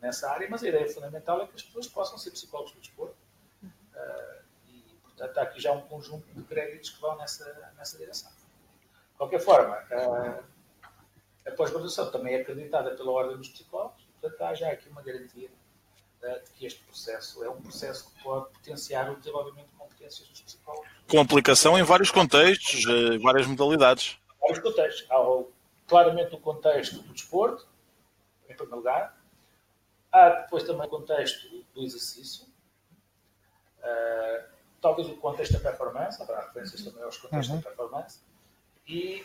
[0.00, 3.16] nessa área, mas a ideia fundamental é que as pessoas possam ser psicólogos do desporto.
[3.62, 8.30] Uh, e, portanto, há aqui já um conjunto de créditos que vão nessa, nessa direção.
[8.30, 10.44] De qualquer forma, uh,
[11.46, 15.48] a pós-graduação também é acreditada pela Ordem dos Psicólogos, portanto, há já aqui uma garantia
[16.20, 20.40] de que este processo é um processo que pode potenciar o desenvolvimento de competências dos
[20.40, 20.88] psicólogos.
[21.08, 24.18] Com aplicação em vários contextos, eh, várias modalidades.
[24.48, 25.10] Vários contextos.
[25.10, 25.44] Há
[25.86, 27.66] claramente o contexto do desporto,
[28.48, 29.18] em primeiro lugar.
[30.10, 32.46] Há depois também o contexto do exercício.
[33.78, 34.48] Uh,
[34.80, 37.60] talvez o contexto da performance, haverá referências também aos contextos uhum.
[37.60, 38.20] da performance.
[38.86, 39.24] E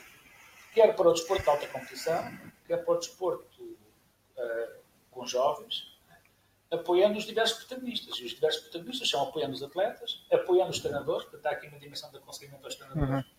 [0.74, 2.38] quer para o desporto de alta competição,
[2.68, 4.80] quer para o desporto uh,
[5.12, 5.98] com jovens,
[6.70, 8.18] apoiando os diversos protagonistas.
[8.18, 11.80] E os diversos protagonistas são apoiando os atletas, apoiando os treinadores, porque está aqui uma
[11.80, 13.32] dimensão de aconselhamento aos treinadores, uhum.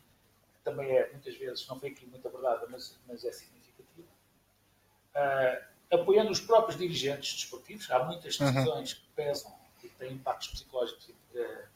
[0.65, 4.09] Também é, muitas vezes, não foi aqui muito abordada, mas, mas é significativa.
[5.15, 7.91] Uh, apoiando os próprios dirigentes desportivos.
[7.91, 8.53] Há muitas uhum.
[8.53, 8.99] decisões uhum.
[8.99, 11.69] que pesam e que têm impactos psicológicos uh,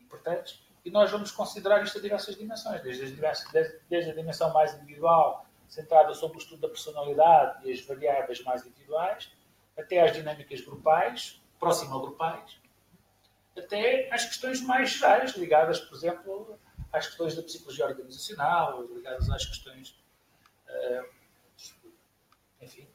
[0.00, 0.60] importantes.
[0.84, 4.52] E nós vamos considerar isto a diversas dimensões, desde, as diversas, desde, desde a dimensão
[4.52, 9.30] mais individual, centrada sobre o estudo da personalidade e as variáveis mais individuais,
[9.78, 12.58] até às dinâmicas grupais, proximo-grupais,
[13.56, 16.58] até às questões mais gerais, ligadas, por exemplo,
[16.92, 19.94] às questões da psicologia organizacional, ligadas às questões.
[20.68, 21.06] Uh,
[22.60, 22.86] enfim.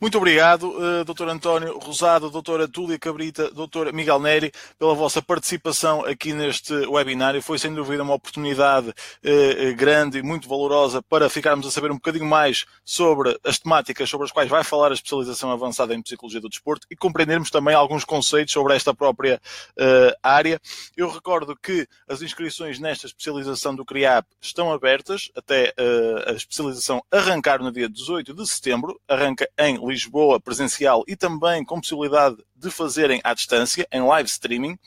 [0.00, 1.28] Muito obrigado, uh, Dr.
[1.28, 3.92] António Rosado, Doutora Túlia Cabrita, Dr.
[3.92, 7.42] Miguel Neri, pela vossa participação aqui neste webinário.
[7.42, 11.96] Foi sem dúvida uma oportunidade uh, grande e muito valorosa para ficarmos a saber um
[11.96, 16.40] bocadinho mais sobre as temáticas sobre as quais vai falar a especialização avançada em Psicologia
[16.40, 19.40] do Desporto e compreendermos também alguns conceitos sobre esta própria
[19.72, 20.60] uh, área.
[20.96, 25.74] Eu recordo que as inscrições nesta especialização do CRIAP estão abertas até
[26.24, 31.80] a especialização arrancar no dia 18 de setembro, arranca em Lisboa presencial e também com
[31.80, 34.78] possibilidade de fazerem à distância, em live streaming.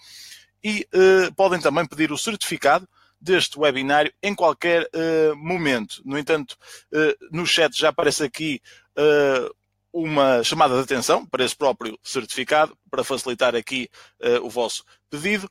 [0.64, 2.88] E uh, podem também pedir o certificado
[3.19, 6.02] deste webinário em qualquer uh, momento.
[6.06, 6.57] No entanto,
[6.94, 8.61] uh, no chat já aparece aqui
[9.94, 13.90] uma chamada de atenção para esse próprio certificado, para facilitar aqui
[14.44, 15.49] o vosso pedido.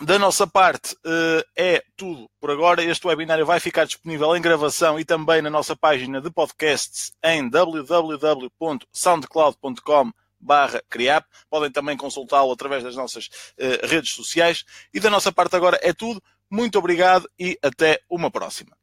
[0.00, 2.82] Da nossa parte uh, é tudo por agora.
[2.82, 7.48] Este webinário vai ficar disponível em gravação e também na nossa página de podcasts em
[7.48, 11.24] www.soundcloud.com barra Criap.
[11.48, 14.64] Podem também consultá-lo através das nossas uh, redes sociais.
[14.92, 16.20] E da nossa parte agora é tudo.
[16.50, 18.76] Muito obrigado e até uma próxima.